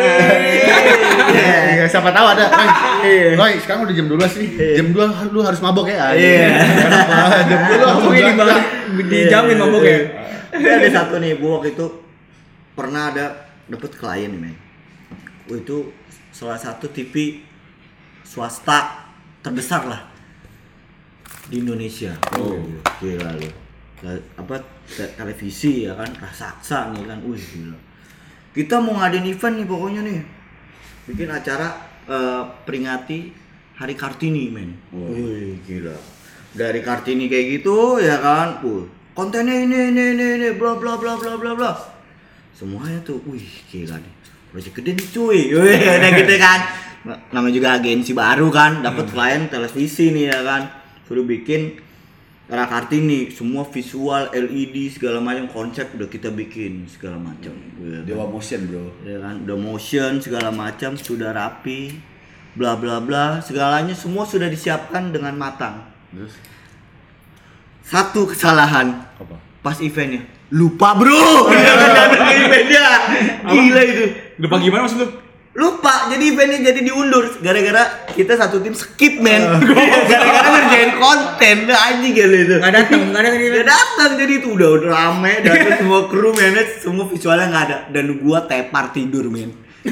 Iya, 1.30 1.86
siapa 1.86 2.10
tahu 2.10 2.26
ada. 2.36 2.50
Roy, 3.38 3.54
Iya. 3.54 3.62
Sekarang 3.62 3.86
udah 3.86 3.96
jam 3.96 4.10
12 4.10 4.42
nih. 4.42 4.50
Jam 4.76 4.88
2 4.92 5.30
lu 5.32 5.40
harus 5.46 5.62
mabok 5.62 5.86
ya. 5.88 6.12
Iya. 6.18 6.50
Jam 7.46 7.60
2 7.70 7.80
lu 7.80 7.86
harus 7.86 8.02
Mabok 8.02 8.14
ini 8.18 8.34
belanja. 8.34 8.66
dijamin 9.08 9.58
mabok 9.62 9.84
ya 9.86 10.00
ada 10.50 10.90
satu 10.90 11.22
nih, 11.22 11.38
gua 11.38 11.62
waktu 11.62 11.78
itu 11.78 11.86
pernah 12.74 13.14
ada 13.14 13.26
dapet 13.70 13.92
klien 13.94 14.34
nih, 14.34 14.40
men. 14.50 14.56
Itu 15.50 15.94
salah 16.34 16.58
satu 16.58 16.90
TV 16.90 17.42
swasta 18.30 19.10
terbesar 19.42 19.90
lah 19.90 20.02
di 21.50 21.66
Indonesia. 21.66 22.14
Oh, 22.38 22.62
gila 23.02 23.34
lu. 23.42 23.50
Apa 24.38 24.62
te- 24.86 25.18
televisi 25.18 25.90
ya 25.90 25.98
kan, 25.98 26.14
raksasa 26.14 26.94
nih 26.94 27.10
kan. 27.10 27.18
Wih, 27.26 27.42
gila. 27.42 27.78
Kita 28.54 28.78
mau 28.78 29.02
ngadain 29.02 29.26
event 29.26 29.56
nih 29.58 29.66
pokoknya 29.66 30.02
nih. 30.06 30.22
Bikin 31.10 31.30
acara 31.34 31.74
eh, 32.06 32.44
peringati 32.70 33.34
Hari 33.82 33.96
Kartini, 33.98 34.54
men. 34.54 34.78
Wih, 34.94 35.58
gila. 35.66 35.98
Dari 36.54 36.86
Kartini 36.86 37.26
kayak 37.26 37.46
gitu 37.60 37.98
ya 37.98 38.22
kan. 38.22 38.62
Uh, 38.62 38.86
kontennya 39.18 39.56
ini 39.56 39.94
ini 39.94 40.04
ini 40.18 40.26
ini 40.38 40.48
bla 40.54 40.78
bla 40.78 41.02
bla 41.02 41.18
bla 41.18 41.34
bla 41.40 41.52
bla. 41.58 41.72
Semuanya 42.54 43.00
tuh, 43.02 43.24
wih, 43.26 43.46
gila 43.72 43.98
nih. 43.98 44.14
Proyek 44.52 44.74
gede 44.82 44.92
nih 44.98 45.08
cuy. 45.14 45.40
Wih, 45.56 45.80
udah 45.98 46.12
gitu 46.14 46.36
kan. 46.38 46.89
Namanya 47.06 47.54
juga 47.56 47.70
agensi 47.80 48.12
baru 48.12 48.52
kan, 48.52 48.84
dapat 48.84 49.08
klien 49.12 49.48
televisi 49.48 50.12
nih 50.12 50.36
ya 50.36 50.40
kan. 50.44 50.62
Suruh 51.08 51.24
bikin 51.24 51.80
era 52.50 52.66
Kartini, 52.66 53.30
semua 53.30 53.64
visual 53.70 54.34
LED 54.34 55.00
segala 55.00 55.22
macam 55.22 55.48
konsep 55.48 55.94
udah 55.96 56.10
kita 56.10 56.34
bikin 56.34 56.90
segala 56.90 57.16
macam. 57.22 57.54
Wih, 57.80 58.04
Dewa 58.04 58.26
motion, 58.26 58.66
Bro. 58.68 58.86
ya 59.06 59.18
kan? 59.22 59.36
Udah 59.48 59.58
motion 59.58 60.12
segala 60.20 60.50
macam 60.50 60.98
sudah 61.00 61.32
rapi 61.32 61.96
bla 62.58 62.76
bla 62.76 63.00
bla. 63.00 63.40
Segalanya 63.40 63.94
semua 63.96 64.26
sudah 64.28 64.50
disiapkan 64.52 65.14
dengan 65.14 65.38
matang. 65.40 65.88
Terus? 66.12 66.34
Satu 67.86 68.28
kesalahan. 68.30 69.08
Apa? 69.18 69.50
pas 69.60 69.76
eventnya. 69.84 70.24
Lupa 70.50 70.96
bro! 70.98 71.52
Jangan 71.52 71.90
datang 72.00 72.26
ke 72.26 72.34
eventnya. 72.48 72.86
Gila 73.46 73.82
itu. 73.86 74.06
Lupa 74.40 74.56
gimana 74.58 74.82
maksud 74.88 75.00
lu? 75.04 75.08
Lupa 75.60 76.08
jadi 76.08 76.24
eventnya 76.32 76.72
jadi 76.72 76.80
diundur 76.88 77.36
gara-gara 77.44 78.08
kita 78.16 78.40
satu 78.40 78.64
tim 78.64 78.72
skip 78.72 79.20
men 79.20 79.44
gara-gara 80.10 80.48
ngerjain 80.56 80.92
konten 80.96 81.58
anjing 81.68 82.16
gila 82.16 82.38
itu 82.48 82.56
nggak 82.64 82.74
datang 82.80 83.02
nggak 83.12 83.24
datang 83.28 83.40
Gak 83.50 83.68
datang 83.68 84.12
jadi 84.16 84.34
itu 84.40 84.48
udah 84.56 84.70
udah 84.80 84.88
rame 84.88 85.34
datang 85.44 85.76
semua 85.84 86.08
kru 86.08 86.32
manage 86.32 86.80
semua 86.80 87.06
visualnya 87.12 87.52
nggak 87.52 87.64
ada 87.68 87.78
dan 87.92 88.06
gua 88.24 88.48
tepar 88.48 88.96
tidur 88.96 89.28
men 89.28 89.52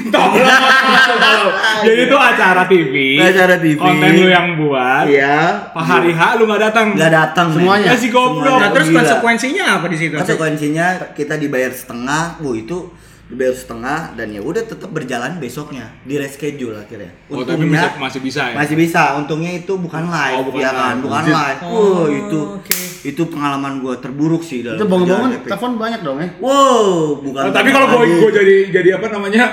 Jadi 1.84 2.00
itu 2.12 2.16
acara 2.16 2.68
TV. 2.68 3.16
Acara 3.16 3.56
TV. 3.56 3.80
Konten 3.80 4.20
lu 4.20 4.28
yang 4.28 4.60
buat. 4.60 5.08
Iya. 5.08 5.72
Pak 5.72 5.80
hari 5.80 6.12
H 6.12 6.36
lu 6.36 6.44
nggak 6.44 6.60
datang. 6.60 6.92
Nggak 6.92 7.12
datang. 7.12 7.46
Semuanya? 7.56 7.88
Ya 7.88 7.96
si 7.96 8.12
goblok. 8.12 8.60
Nah, 8.60 8.68
terus 8.68 8.92
konsekuensinya 8.92 9.80
apa 9.80 9.88
di 9.88 9.96
situ? 9.96 10.12
Konsekuensinya 10.12 11.16
kita 11.16 11.40
dibayar 11.40 11.72
setengah, 11.72 12.36
bu 12.36 12.52
itu 12.60 12.92
dibayar 13.28 13.52
setengah 13.52 14.16
dan 14.16 14.28
ya 14.30 14.40
udah 14.40 14.62
tetap 14.62 14.88
berjalan 14.88 15.36
besoknya 15.36 15.92
di 16.00 16.16
reschedule 16.16 16.72
akhirnya. 16.74 17.12
Oh, 17.28 17.44
tapi 17.44 17.60
masih, 17.62 18.00
masih 18.00 18.20
bisa 18.20 18.42
ya? 18.42 18.54
masih 18.56 18.72
bisa. 18.74 19.02
Untungnya 19.14 19.52
itu 19.54 19.72
bukan 19.74 20.04
live, 20.04 20.34
Oh, 20.34 20.44
bukan 20.46 20.58
ya 20.58 20.70
kan? 20.70 20.96
live. 20.96 21.04
Bukan 21.04 21.24
live. 21.26 21.60
Oh, 21.60 21.68
Wow, 21.68 22.04
itu 22.08 22.38
oke. 22.56 22.76
itu 23.04 23.22
pengalaman 23.24 23.72
gua 23.78 23.94
terburuk 23.94 24.40
sih 24.40 24.60
dalam 24.60 24.74
Itu 24.74 24.86
bangun-bangun 24.86 25.44
telepon 25.44 25.72
banyak 25.76 26.00
dong 26.00 26.18
ya. 26.18 26.28
Wow, 26.38 27.20
bukan. 27.20 27.42
Oh, 27.42 27.52
tapi 27.52 27.68
kalau 27.68 27.86
gue 27.86 27.98
lagi. 28.00 28.14
gue 28.16 28.30
jadi 28.34 28.56
jadi 28.72 28.88
apa 28.96 29.06
namanya? 29.10 29.44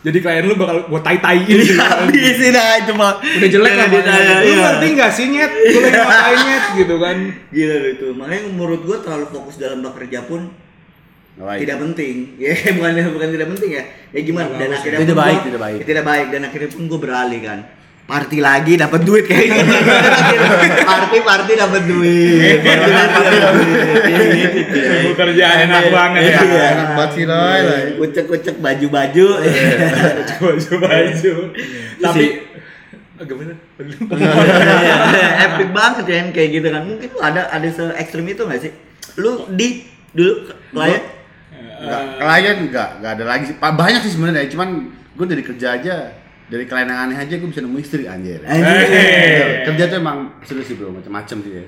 Jadi 0.00 0.20
klien 0.20 0.44
lu 0.44 0.52
bakal 0.54 0.84
gue 0.84 1.00
tai 1.00 1.16
tai 1.16 1.40
ini. 1.42 1.64
habisin 1.80 2.52
aja 2.52 2.84
cuma 2.86 3.16
Udah 3.16 3.48
jelek 3.48 3.72
lah, 3.74 3.86
Iya, 3.86 4.00
Bang. 4.00 4.04
iya, 4.14 4.36
Lu 4.36 4.44
iya. 4.46 4.56
ngerti 4.62 4.86
nggak 4.90 5.10
sih 5.10 5.24
nyet? 5.28 5.52
Gue 5.52 5.80
lagi 5.80 5.92
ngapain 5.94 6.38
nyet 6.42 6.64
gitu 6.80 6.94
kan? 6.98 7.16
Gila 7.48 7.74
lu 7.74 7.88
itu. 7.90 8.06
Makanya 8.12 8.40
menurut 8.50 8.80
gua 8.82 8.96
terlalu 9.00 9.26
fokus 9.28 9.56
dalam 9.56 9.80
bekerja 9.80 10.24
pun 10.24 10.52
baik. 11.36 11.58
tidak 11.60 11.76
penting. 11.80 12.16
Ya 12.36 12.52
bukan 12.76 12.90
bukan 13.10 13.28
tidak 13.30 13.48
penting 13.50 13.70
ya. 13.72 13.84
Ya 14.10 14.20
gimana? 14.20 14.48
Dan 14.54 14.70
akhirnya 14.70 14.98
Tidak 15.00 15.10
pun 15.10 15.20
baik, 15.20 15.34
gua- 15.34 15.46
tidak 15.46 15.60
baik. 15.60 15.76
ya, 15.76 15.84
tidak 15.84 16.04
baik 16.04 16.26
dan 16.28 16.40
akhirnya 16.44 16.68
pun 16.70 16.82
gue 16.84 17.00
beralih 17.00 17.40
kan. 17.40 17.60
Party 18.04 18.36
lagi 18.38 18.76
dapat 18.76 19.00
duit 19.00 19.24
kayak 19.24 19.48
gitu. 19.48 19.64
party 20.92 21.18
party 21.18 21.52
dapat 21.56 21.82
duit. 21.84 22.58
Party 22.60 22.90
party 22.92 23.36
dapat 23.40 23.62
duit. 23.64 23.80
Gitu, 23.80 23.92
cuy. 24.04 24.28
Ibu 25.00 25.10
kerjaan 25.16 25.58
enak 25.64 25.84
banget 25.88 26.20
Iya. 26.22 26.40
ya. 26.44 26.66
Enak 26.70 26.88
banget 26.92 27.10
sih 27.10 27.24
Roy. 27.24 27.58
Roy. 27.62 27.82
Kucek-kucek 27.96 28.56
baju-baju. 28.60 29.26
Baju 30.36 30.72
baju. 30.78 31.34
Tapi 31.98 32.24
gimana? 33.24 33.54
Epic 35.40 35.68
banget 35.72 36.04
ya 36.04 36.20
kayak 36.28 36.50
gitu 36.52 36.68
kan. 36.68 36.82
Mungkin 36.84 37.08
lu 37.08 37.20
ada 37.20 37.48
ada 37.48 37.68
se 37.68 37.88
ekstrim 37.96 38.26
itu 38.26 38.42
gak 38.42 38.60
sih? 38.60 38.72
Lu 39.16 39.48
di 39.48 39.80
dulu 40.12 40.32
klien 40.70 41.02
Enggak, 41.80 42.02
klien 42.18 42.56
enggak, 42.68 42.88
enggak 43.00 43.12
ada 43.18 43.24
lagi 43.24 43.44
sih. 43.50 43.56
Banyak 43.58 44.00
sih 44.04 44.12
sebenarnya, 44.14 44.46
cuman 44.52 44.68
gue 45.14 45.26
dari 45.26 45.42
kerja 45.42 45.68
aja 45.78 45.94
dari 46.44 46.64
klien 46.68 46.84
yang 46.86 47.08
aneh 47.08 47.16
aja 47.16 47.34
gue 47.40 47.48
bisa 47.48 47.64
nemu 47.64 47.78
istri 47.80 48.04
anjir. 48.04 48.44
Eh. 48.44 49.64
Kerja 49.64 49.88
tuh 49.88 49.96
emang 49.98 50.38
serius 50.44 50.68
sih 50.68 50.76
bro, 50.76 50.92
macam-macam 50.92 51.36
sih 51.40 51.52
ya. 51.52 51.64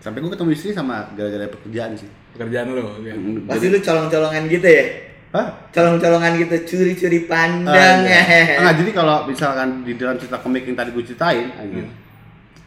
Sampai 0.00 0.24
gue 0.24 0.30
ketemu 0.32 0.50
istri 0.52 0.70
sama 0.72 1.08
gara-gara 1.16 1.48
pekerjaan 1.48 1.96
sih. 1.96 2.08
Pekerjaan 2.36 2.72
lu. 2.72 2.84
ya. 3.04 3.14
pasti 3.48 3.66
lu 3.68 3.78
colong-colongan 3.80 4.42
gitu 4.48 4.68
ya? 4.68 4.84
Hah? 5.30 5.46
Colong-colongan 5.70 6.32
gitu, 6.42 6.54
curi-curi 6.74 7.30
pandang 7.30 8.02
Ah, 8.02 8.02
iya. 8.02 8.20
ya. 8.26 8.42
Enggak, 8.64 8.74
jadi 8.82 8.90
kalau 8.96 9.16
misalkan 9.28 9.86
di 9.86 9.94
dalam 9.94 10.16
cerita 10.18 10.42
komik 10.42 10.66
yang 10.66 10.76
tadi 10.76 10.90
gue 10.90 11.04
ceritain, 11.04 11.46
anjir. 11.54 11.86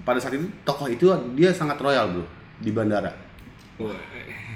Pada 0.03 0.19
saat 0.19 0.35
itu 0.35 0.47
tokoh 0.67 0.87
itu 0.91 1.05
dia 1.35 1.55
sangat 1.55 1.79
royal 1.79 2.11
bro 2.11 2.25
di 2.59 2.71
bandara. 2.75 3.11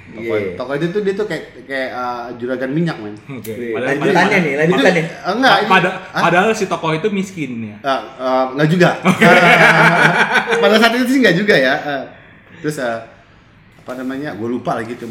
Tokoh, 0.07 0.23
Iya. 0.39 0.55
tokoh 0.55 0.73
itu 0.75 0.85
tuh 0.89 1.01
dia 1.03 1.13
tuh 1.13 1.27
kayak 1.27 1.43
kayak 1.67 1.89
uh, 1.91 2.25
juragan 2.35 2.71
minyak 2.71 2.97
men. 2.97 3.13
Oke. 3.27 3.51
Wih, 3.51 3.75
Padahal- 3.75 3.99
Lanjutannya 3.99 4.37
nih, 4.39 4.53
lanjutannya. 4.55 5.03
Itu- 5.03 5.15
enggak, 5.29 5.55
ini- 5.59 5.69
Pada, 5.69 5.89
Hah? 6.09 6.21
padahal 6.23 6.49
si 6.55 6.65
tokoh 6.65 6.91
itu 6.91 7.07
miskin 7.11 7.51
ya. 7.61 7.77
Uh, 7.83 7.91
uh, 8.17 8.43
nggak 8.55 8.67
juga. 8.67 8.89
Pada 10.63 10.75
saat 10.79 10.93
itu 10.95 11.05
sih 11.07 11.19
nggak 11.21 11.35
juga 11.35 11.53
ya. 11.53 11.73
Uh, 11.83 12.03
terus 12.63 12.79
uh, 12.79 13.03
apa 13.77 13.91
namanya? 13.93 14.33
Gue 14.33 14.49
lupa 14.49 14.75
lagi 14.75 14.95
tuh. 14.95 15.05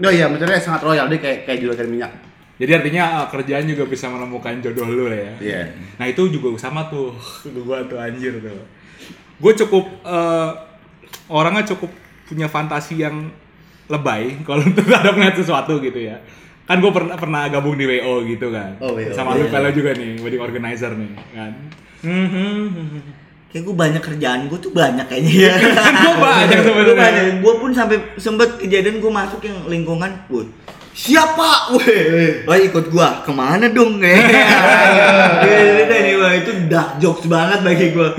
no 0.00 0.08
iya, 0.16 0.26
maksudnya 0.26 0.58
sangat 0.58 0.82
royal 0.82 1.06
dia 1.06 1.20
kayak 1.20 1.38
kayak 1.44 1.58
juragan 1.60 1.88
minyak. 1.88 2.12
Jadi 2.58 2.72
artinya 2.74 3.04
uh, 3.22 3.26
kerjaan 3.28 3.64
juga 3.64 3.86
bisa 3.86 4.06
menemukan 4.06 4.58
jodoh 4.60 4.86
lu 4.86 5.04
lah 5.06 5.18
ya. 5.18 5.32
Iya. 5.38 5.60
Nah 5.98 6.06
itu 6.06 6.26
juga 6.28 6.52
sama 6.56 6.86
tuh, 6.86 7.14
gua 7.62 7.82
tuh 7.84 7.98
anjir 7.98 8.38
tuh. 8.38 8.66
Gue 9.36 9.52
cukup 9.54 9.84
uh, 10.02 10.54
orangnya 11.26 11.66
cukup 11.68 11.90
punya 12.32 12.48
fantasi 12.48 13.04
yang 13.04 13.28
lebay 13.92 14.40
kalau 14.48 14.64
terhadap 14.72 15.12
ngeliat 15.12 15.36
sesuatu 15.36 15.76
gitu 15.78 16.00
ya. 16.00 16.16
Kan 16.64 16.80
gue 16.80 16.88
pernah 16.88 17.20
pernah 17.20 17.44
gabung 17.52 17.76
di 17.76 17.84
WO 17.84 18.24
gitu 18.24 18.48
kan. 18.48 18.80
Oh, 18.80 18.96
WO. 18.96 19.12
Sama 19.12 19.36
lu 19.36 19.44
Iya. 19.44 19.52
Velo 19.52 19.70
juga 19.76 19.92
nih, 19.92 20.16
wedding 20.24 20.40
organizer 20.40 20.96
nih 20.96 21.12
kan. 21.36 21.52
Kayak 23.52 23.62
gue 23.68 23.76
banyak 23.76 24.00
kerjaan 24.00 24.40
gue 24.48 24.56
tuh 24.56 24.72
banyak 24.72 25.04
kayaknya 25.04 25.52
ya. 25.52 25.54
Kan 25.76 25.92
gue 25.92 26.16
banyak 26.16 26.56
Gue 26.56 26.66
sebenarnya. 26.72 26.96
banyak. 26.96 27.24
Gue 27.44 27.54
pun 27.60 27.70
sampai 27.76 27.96
sempet 28.16 28.56
kejadian 28.56 28.96
gue 28.96 29.12
masuk 29.12 29.44
yang 29.44 29.68
lingkungan, 29.68 30.08
woi 30.32 30.48
siapa? 30.92 31.72
Weh, 31.72 32.44
wah 32.44 32.60
ikut 32.60 32.92
gua 32.92 33.24
ke 33.24 33.32
mana 33.32 33.64
dong? 33.72 33.96
Eh, 34.04 34.20
itu 35.80 35.88
nih 35.88 36.12
itu 36.44 36.52
dark 36.68 37.00
jokes 37.00 37.24
banget 37.32 37.64
bagi 37.64 37.96
gua. 37.96 38.12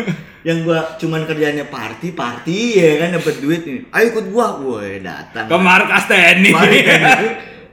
Yang 0.43 0.57
gua 0.67 0.79
cuman 0.99 1.23
kerjanya 1.23 1.63
party 1.71 2.11
party 2.11 2.59
ya 2.75 2.99
kan 2.99 3.15
dapat 3.15 3.35
duit 3.39 3.61
nih. 3.63 3.79
Ayo 3.95 4.05
ikut 4.11 4.25
gua, 4.27 4.59
woi 4.59 4.99
datang. 4.99 5.47
Ke 5.47 5.57
markas 5.57 6.03
TNI. 6.11 6.51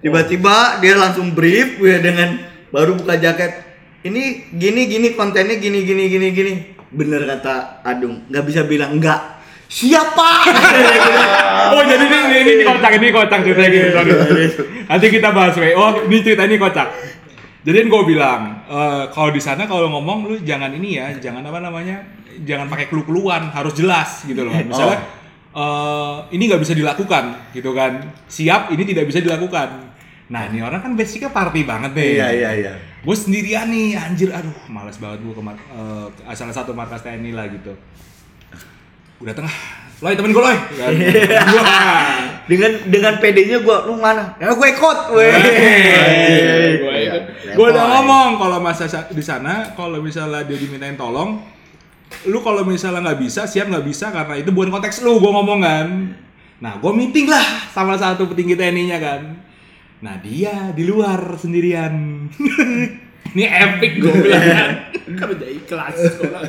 Tiba-tiba 0.01 0.79
dia 0.81 0.95
langsung 0.97 1.35
brief 1.35 1.83
ya 1.83 1.99
dengan 1.99 2.39
baru 2.71 2.95
buka 2.95 3.19
jaket. 3.19 3.69
Ini 4.01 4.55
gini 4.55 4.89
gini 4.89 5.13
kontennya 5.13 5.59
gini 5.59 5.83
gini 5.83 6.09
gini 6.09 6.27
gini. 6.33 6.53
Bener 6.91 7.27
kata 7.27 7.85
Adung, 7.85 8.25
nggak 8.31 8.45
bisa 8.47 8.65
bilang 8.65 8.97
enggak. 8.97 9.43
Siapa? 9.71 10.31
Oh 11.71 11.87
jadi 11.87 12.03
ini 12.03 12.19
ini, 12.19 12.53
ini 12.59 12.65
kocak 12.67 12.93
ini 12.99 13.09
kocak 13.15 13.41
ceritanya 13.47 13.71
gini 13.71 13.89
sorry. 13.95 14.13
Nanti 14.91 15.07
kita 15.07 15.31
bahas 15.31 15.55
WO, 15.55 15.87
ini 16.11 16.19
cerita 16.19 16.43
ini 16.43 16.59
kocak. 16.59 16.89
Jadi 17.61 17.77
gue 17.93 18.03
bilang, 18.09 18.65
eh, 18.65 19.05
kalau 19.13 19.29
di 19.29 19.43
sana 19.43 19.69
kalau 19.69 19.93
ngomong 19.93 20.33
lu 20.33 20.37
jangan 20.41 20.73
ini 20.73 20.97
ya, 20.97 21.13
jangan 21.21 21.45
apa 21.45 21.61
namanya, 21.61 22.01
jangan 22.49 22.73
pakai 22.73 22.89
clue-cluan, 22.89 23.53
harus 23.53 23.77
jelas 23.77 24.25
gitu 24.25 24.49
loh. 24.49 24.55
Misalnya 24.71 25.05
eh, 25.53 26.17
ini 26.33 26.49
nggak 26.49 26.63
bisa 26.65 26.73
dilakukan 26.73 27.53
gitu 27.53 27.77
kan, 27.77 28.17
siap 28.33 28.73
ini 28.73 28.83
tidak 28.89 29.13
bisa 29.13 29.21
dilakukan. 29.21 29.93
Nah 30.33 30.49
ini 30.49 30.65
orang 30.65 30.81
kan 30.81 30.97
basicnya 30.97 31.29
party 31.29 31.69
banget 31.69 31.93
nih. 31.93 32.11
Iya 32.17 32.29
iya 32.33 32.51
iya. 32.57 32.73
Gue 33.05 33.17
sendirian 33.17 33.69
nih, 33.69 33.99
anjir, 33.99 34.33
aduh, 34.33 34.57
males 34.73 34.97
banget 34.97 35.21
gue 35.21 35.35
ke 35.37 35.43
mar- 35.45 35.61
eh, 35.61 36.07
ke 36.17 36.33
salah 36.33 36.55
satu 36.57 36.73
markas 36.73 37.05
TNI 37.05 37.37
lah 37.37 37.45
gitu. 37.53 37.77
Gue 39.21 39.27
dateng 39.29 39.45
ah, 39.45 39.57
Loy 40.01 40.17
temen 40.17 40.33
gue 40.33 40.41
Loy. 40.41 40.57
Kan. 40.81 40.97
Wah. 41.61 42.41
dengan 42.49 42.73
dengan 42.89 43.15
PD-nya 43.21 43.61
gua 43.61 43.85
lu 43.85 44.01
mana? 44.01 44.33
Ya 44.41 44.49
gue 44.57 44.69
ikut. 44.73 44.99
Weh. 45.13 45.29
Gue 47.55 47.67
udah 47.71 47.85
ngomong 47.99 48.29
kalau 48.37 48.59
masa 48.59 48.85
sa- 48.87 49.09
di 49.09 49.21
sana 49.21 49.75
kalau 49.75 49.99
misalnya 49.99 50.43
dia 50.45 50.57
dimintain 50.57 50.95
tolong 50.95 51.41
lu 52.27 52.43
kalau 52.43 52.67
misalnya 52.67 53.07
nggak 53.07 53.21
bisa 53.23 53.47
siap 53.47 53.71
nggak 53.71 53.87
bisa 53.87 54.11
karena 54.11 54.35
itu 54.35 54.51
bukan 54.51 54.75
konteks 54.75 55.01
lu 55.01 55.19
gue 55.19 55.31
ngomong 55.31 55.61
kan. 55.63 55.89
Nah 56.61 56.77
gue 56.77 56.93
meeting 56.93 57.31
lah 57.31 57.71
sama 57.71 57.95
satu 57.95 58.27
petinggi 58.27 58.59
TNI-nya 58.59 58.99
kan. 58.99 59.23
Nah 60.03 60.19
dia 60.19 60.75
di 60.75 60.85
luar 60.85 61.39
sendirian. 61.39 61.95
Ini 63.35 63.45
epic 63.47 64.03
gue 64.03 64.13
bilang 64.27 64.43
kan. 64.43 64.71
Kan 65.19 65.27
udah 65.27 65.49
ikhlas 65.51 65.97
gua 66.19 66.27
bilang. 66.27 66.45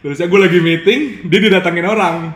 terus 0.00 0.16
gue 0.16 0.40
lagi 0.40 0.58
meeting 0.58 1.00
dia 1.28 1.38
didatangin 1.38 1.84
orang 1.84 2.32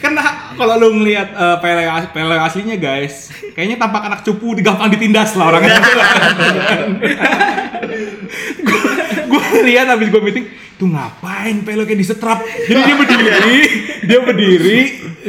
kan 0.00 0.16
ha- 0.16 0.56
kalau 0.56 0.80
lu 0.80 0.88
ngelihat 1.02 1.36
uh, 1.36 1.56
pele, 1.60 1.84
as- 1.84 2.08
pele 2.12 2.36
aslinya 2.38 2.76
guys 2.80 3.28
kayaknya 3.52 3.76
tampak 3.76 4.08
anak 4.08 4.20
cupu 4.24 4.56
gampang 4.64 4.88
ditindas 4.88 5.36
lah 5.36 5.52
orangnya 5.52 5.76
gue 9.32 9.44
lihat 9.68 9.86
habis 9.88 10.08
gue 10.08 10.22
meeting 10.22 10.46
tuh 10.80 10.90
ngapain 10.90 11.62
pele 11.62 11.86
kayak 11.86 12.00
disetrap? 12.00 12.42
Jadi 12.42 12.80
dia 12.82 12.96
berdiri 12.98 13.58
dia 14.02 14.18
berdiri 14.18 14.78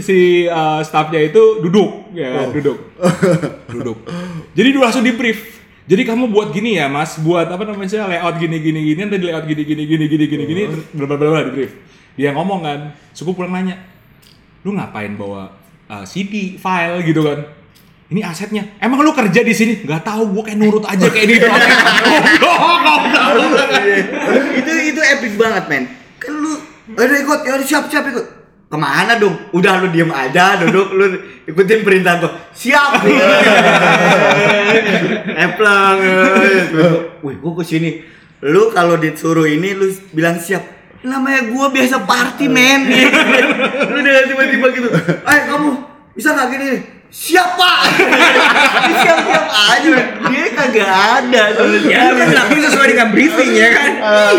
si 0.02 0.50
uh, 0.50 0.82
staffnya 0.82 1.22
itu 1.22 1.62
duduk 1.62 2.10
ya 2.16 2.50
duduk. 2.50 2.78
Duduk. 3.74 3.98
Jadi 4.54 4.68
dia 4.74 4.82
langsung 4.82 5.06
di 5.06 5.14
brief 5.14 5.62
jadi 5.84 6.08
kamu 6.08 6.32
buat 6.32 6.56
gini 6.56 6.80
ya 6.80 6.88
mas 6.88 7.20
buat 7.20 7.46
apa 7.52 7.68
namanya 7.68 8.08
layout 8.08 8.40
gini 8.40 8.58
gini 8.64 8.80
gini 8.82 9.00
nanti 9.04 9.20
layout 9.20 9.46
gini 9.46 9.64
gini 9.68 9.84
gini 9.84 10.06
gini 10.08 10.26
gini 10.26 10.44
gini 10.48 10.64
bla 10.96 11.06
bla 11.06 11.18
bla, 11.20 11.42
di 11.44 11.52
brief 11.52 11.72
dia 12.16 12.32
ngomong 12.32 12.60
kan 12.64 12.80
suku 13.12 13.36
pulang 13.36 13.52
nanya 13.52 13.76
lu 14.64 14.76
ngapain 14.76 15.14
bawa 15.20 15.52
uh, 15.92 16.04
CD 16.08 16.56
file 16.60 17.04
gitu 17.04 17.24
kan 17.24 17.40
ini 18.12 18.24
asetnya 18.24 18.80
emang 18.80 19.04
lu 19.04 19.12
kerja 19.12 19.44
di 19.44 19.54
sini 19.56 19.84
nggak 19.84 20.04
tahu 20.04 20.36
gua 20.36 20.44
kayak 20.48 20.60
nurut 20.60 20.84
aja 20.88 21.08
kayak 21.08 21.48
goblok 22.40 23.04
itu 24.60 24.72
itu 24.94 25.02
epic 25.02 25.34
banget 25.36 25.64
men. 25.70 25.84
Kan 26.20 26.34
lu 26.40 26.54
udah 26.94 27.18
ikut, 27.20 27.40
ya 27.48 27.54
siap 27.64 27.90
siap 27.92 28.06
ikut. 28.10 28.26
Ke 28.74 28.78
mana 28.80 29.22
dong? 29.22 29.38
Udah 29.54 29.86
lu 29.86 29.94
diem 29.94 30.10
aja, 30.10 30.58
duduk 30.58 30.88
lu 30.98 31.06
ikutin 31.46 31.86
perintah 31.86 32.18
gua. 32.18 32.32
Siap. 32.58 33.06
Eplang. 35.46 35.98
Wih, 37.22 37.36
gua 37.38 37.54
ke 37.62 37.64
sini. 37.66 38.02
Lu 38.44 38.74
kalau 38.74 38.98
disuruh 38.98 39.46
ini 39.46 39.78
lu 39.78 39.94
bilang 40.12 40.42
siap. 40.42 40.83
Namanya 41.04 41.52
gua 41.52 41.68
biasa 41.68 42.04
party 42.08 42.48
men. 42.48 42.88
lu 43.92 44.00
dengan 44.00 44.24
tiba-tiba 44.24 44.68
gitu. 44.72 44.88
Eh 45.24 45.40
kamu 45.52 45.70
bisa 46.16 46.32
nggak 46.32 46.48
gini? 46.52 46.70
siapa 47.14 47.72
siap 49.06 49.18
siap 49.22 49.46
aja 49.46 49.94
dia 50.34 50.46
kagak 50.58 50.90
ada 50.90 51.44
Ya 51.86 52.10
lu 52.10 52.18
kan 52.18 52.58
sesuai 52.58 52.88
dengan 52.90 53.14
briefing 53.14 53.54
ya 53.54 53.70
kan? 53.70 53.92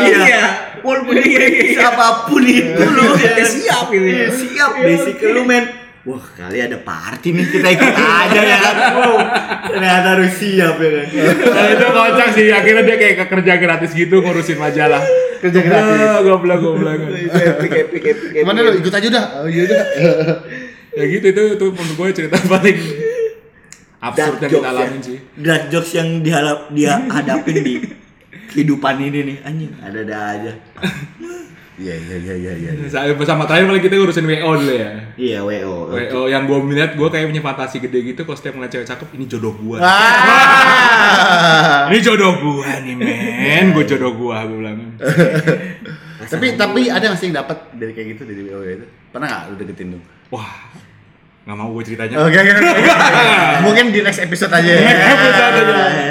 iya. 0.03 0.43
Walaupun 0.83 1.23
dia 1.23 1.71
siapa 1.71 2.27
pun 2.27 2.43
itu 2.43 2.83
lu 2.83 3.15
Ya, 3.15 3.47
siap 3.47 3.95
ini. 3.95 4.11
Iya, 4.11 4.27
siap 4.35 4.71
basic 4.75 5.23
lu 5.23 5.47
men 5.47 5.84
Wah 6.05 6.21
kali 6.37 6.61
ada 6.61 6.77
party 6.77 7.33
nih 7.33 7.47
kita 7.49 7.69
ikut 7.81 7.97
aja 7.97 8.41
ya 8.45 8.59
kan 8.61 8.77
wow, 8.93 9.17
Ternyata 9.73 10.09
harus 10.13 10.37
siap 10.37 10.77
ya 10.77 10.91
kan 11.01 11.07
Nah, 11.49 11.67
itu 11.73 11.87
kocak 11.89 12.29
sih 12.37 12.47
akhirnya 12.53 12.83
dia 12.85 12.97
kayak 13.01 13.17
ke 13.21 13.27
kerja 13.33 13.53
gratis 13.57 13.91
gitu 13.97 14.21
ngurusin 14.21 14.61
majalah. 14.61 15.01
Kerja 15.41 15.61
gratis. 15.65 15.99
Goblok 16.29 16.59
goblok. 16.61 17.09
Epic 17.09 17.33
epic 17.33 17.73
epic 17.73 18.03
epic. 18.05 18.31
Gimana 18.37 18.59
lu 18.61 18.71
ikut 18.85 18.93
aja 18.93 19.07
udah? 19.09 19.25
Oh, 19.41 19.49
iya 19.49 19.63
udah. 19.65 19.85
ya 21.01 21.05
gitu 21.09 21.27
itu 21.27 21.43
itu 21.57 21.67
menurut 21.73 21.97
gue 21.97 22.09
cerita 22.13 22.37
paling 22.53 22.79
absurd 24.05 24.39
yang 24.45 24.53
kita 24.53 24.69
alamin 24.77 25.01
sih. 25.01 25.19
Dark 25.41 25.63
jokes 25.73 25.93
yang 25.97 26.21
dihalap, 26.21 26.69
dia 26.69 27.01
hadapin 27.09 27.65
di 27.65 27.75
kehidupan 28.55 29.03
ini 29.03 29.19
nih 29.35 29.37
anjing 29.43 29.73
ada-ada 29.83 30.17
aja 30.31 30.53
Iya 31.75 31.95
iya 31.99 32.17
iya 32.23 32.35
iya 32.39 32.53
iya. 32.55 32.71
Saya 32.87 33.19
bersama 33.19 33.51
terakhir 33.51 33.67
paling 33.67 33.83
kita 33.83 33.99
ngurusin 33.99 34.31
WO 34.31 34.51
dulu 34.55 34.75
ya. 34.79 34.95
iya 35.19 35.43
wo 35.43 35.91
WO 35.91 36.31
yang 36.31 36.47
gue 36.47 36.59
melihat 36.63 36.95
gue 36.95 37.09
kayak 37.11 37.27
punya 37.35 37.43
fantasi 37.43 37.83
gede 37.83 38.15
gitu 38.15 38.23
kalau 38.23 38.39
setiap 38.39 38.55
ngeliat 38.55 38.71
cewek 38.71 38.87
cakep 38.87 39.09
ini 39.19 39.25
jodoh 39.27 39.55
gue. 39.59 39.79
Ah. 39.83 40.95
Ini 41.91 41.99
jodoh 42.01 42.33
gue 42.39 42.71
nih 42.87 42.95
men, 42.97 43.67
gue 43.75 43.85
jodoh 43.85 44.15
gue 44.15 44.35
gue 44.35 44.57
bilang. 44.63 44.79
tapi 46.33 46.57
tapi 46.57 46.81
ada 46.89 47.05
nggak 47.11 47.21
sih 47.21 47.27
yang 47.29 47.43
dapat 47.43 47.59
dari 47.75 47.93
kayak 47.93 48.07
gitu 48.15 48.23
dari 48.23 48.43
WO 48.47 48.63
itu? 48.63 48.87
Pernah 49.11 49.27
nggak 49.27 49.43
lu 49.51 49.55
deketin 49.59 49.89
dong? 49.99 50.05
Wah, 50.31 50.71
nggak 51.45 51.57
mau 51.61 51.69
gue 51.77 51.85
ceritanya. 51.85 52.25
Oke 52.25 52.37
oke 52.41 52.53
oke. 52.57 52.73
Mungkin 53.69 53.85
di 53.93 54.01
next 54.01 54.25
episode 54.25 54.49
aja. 54.49 54.65
ya. 54.65 54.81
Episode 55.13 55.37
aja. 55.45 55.63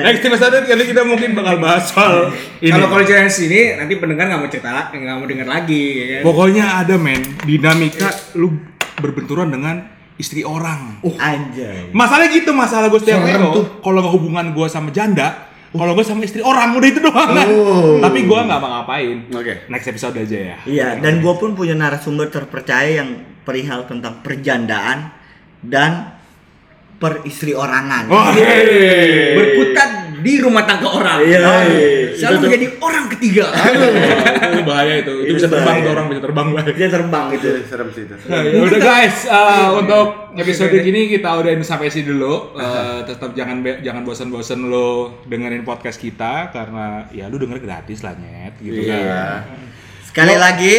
Next 0.05 0.21
episode 0.29 0.57
kali 0.69 0.83
kita 0.85 1.01
mungkin 1.01 1.33
bakal 1.33 1.57
bahas 1.57 1.89
soal 1.89 2.29
ini. 2.61 2.69
Kalau 2.69 2.85
kalau 2.93 3.01
cerita 3.01 3.33
sini 3.33 3.73
nanti 3.73 3.97
pendengar 3.97 4.29
nggak 4.29 4.39
mau 4.45 4.49
cerita 4.53 4.93
nggak 4.93 5.15
mau 5.17 5.25
dengar 5.25 5.47
lagi 5.49 5.83
ya 5.97 6.05
kan? 6.05 6.21
Pokoknya 6.21 6.65
ada 6.85 6.95
men 7.01 7.21
dinamika 7.49 8.13
lu 8.37 8.53
berbenturan 9.01 9.49
dengan 9.49 9.81
istri 10.21 10.45
orang. 10.45 11.01
anjay 11.17 11.89
Masalahnya 11.89 12.29
gitu 12.37 12.53
masalah 12.53 12.93
gue 12.93 13.01
setiap 13.01 13.25
tuh. 13.57 13.65
kalau 13.81 14.05
hubungan 14.13 14.53
gue 14.53 14.69
sama 14.69 14.93
janda, 14.93 15.49
kalau 15.73 15.97
gue 15.97 16.05
sama 16.05 16.21
istri 16.29 16.45
orang 16.45 16.77
udah 16.77 16.89
itu 16.93 17.01
doang. 17.01 17.29
Oh. 17.33 17.97
Tapi 17.97 18.29
gue 18.29 18.39
nggak 18.45 18.59
mau 18.61 18.69
ngapain. 18.69 19.17
Oke. 19.33 19.65
Next 19.65 19.89
episode 19.89 20.13
aja 20.13 20.37
ya. 20.37 20.57
Iya, 20.69 20.87
dan 21.01 21.25
gue 21.25 21.33
pun 21.41 21.57
punya 21.57 21.73
narasumber 21.73 22.29
terpercaya 22.29 23.01
yang 23.01 23.41
perihal 23.41 23.89
tentang 23.89 24.21
perjandaan 24.21 25.22
dan 25.63 26.13
peristri 26.99 27.51
orangan. 27.51 28.07
Oh, 28.07 28.31
hey. 28.31 29.35
Berkutat 29.35 29.89
di 30.23 30.39
rumah 30.39 30.63
tangga 30.63 30.87
orang. 30.87 31.19
Iya. 31.27 31.39
Selalu 32.15 32.47
menjadi 32.47 32.67
orang 32.79 33.05
ketiga. 33.11 33.51
itu 34.55 34.63
bahaya 34.63 35.03
itu. 35.03 35.13
Itu 35.19 35.27
Itu 35.27 35.33
bisa 35.35 35.47
terbang 35.51 35.75
tuh 35.83 35.91
orang 35.91 36.05
bisa 36.07 36.21
terbang 36.23 36.47
bahaya. 36.55 36.71
Dia 36.71 36.87
terbang 36.87 37.25
gitu. 37.35 37.47
Itu 37.51 37.67
serem 37.67 37.87
sih 37.91 38.03
itu. 38.07 38.15
Nah, 38.31 38.39
ya 38.39 38.59
udah 38.63 38.79
guys, 38.79 39.17
uh, 39.27 39.69
untuk 39.83 40.07
episode 40.39 40.71
ini 40.79 41.11
kita 41.11 41.29
udahin 41.35 41.59
sampai 41.59 41.91
sini 41.91 42.07
dulu. 42.07 42.55
Uh, 42.55 43.03
tetap 43.09 43.35
jangan 43.35 43.59
jangan 43.83 44.07
bosan-bosan 44.07 44.63
lo 44.71 45.19
dengerin 45.27 45.67
podcast 45.67 45.99
kita 45.99 46.55
karena 46.55 47.11
ya 47.11 47.27
lu 47.27 47.35
denger 47.35 47.59
gratis 47.59 47.99
lah 47.99 48.15
nyet 48.15 48.55
gitu 48.63 48.79
Iya. 48.87 49.43
kan. 49.43 49.59
Sekali 50.07 50.35
lagi 50.39 50.75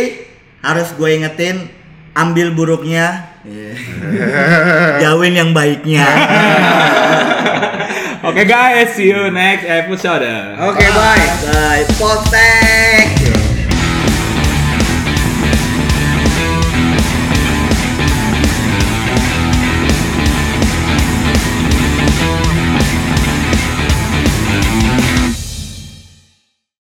harus 0.64 0.88
gue 0.96 1.10
ingetin 1.12 1.83
ambil 2.14 2.54
buruknya, 2.54 3.34
jauhin 5.02 5.34
yang 5.34 5.50
baiknya. 5.50 6.06
Oke 8.24 8.48
guys, 8.48 8.96
see 8.96 9.12
you 9.12 9.28
next 9.28 9.68
episode. 9.68 10.24
Oke, 10.56 10.86
bye. 10.96 11.28
Guys, 11.44 11.86
postek. 12.00 13.23